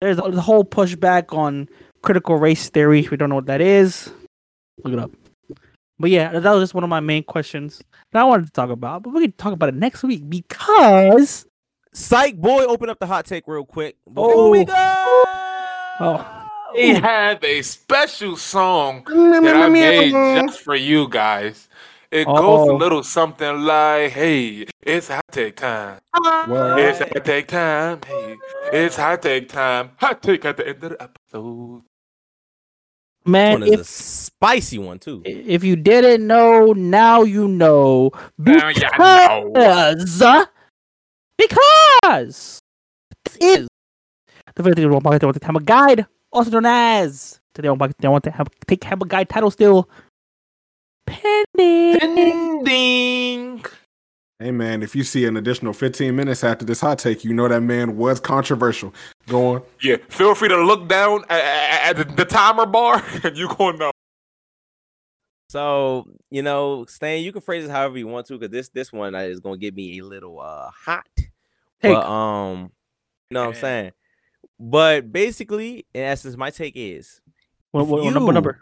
there's 0.00 0.18
a 0.18 0.22
the 0.30 0.40
whole 0.40 0.64
pushback 0.64 1.36
on 1.36 1.68
critical 2.02 2.36
race 2.36 2.68
theory. 2.68 3.00
If 3.00 3.10
you 3.10 3.16
don't 3.16 3.28
know 3.28 3.36
what 3.36 3.46
that 3.46 3.60
is, 3.60 4.12
look 4.82 4.92
it 4.92 4.98
up. 4.98 5.10
But 5.98 6.10
yeah, 6.10 6.32
that 6.38 6.50
was 6.52 6.62
just 6.62 6.74
one 6.74 6.82
of 6.82 6.90
my 6.90 6.98
main 7.00 7.22
questions 7.22 7.80
that 8.12 8.20
I 8.20 8.24
wanted 8.24 8.46
to 8.46 8.52
talk 8.52 8.70
about. 8.70 9.04
But 9.04 9.10
we 9.10 9.20
can 9.22 9.32
talk 9.32 9.52
about 9.52 9.68
it 9.68 9.76
next 9.76 10.02
week 10.02 10.28
because 10.28 11.46
Psych 11.92 12.36
boy, 12.36 12.64
open 12.64 12.90
up 12.90 12.98
the 12.98 13.06
hot 13.06 13.24
take 13.24 13.44
real 13.46 13.64
quick 13.64 13.96
before 14.12 14.50
we 14.50 14.62
Oh. 14.62 14.64
go. 14.64 14.74
Oh. 16.00 16.33
We 16.74 16.94
have 16.94 17.42
a 17.42 17.62
special 17.62 18.36
song 18.36 19.04
mm, 19.04 19.14
mm, 19.14 19.42
that 19.42 19.54
mm, 19.54 19.62
I 19.62 19.68
made 19.68 20.10
just 20.10 20.60
for 20.60 20.74
you 20.74 21.08
guys. 21.08 21.68
It 22.10 22.26
goes 22.26 22.68
a 22.68 22.72
little 22.72 23.02
something 23.02 23.62
like, 23.62 24.12
"Hey, 24.12 24.66
it's 24.82 25.08
hot 25.08 25.24
take 25.32 25.56
time. 25.56 26.00
What? 26.46 26.78
It's 26.78 26.98
hot 27.00 27.24
take 27.24 27.48
time. 27.48 28.00
Hey, 28.06 28.36
it's 28.72 28.96
hot 28.96 29.22
take 29.22 29.48
time. 29.48 29.90
Hot 29.96 30.22
take 30.22 30.44
at 30.44 30.56
the 30.56 30.68
end 30.68 30.84
of 30.84 30.90
the 30.90 31.02
episode." 31.02 31.82
man, 33.26 33.60
One 33.60 33.62
is 33.68 33.80
a 33.80 33.84
spicy 33.84 34.78
one 34.78 34.98
too. 34.98 35.22
if 35.24 35.64
you 35.64 35.76
didn't 35.76 36.26
know, 36.26 36.72
now 36.72 37.22
you 37.22 37.48
know. 37.48 38.10
Now 38.38 38.68
ya 38.68 38.88
know. 38.98 39.50
Because 39.52 40.22
because 41.36 42.60
this 43.24 43.36
is 43.40 43.68
the 44.54 44.62
very 44.62 44.74
thing 44.74 44.86
wrong 44.86 45.00
pocket. 45.00 45.20
They 45.20 45.26
want 45.26 45.40
to 45.40 45.46
have 45.46 45.56
a 45.56 45.60
guide, 45.60 46.06
also 46.34 46.50
known 46.50 46.66
as 46.66 47.40
today 47.54 47.68
on 47.68 47.78
pocket. 47.78 47.96
They 47.98 48.08
want 48.08 48.24
to 48.24 48.30
have 48.30 48.48
take 48.66 48.84
have 48.84 49.00
a 49.00 49.06
guy 49.06 49.24
title 49.24 49.50
still 49.50 49.88
pending. 51.06 51.98
Ending. 52.02 53.64
Hey 54.40 54.50
man, 54.50 54.82
if 54.82 54.96
you 54.96 55.04
see 55.04 55.24
an 55.26 55.36
additional 55.36 55.72
15 55.72 56.14
minutes 56.14 56.42
after 56.42 56.64
this 56.64 56.80
hot 56.80 56.98
take, 56.98 57.24
you 57.24 57.32
know 57.32 57.46
that 57.46 57.60
man 57.62 57.96
was 57.96 58.18
controversial. 58.18 58.92
Go 59.28 59.54
on. 59.54 59.62
Yeah, 59.80 59.96
feel 60.08 60.34
free 60.34 60.48
to 60.48 60.62
look 60.62 60.88
down 60.88 61.24
at, 61.30 61.44
at, 61.44 61.98
at 61.98 62.08
the, 62.08 62.14
the 62.14 62.24
timer 62.24 62.66
bar, 62.66 63.02
and 63.22 63.36
you 63.36 63.48
gonna 63.48 63.78
know. 63.78 63.92
So 65.48 66.04
you 66.30 66.42
know, 66.42 66.84
Stan, 66.88 67.22
you 67.22 67.30
can 67.30 67.42
phrase 67.42 67.64
it 67.64 67.70
however 67.70 67.96
you 67.96 68.08
want 68.08 68.26
to, 68.26 68.36
because 68.36 68.50
this 68.50 68.68
this 68.70 68.92
one 68.92 69.14
is 69.14 69.38
gonna 69.38 69.56
get 69.56 69.74
me 69.74 70.00
a 70.00 70.04
little 70.04 70.40
uh 70.40 70.68
hot. 70.70 71.06
Take. 71.16 71.94
But 71.94 72.04
um, 72.04 72.72
you 73.30 73.34
know 73.34 73.46
what 73.46 73.54
I'm 73.54 73.60
saying. 73.60 73.92
But 74.58 75.12
basically, 75.12 75.86
in 75.94 76.02
essence, 76.02 76.36
my 76.36 76.50
take 76.50 76.74
is 76.76 77.20
What, 77.72 77.86
what, 77.86 78.04
you- 78.04 78.14
what 78.20 78.32
number? 78.34 78.60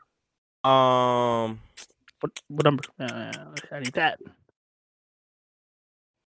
um 0.64 1.60
What, 2.20 2.32
what 2.48 2.64
number? 2.64 2.82
Uh, 2.98 3.32
I 3.72 3.80
need 3.80 3.92
that. 3.94 4.18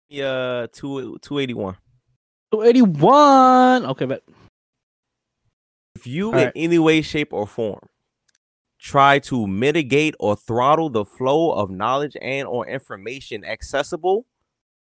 yeah 0.10 0.68
two 0.72 1.18
two 1.22 1.40
eighty 1.40 1.54
one. 1.54 1.76
Two 2.52 2.62
eighty 2.62 2.82
one. 2.82 3.86
Okay, 3.86 4.06
but 4.06 4.24
If 5.96 6.06
you 6.08 6.30
in 6.32 6.38
Alright. 6.38 6.54
any 6.56 6.80
way, 6.80 7.02
shape, 7.02 7.34
or 7.34 7.48
form 7.48 7.80
try 8.80 9.18
to 9.18 9.48
mitigate 9.48 10.14
or 10.20 10.36
throttle 10.36 10.88
the 10.90 11.04
flow 11.04 11.52
of 11.52 11.72
knowledge 11.72 12.16
and 12.22 12.48
or 12.48 12.68
information 12.68 13.44
accessible 13.44 14.26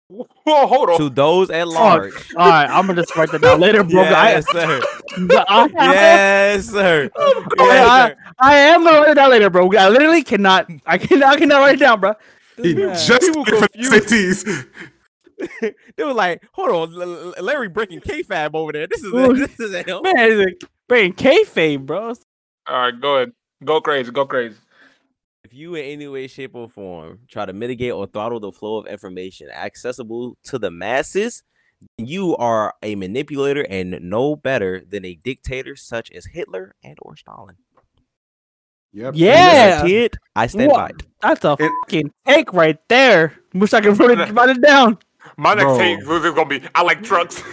Whoa, 0.10 0.68
hold 0.68 0.89
on. 0.91 0.97
to 0.99 1.10
those 1.10 1.49
at 1.49 1.68
large. 1.68 2.14
all 2.38 2.47
right, 2.49 2.70
I'm 2.70 2.88
gonna 2.88 3.01
just 3.01 3.14
write 3.18 3.30
that 3.32 3.41
down 3.41 3.60
later, 3.60 3.84
bro. 3.84 4.03
yes, 4.03 4.49
sir. 4.49 4.82
I, 5.20 5.43
I, 5.49 5.70
yes, 5.93 6.66
sir. 6.70 7.10
I, 7.18 7.43
Yes, 7.60 8.12
sir. 8.12 8.16
I 8.39 8.55
am 8.55 8.84
gonna 8.86 8.99
write 8.99 9.10
it 9.10 9.16
down 9.16 9.30
later, 9.32 9.49
bro. 9.49 9.70
I 9.74 9.89
literally 9.89 10.24
cannot. 10.24 10.70
I 10.86 10.97
cannot. 10.97 11.36
I 11.36 11.38
cannot 11.38 11.60
write 11.60 11.76
it 11.76 11.80
down, 11.80 11.99
bro. 11.99 12.14
He 12.55 12.72
Yeah. 12.74 12.93
just 12.93 13.22
People 13.22 13.43
went 13.43 13.49
for 13.49 13.62
the 13.62 13.68
confused. 13.70 14.45
cities. 14.47 14.66
They 15.97 16.03
were 16.03 16.14
like, 16.14 16.41
hold 16.51 16.70
on, 16.72 16.99
L- 16.99 17.34
L- 17.38 17.43
Larry 17.43 17.70
breaking 17.70 17.99
kayfabe 18.01 18.55
over 18.55 18.72
there. 18.72 18.88
This 18.88 19.03
is 19.03 19.14
Ooh. 19.14 19.34
this 19.36 19.60
is 19.60 19.72
him. 19.86 20.01
Man, 20.01 20.14
it's 20.18 20.45
like 20.62 20.72
brain 20.88 21.14
kayfabe, 21.14 21.86
bro. 21.86 22.08
All 22.10 22.16
right, 22.80 22.99
go 22.99 23.18
ahead. 23.18 23.34
Go 23.64 23.80
crazy. 23.82 24.10
Go 24.12 24.26
crazy. 24.26 24.55
If 25.48 25.54
you 25.54 25.76
in 25.76 25.86
any 25.86 26.10
way, 26.10 26.28
shape, 26.28 26.56
or 26.56 26.68
form 26.68 27.20
try 27.30 27.45
to 27.45 27.54
mitigate 27.54 27.93
or 27.93 28.06
throttle 28.06 28.41
the 28.41 28.52
flow 28.52 28.76
of 28.80 28.86
information 28.86 29.50
accessible 29.50 30.38
to 30.43 30.60
the 30.60 30.70
masses, 30.70 31.41
you 31.98 32.36
are 32.36 32.74
a 32.84 32.95
manipulator 32.95 33.66
and 33.70 33.98
no 34.02 34.36
better 34.36 34.82
than 34.86 35.06
a 35.06 35.16
dictator 35.16 35.78
such 35.78 36.12
as 36.12 36.26
Hitler 36.26 36.76
and 36.84 36.98
or 37.02 37.16
Stalin. 37.16 37.56
Yep. 38.91 39.14
Yeah. 39.16 39.84
Kid, 39.86 40.16
I 40.36 40.48
stand 40.48 40.70
by 40.72 40.82
What? 40.82 40.91
it. 40.91 41.04
That's 41.22 41.45
a 41.45 41.54
It- 41.58 41.72
fucking 41.86 42.12
take 42.26 42.52
right 42.52 42.80
there. 42.89 43.34
Wish 43.54 43.72
I 43.74 43.80
could 43.80 43.98
write 44.00 44.20
it, 44.20 44.34
write 44.34 44.50
it 44.50 44.62
down. 44.62 44.98
My 45.38 45.54
next 45.54 45.64
Bro. 45.64 45.78
take 45.78 46.00
is 46.00 46.34
gonna 46.34 46.45
be 46.50 46.62
I 46.76 46.82
like 46.82 47.04
trucks. 47.04 47.41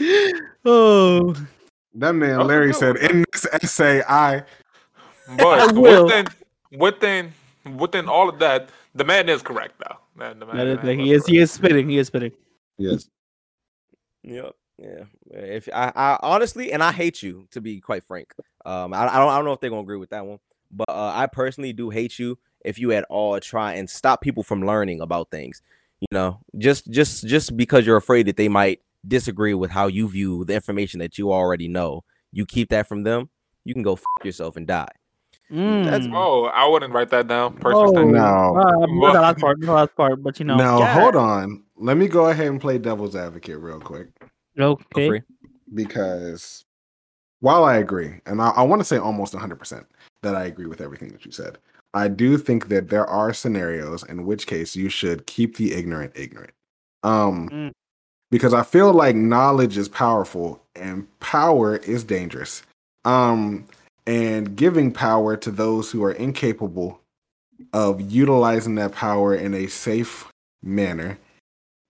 Oh, 0.64 1.34
That 1.94 2.12
man 2.14 2.40
Oh, 2.40 2.44
Larry 2.44 2.68
no. 2.68 2.72
said 2.72 2.96
in 2.96 3.24
this 3.32 3.46
essay, 3.52 4.02
I 4.08 4.44
But 5.38 5.74
will. 5.74 6.04
within 6.04 6.26
within 6.72 7.32
within 7.76 8.08
all 8.08 8.28
of 8.28 8.38
that, 8.38 8.68
the 8.94 9.04
man 9.04 9.28
is 9.28 9.42
correct 9.42 9.74
though. 9.80 9.96
Man, 10.14 10.38
the 10.38 10.46
man, 10.46 10.56
that 10.56 10.66
is, 10.66 10.76
man 10.84 10.98
he 10.98 11.12
was 11.12 11.22
is. 11.22 11.26
He 11.26 11.38
is 11.38 11.50
spitting. 11.50 11.88
He 11.88 11.98
is 11.98 12.06
spitting. 12.08 12.32
yes. 12.78 13.08
Yep. 14.22 14.54
Yeah. 14.78 15.04
If 15.30 15.68
I, 15.74 15.92
I 15.94 16.18
honestly, 16.22 16.72
and 16.72 16.82
I 16.82 16.92
hate 16.92 17.22
you 17.22 17.46
to 17.50 17.60
be 17.60 17.80
quite 17.80 18.04
frank. 18.04 18.32
Um, 18.64 18.94
I, 18.94 19.02
I 19.08 19.18
don't, 19.18 19.28
I 19.28 19.36
don't 19.36 19.44
know 19.44 19.52
if 19.52 19.60
they're 19.60 19.70
gonna 19.70 19.82
agree 19.82 19.96
with 19.98 20.10
that 20.10 20.24
one, 20.26 20.38
but 20.70 20.88
uh, 20.88 21.12
I 21.14 21.26
personally 21.26 21.72
do 21.72 21.90
hate 21.90 22.18
you 22.18 22.38
if 22.64 22.78
you 22.78 22.92
at 22.92 23.04
all 23.10 23.38
try 23.40 23.74
and 23.74 23.88
stop 23.88 24.20
people 24.20 24.42
from 24.42 24.64
learning 24.64 25.00
about 25.00 25.30
things. 25.30 25.62
You 26.00 26.06
know, 26.12 26.40
just 26.56 26.90
just 26.90 27.26
just 27.26 27.56
because 27.56 27.84
you're 27.86 27.98
afraid 27.98 28.26
that 28.26 28.36
they 28.36 28.48
might 28.48 28.80
disagree 29.06 29.54
with 29.54 29.70
how 29.70 29.86
you 29.86 30.08
view 30.08 30.44
the 30.44 30.54
information 30.54 31.00
that 31.00 31.18
you 31.18 31.32
already 31.32 31.68
know, 31.68 32.02
you 32.32 32.44
keep 32.46 32.68
that 32.70 32.86
from 32.86 33.02
them. 33.02 33.30
You 33.64 33.74
can 33.74 33.82
go 33.82 33.94
f- 33.94 34.02
yourself 34.24 34.56
and 34.56 34.66
die. 34.66 34.88
That's- 35.50 36.06
Mm. 36.06 36.14
Oh, 36.14 36.44
I 36.44 36.66
wouldn't 36.68 36.92
write 36.94 37.10
that 37.10 37.26
down. 37.26 37.54
Oh, 37.56 37.60
Personally, 37.60 38.12
No. 38.12 38.56
uh, 38.56 38.86
not 38.86 39.12
the 39.14 39.20
last 39.20 39.38
part, 39.40 39.58
not 39.58 39.66
the 39.66 39.72
last 39.72 39.96
part, 39.96 40.22
but 40.22 40.38
you 40.38 40.44
know, 40.44 40.56
now, 40.56 40.78
yeah. 40.78 40.94
hold 41.00 41.16
on. 41.16 41.64
Let 41.76 41.96
me 41.96 42.06
go 42.06 42.26
ahead 42.28 42.46
and 42.46 42.60
play 42.60 42.78
devil's 42.78 43.16
advocate 43.16 43.58
real 43.58 43.80
quick. 43.80 44.08
Okay. 44.58 45.22
because 45.74 46.64
while 47.40 47.64
I 47.64 47.76
agree, 47.78 48.20
and 48.26 48.40
I, 48.42 48.48
I 48.50 48.62
want 48.62 48.80
to 48.80 48.84
say 48.84 48.98
almost 48.98 49.32
100% 49.34 49.84
that 50.22 50.34
I 50.34 50.44
agree 50.44 50.66
with 50.66 50.80
everything 50.80 51.08
that 51.10 51.24
you 51.24 51.32
said, 51.32 51.58
I 51.94 52.08
do 52.08 52.36
think 52.38 52.68
that 52.68 52.88
there 52.88 53.06
are 53.06 53.32
scenarios 53.32 54.04
in 54.04 54.24
which 54.26 54.46
case 54.46 54.76
you 54.76 54.88
should 54.88 55.26
keep 55.26 55.56
the 55.56 55.72
ignorant 55.72 56.12
ignorant. 56.14 56.52
Um, 57.02 57.48
Mm. 57.48 57.72
Because 58.30 58.54
I 58.54 58.62
feel 58.62 58.92
like 58.92 59.16
knowledge 59.16 59.76
is 59.76 59.88
powerful 59.88 60.62
and 60.74 61.06
power 61.20 61.76
is 61.76 62.04
dangerous. 62.04 62.62
Um, 63.04 63.66
and 64.06 64.56
giving 64.56 64.92
power 64.92 65.36
to 65.36 65.50
those 65.50 65.90
who 65.90 66.02
are 66.04 66.12
incapable 66.12 67.00
of 67.72 68.00
utilizing 68.00 68.74
that 68.76 68.92
power 68.92 69.34
in 69.34 69.54
a 69.54 69.66
safe 69.66 70.28
manner 70.62 71.18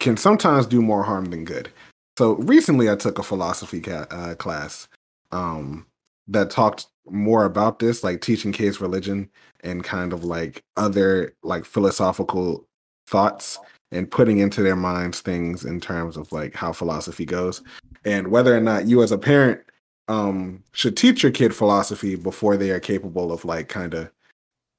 can 0.01 0.17
sometimes 0.17 0.67
do 0.67 0.83
more 0.83 1.05
harm 1.05 1.27
than 1.27 1.45
good. 1.45 1.71
So 2.19 2.35
recently, 2.35 2.91
I 2.91 2.97
took 2.97 3.19
a 3.19 3.23
philosophy 3.23 3.81
ca- 3.81 4.07
uh, 4.11 4.35
class 4.35 4.89
um, 5.33 5.87
that 6.29 6.51
talked 6.51 6.87
more 7.09 7.45
about 7.45 7.79
this, 7.79 8.05
like 8.05 8.21
teaching 8.21 8.53
kids 8.53 8.81
religion 8.81 9.31
and 9.63 9.85
kind 9.85 10.13
of 10.13 10.25
like 10.25 10.63
other 10.77 11.35
like 11.43 11.65
philosophical 11.65 12.67
thoughts 13.07 13.59
and 13.93 14.11
putting 14.11 14.39
into 14.39 14.63
their 14.63 14.77
minds 14.77 15.21
things 15.21 15.65
in 15.65 15.81
terms 15.81 16.17
of 16.17 16.31
like 16.33 16.55
how 16.55 16.73
philosophy 16.73 17.25
goes. 17.25 17.63
And 18.05 18.29
whether 18.29 18.57
or 18.57 18.61
not 18.61 18.87
you 18.87 19.03
as 19.03 19.13
a 19.13 19.19
parent 19.19 19.61
um, 20.09 20.63
should 20.73 20.97
teach 20.97 21.23
your 21.23 21.33
kid 21.33 21.55
philosophy 21.55 22.17
before 22.17 22.57
they 22.57 22.71
are 22.71 22.81
capable 22.81 23.33
of 23.33 23.45
like 23.45 23.69
kind 23.69 23.95
of 23.95 24.11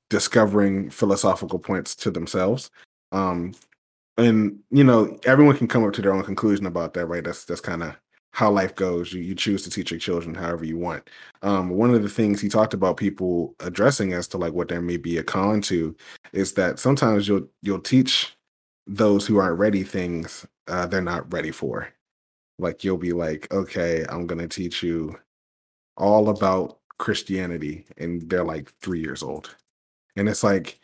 discovering 0.10 0.90
philosophical 0.90 1.60
points 1.60 1.96
to 1.96 2.12
themselves. 2.12 2.70
Um, 3.12 3.54
and 4.18 4.60
you 4.70 4.84
know 4.84 5.18
everyone 5.26 5.58
can 5.58 5.68
come 5.68 5.86
up 5.86 5.94
to 5.94 6.02
their 6.02 6.14
own 6.14 6.24
conclusion 6.24 6.66
about 6.66 6.94
that 6.94 7.06
right? 7.06 7.24
That's 7.24 7.46
that's 7.46 7.62
kind 7.62 7.84
of 7.84 7.96
how 8.34 8.50
life 8.50 8.76
goes. 8.76 9.12
You, 9.12 9.22
you 9.22 9.36
choose 9.36 9.64
to 9.64 9.70
teach 9.70 9.92
your 9.92 10.00
children 10.00 10.36
however 10.36 10.66
you 10.66 10.78
want. 10.78 11.10
Um 11.42 11.70
one 11.70 11.94
of 11.94 12.02
the 12.04 12.10
things 12.10 12.42
he 12.42 12.50
talked 12.50 12.74
about 12.74 12.98
people 12.98 13.56
addressing 13.60 14.14
as 14.14 14.28
to 14.30 14.38
like 14.38 14.54
what 14.54 14.68
there 14.68 14.82
may 14.82 14.98
be 14.98 15.18
a 15.18 15.24
con 15.24 15.62
to 15.62 15.96
is 16.34 16.54
that 16.54 16.80
sometimes 16.80 17.28
you'll 17.28 17.48
you'll 17.62 17.80
teach 17.80 18.36
those 18.88 19.26
who 19.26 19.38
aren't 19.38 19.60
ready 19.60 19.84
things 19.84 20.46
uh 20.68 20.86
they're 20.86 21.02
not 21.02 21.32
ready 21.32 21.52
for 21.52 21.88
like 22.60 22.84
you'll 22.84 22.98
be 22.98 23.14
like 23.14 23.52
okay 23.52 24.06
i'm 24.10 24.28
gonna 24.28 24.48
teach 24.48 24.84
you 24.84 25.16
all 25.98 26.30
about 26.30 26.80
christianity 26.98 27.86
and 27.98 28.30
they're 28.30 28.44
like 28.44 28.72
three 28.82 29.00
years 29.00 29.24
old 29.24 29.56
and 30.16 30.28
it's 30.30 30.44
like 30.44 30.80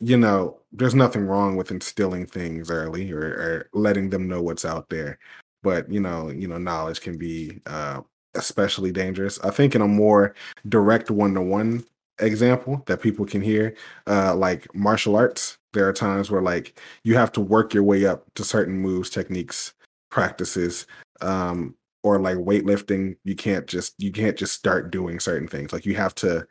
you 0.00 0.16
know, 0.16 0.58
there's 0.72 0.94
nothing 0.94 1.26
wrong 1.26 1.56
with 1.56 1.70
instilling 1.70 2.26
things 2.26 2.70
early 2.70 3.10
or, 3.12 3.20
or 3.20 3.68
letting 3.72 4.10
them 4.10 4.28
know 4.28 4.42
what's 4.42 4.64
out 4.64 4.88
there. 4.88 5.18
But 5.62 5.90
you 5.90 6.00
know, 6.00 6.30
you 6.30 6.46
know, 6.46 6.58
knowledge 6.58 7.00
can 7.00 7.18
be 7.18 7.60
uh, 7.66 8.02
especially 8.34 8.92
dangerous. 8.92 9.40
I 9.40 9.50
think 9.50 9.74
in 9.74 9.82
a 9.82 9.88
more 9.88 10.34
direct 10.68 11.10
one-to-one 11.10 11.84
example 12.20 12.82
that 12.86 13.02
people 13.02 13.26
can 13.26 13.42
hear, 13.42 13.76
uh, 14.06 14.34
like 14.36 14.72
martial 14.74 15.16
arts, 15.16 15.58
there 15.78 15.88
are 15.88 15.92
times 15.92 16.28
where 16.28 16.42
like 16.42 16.76
you 17.04 17.14
have 17.14 17.30
to 17.30 17.40
work 17.40 17.72
your 17.72 17.84
way 17.84 18.04
up 18.04 18.24
to 18.34 18.42
certain 18.42 18.76
moves, 18.76 19.10
techniques, 19.10 19.74
practices, 20.10 20.88
um, 21.20 21.72
or 22.02 22.18
like 22.18 22.36
weightlifting. 22.36 23.14
You 23.22 23.36
can't 23.36 23.64
just 23.68 23.94
you 23.96 24.10
can't 24.10 24.36
just 24.36 24.54
start 24.54 24.90
doing 24.90 25.20
certain 25.20 25.46
things. 25.46 25.72
Like 25.72 25.86
you 25.86 25.94
have 25.94 26.16
to 26.16 26.48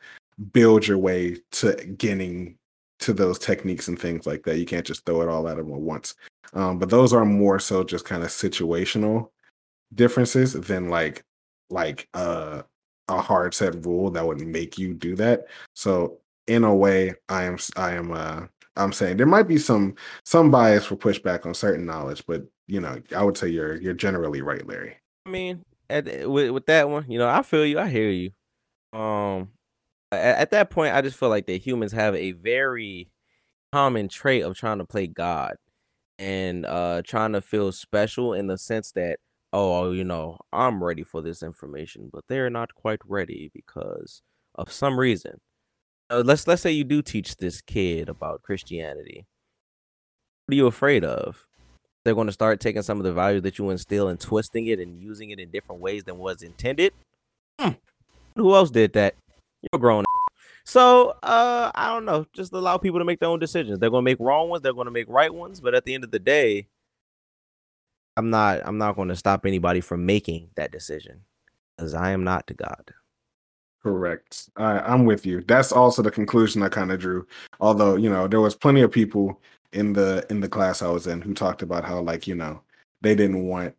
build 0.53 0.87
your 0.87 0.97
way 0.97 1.35
to 1.51 1.75
getting 1.97 2.57
to 2.99 3.11
those 3.11 3.37
techniques 3.37 3.89
and 3.89 3.99
things 3.99 4.25
like 4.25 4.43
that. 4.43 4.59
You 4.59 4.65
can't 4.65 4.85
just 4.85 5.05
throw 5.05 5.21
it 5.21 5.27
all 5.27 5.49
at 5.49 5.57
them 5.57 5.73
at 5.73 5.81
once. 5.81 6.15
Um, 6.53 6.79
but 6.79 6.89
those 6.89 7.11
are 7.11 7.25
more 7.25 7.59
so 7.59 7.83
just 7.83 8.05
kind 8.05 8.23
of 8.23 8.29
situational 8.29 9.31
differences 9.93 10.53
than 10.53 10.87
like 10.87 11.25
like 11.69 12.07
uh, 12.13 12.61
a 13.09 13.21
hard 13.21 13.53
set 13.53 13.85
rule 13.85 14.09
that 14.11 14.25
would 14.25 14.39
make 14.39 14.77
you 14.77 14.93
do 14.93 15.17
that. 15.17 15.47
So 15.75 16.19
in 16.47 16.63
a 16.63 16.73
way, 16.73 17.15
I 17.27 17.43
am 17.43 17.57
I 17.75 17.91
am 17.91 18.13
uh 18.13 18.43
I'm 18.77 18.93
saying 18.93 19.17
there 19.17 19.25
might 19.25 19.47
be 19.47 19.57
some 19.57 19.95
some 20.23 20.51
bias 20.51 20.85
for 20.85 20.95
pushback 20.95 21.45
on 21.45 21.53
certain 21.53 21.85
knowledge, 21.85 22.23
but 22.27 22.43
you 22.67 22.79
know, 22.79 23.01
I 23.15 23.23
would 23.23 23.37
say 23.37 23.49
you're 23.49 23.75
you're 23.81 23.93
generally 23.93 24.41
right, 24.41 24.65
Larry. 24.65 24.97
I 25.25 25.29
mean, 25.29 25.63
at, 25.89 26.29
with 26.29 26.51
with 26.51 26.65
that 26.67 26.89
one, 26.89 27.09
you 27.09 27.19
know, 27.19 27.27
I 27.27 27.41
feel 27.41 27.65
you. 27.65 27.79
I 27.79 27.89
hear 27.89 28.09
you. 28.09 28.31
Um, 28.97 29.49
at, 30.11 30.37
at 30.37 30.51
that 30.51 30.69
point, 30.69 30.95
I 30.95 31.01
just 31.01 31.17
feel 31.17 31.29
like 31.29 31.47
that 31.47 31.65
humans 31.65 31.91
have 31.91 32.15
a 32.15 32.31
very 32.33 33.09
common 33.73 34.07
trait 34.07 34.43
of 34.43 34.55
trying 34.55 34.77
to 34.77 34.85
play 34.85 35.07
God 35.07 35.55
and 36.19 36.65
uh 36.65 37.01
trying 37.05 37.33
to 37.33 37.41
feel 37.41 37.71
special 37.71 38.33
in 38.33 38.47
the 38.47 38.57
sense 38.57 38.91
that 38.93 39.19
oh, 39.53 39.91
you 39.91 40.03
know, 40.03 40.37
I'm 40.51 40.83
ready 40.83 41.03
for 41.03 41.21
this 41.21 41.41
information, 41.41 42.09
but 42.11 42.25
they're 42.27 42.49
not 42.49 42.75
quite 42.75 42.99
ready 43.05 43.49
because 43.53 44.21
of 44.55 44.71
some 44.71 44.99
reason. 44.99 45.39
Uh, 46.09 46.23
let's 46.25 46.47
let's 46.47 46.61
say 46.61 46.71
you 46.71 46.83
do 46.83 47.01
teach 47.01 47.37
this 47.37 47.61
kid 47.61 48.09
about 48.09 48.41
Christianity. 48.41 49.25
What 50.45 50.53
are 50.53 50.55
you 50.55 50.67
afraid 50.67 51.03
of? 51.03 51.45
They're 52.05 52.15
going 52.15 52.27
to 52.27 52.33
start 52.33 52.61
taking 52.61 52.81
some 52.81 52.99
of 52.99 53.03
the 53.03 53.11
values 53.11 53.41
that 53.41 53.57
you 53.57 53.69
instill 53.69 54.07
and 54.07 54.19
twisting 54.19 54.67
it 54.67 54.79
and 54.79 55.01
using 55.01 55.31
it 55.31 55.39
in 55.39 55.49
different 55.51 55.81
ways 55.81 56.05
than 56.05 56.17
was 56.17 56.41
intended. 56.41 56.93
Hmm. 57.59 57.71
Who 58.37 58.55
else 58.55 58.71
did 58.71 58.93
that? 58.93 59.15
You're 59.61 59.79
grown. 59.79 60.05
So 60.65 61.15
uh, 61.23 61.71
I 61.73 61.87
don't 61.93 62.03
know. 62.03 62.25
Just 62.33 62.51
allow 62.51 62.77
people 62.77 62.99
to 62.99 63.05
make 63.05 63.21
their 63.21 63.29
own 63.29 63.39
decisions. 63.39 63.79
They're 63.79 63.89
going 63.89 64.03
to 64.03 64.11
make 64.11 64.19
wrong 64.19 64.49
ones. 64.49 64.61
They're 64.63 64.73
going 64.73 64.83
to 64.83 64.91
make 64.91 65.07
right 65.07 65.33
ones. 65.33 65.61
But 65.61 65.73
at 65.73 65.85
the 65.85 65.93
end 65.93 66.03
of 66.03 66.11
the 66.11 66.19
day, 66.19 66.67
I'm 68.17 68.29
not. 68.29 68.59
I'm 68.65 68.77
not 68.77 68.97
going 68.97 69.07
to 69.07 69.15
stop 69.15 69.45
anybody 69.45 69.79
from 69.79 70.05
making 70.05 70.49
that 70.57 70.73
decision, 70.73 71.21
because 71.77 71.93
I 71.93 72.11
am 72.11 72.25
not 72.25 72.47
to 72.47 72.53
God. 72.53 72.91
Correct. 73.87 74.49
I, 74.57 74.79
I'm 74.79 75.05
with 75.05 75.25
you. 75.25 75.41
That's 75.47 75.71
also 75.71 76.01
the 76.01 76.11
conclusion 76.11 76.61
I 76.61 76.67
kind 76.67 76.91
of 76.91 76.99
drew. 76.99 77.25
Although 77.61 77.95
you 77.95 78.09
know 78.09 78.27
there 78.27 78.41
was 78.41 78.53
plenty 78.53 78.81
of 78.81 78.91
people 78.91 79.41
in 79.71 79.93
the 79.93 80.25
in 80.29 80.41
the 80.41 80.49
class 80.49 80.81
I 80.81 80.89
was 80.89 81.07
in 81.07 81.21
who 81.21 81.33
talked 81.33 81.61
about 81.61 81.85
how 81.85 82.01
like 82.01 82.27
you 82.27 82.35
know 82.35 82.61
they 82.99 83.15
didn't 83.15 83.47
want 83.47 83.73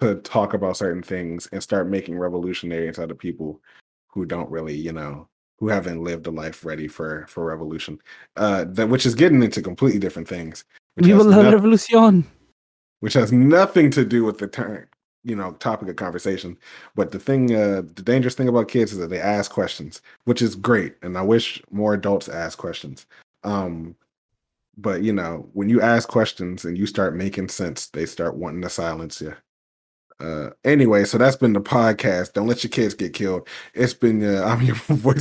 to 0.00 0.16
talk 0.16 0.52
about 0.52 0.76
certain 0.76 1.02
things 1.02 1.48
and 1.50 1.62
start 1.62 1.88
making 1.88 2.18
revolutionaries 2.18 2.98
out 2.98 3.10
of 3.10 3.18
people 3.18 3.58
who 4.08 4.26
don't 4.26 4.50
really 4.50 4.76
you 4.76 4.92
know 4.92 5.26
who 5.58 5.68
haven't 5.68 6.04
lived 6.04 6.26
a 6.26 6.30
life 6.30 6.66
ready 6.66 6.88
for 6.88 7.24
for 7.26 7.46
revolution. 7.46 7.98
Uh, 8.36 8.66
that 8.68 8.90
which 8.90 9.06
is 9.06 9.14
getting 9.14 9.42
into 9.42 9.62
completely 9.62 9.98
different 9.98 10.28
things. 10.28 10.62
which 10.96 11.06
Viva 11.06 11.16
has 11.18 11.26
la 11.26 11.42
noth- 11.42 11.54
revolución. 11.54 12.24
which 13.00 13.14
has 13.14 13.32
nothing 13.32 13.90
to 13.92 14.04
do 14.04 14.24
with 14.24 14.36
the 14.36 14.46
turn 14.46 14.86
you 15.28 15.36
know 15.36 15.52
topic 15.54 15.88
of 15.88 15.96
conversation. 15.96 16.56
But 16.94 17.12
the 17.12 17.18
thing 17.18 17.54
uh 17.54 17.82
the 17.94 18.02
dangerous 18.02 18.34
thing 18.34 18.48
about 18.48 18.68
kids 18.68 18.92
is 18.92 18.98
that 18.98 19.10
they 19.10 19.20
ask 19.20 19.50
questions 19.50 20.00
which 20.24 20.42
is 20.42 20.54
great 20.54 20.96
and 21.02 21.16
i 21.18 21.22
wish 21.22 21.62
more 21.70 21.94
adults 21.94 22.28
ask 22.28 22.58
questions. 22.58 23.06
Um 23.44 23.96
but 24.76 25.02
you 25.02 25.12
know 25.12 25.48
when 25.52 25.68
you 25.68 25.80
ask 25.80 26.08
questions 26.08 26.64
and 26.64 26.78
you 26.78 26.86
start 26.86 27.14
making 27.16 27.48
sense 27.48 27.88
they 27.88 28.06
start 28.06 28.36
wanting 28.36 28.62
to 28.62 28.70
silence 28.70 29.20
you. 29.20 29.34
Uh 30.20 30.50
anyway 30.64 31.04
so 31.04 31.18
that's 31.18 31.36
been 31.36 31.52
the 31.52 31.60
podcast. 31.60 32.32
Don't 32.34 32.48
let 32.48 32.64
your 32.64 32.70
kids 32.70 32.94
get 32.94 33.12
killed. 33.14 33.48
It's 33.74 33.94
been 33.94 34.24
uh, 34.24 34.44
i'm 34.46 34.62
your 34.62 34.76
boy 35.02 35.14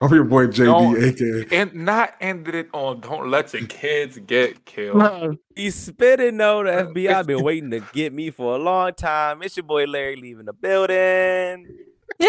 i'm 0.00 0.12
your 0.14 0.24
boy 0.24 0.46
jd 0.46 0.64
Don't- 0.64 1.02
aka 1.02 1.46
and 1.58 1.74
not 1.74 2.14
ended 2.20 2.54
it 2.54 2.68
on 2.72 3.00
don't 3.00 3.30
let 3.30 3.52
your 3.52 3.66
kids 3.66 4.18
get 4.18 4.64
killed. 4.64 4.96
No. 4.98 5.36
He's 5.54 5.74
spitting 5.74 6.36
no 6.38 6.64
the 6.64 6.70
FBI 6.70 7.12
I've 7.12 7.26
been 7.26 7.42
waiting 7.50 7.70
to 7.72 7.80
get 7.92 8.12
me 8.12 8.30
for 8.30 8.54
a 8.54 8.58
long 8.58 8.94
time. 8.94 9.42
It's 9.42 9.56
your 9.56 9.64
boy 9.64 9.84
Larry 9.84 10.16
leaving 10.16 10.46
the 10.46 10.52
building. 10.52 11.66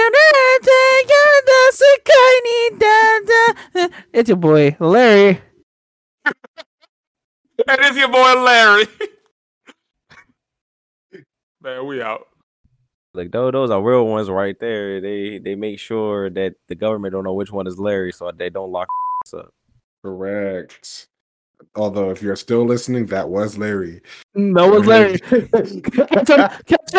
It's 4.13 4.29
your 4.29 4.37
boy 4.37 4.75
Larry. 4.79 5.41
And 7.67 7.79
it's 7.81 7.97
your 7.97 8.07
boy 8.09 8.41
Larry. 8.41 8.85
Man, 11.61 11.85
we 11.85 12.01
out. 12.01 12.27
Like 13.13 13.31
those, 13.31 13.51
those 13.51 13.71
are 13.71 13.81
real 13.81 14.07
ones 14.07 14.29
right 14.29 14.57
there. 14.59 15.01
They 15.01 15.37
they 15.39 15.55
make 15.55 15.79
sure 15.79 16.29
that 16.31 16.55
the 16.67 16.75
government 16.75 17.13
don't 17.13 17.23
know 17.23 17.33
which 17.33 17.51
one 17.51 17.67
is 17.67 17.77
Larry, 17.79 18.11
so 18.13 18.31
they 18.31 18.49
don't 18.49 18.71
lock 18.71 18.87
up. 19.35 19.53
correct 20.03 21.07
although 21.75 22.09
if 22.09 22.21
you're 22.23 22.35
still 22.35 22.65
listening 22.65 23.05
that 23.05 23.29
was 23.29 23.55
larry 23.57 24.01
mm, 24.35 24.55
That 24.55 24.67
was 24.71 24.87
Larry. 24.87 25.19
Catch 26.65 26.91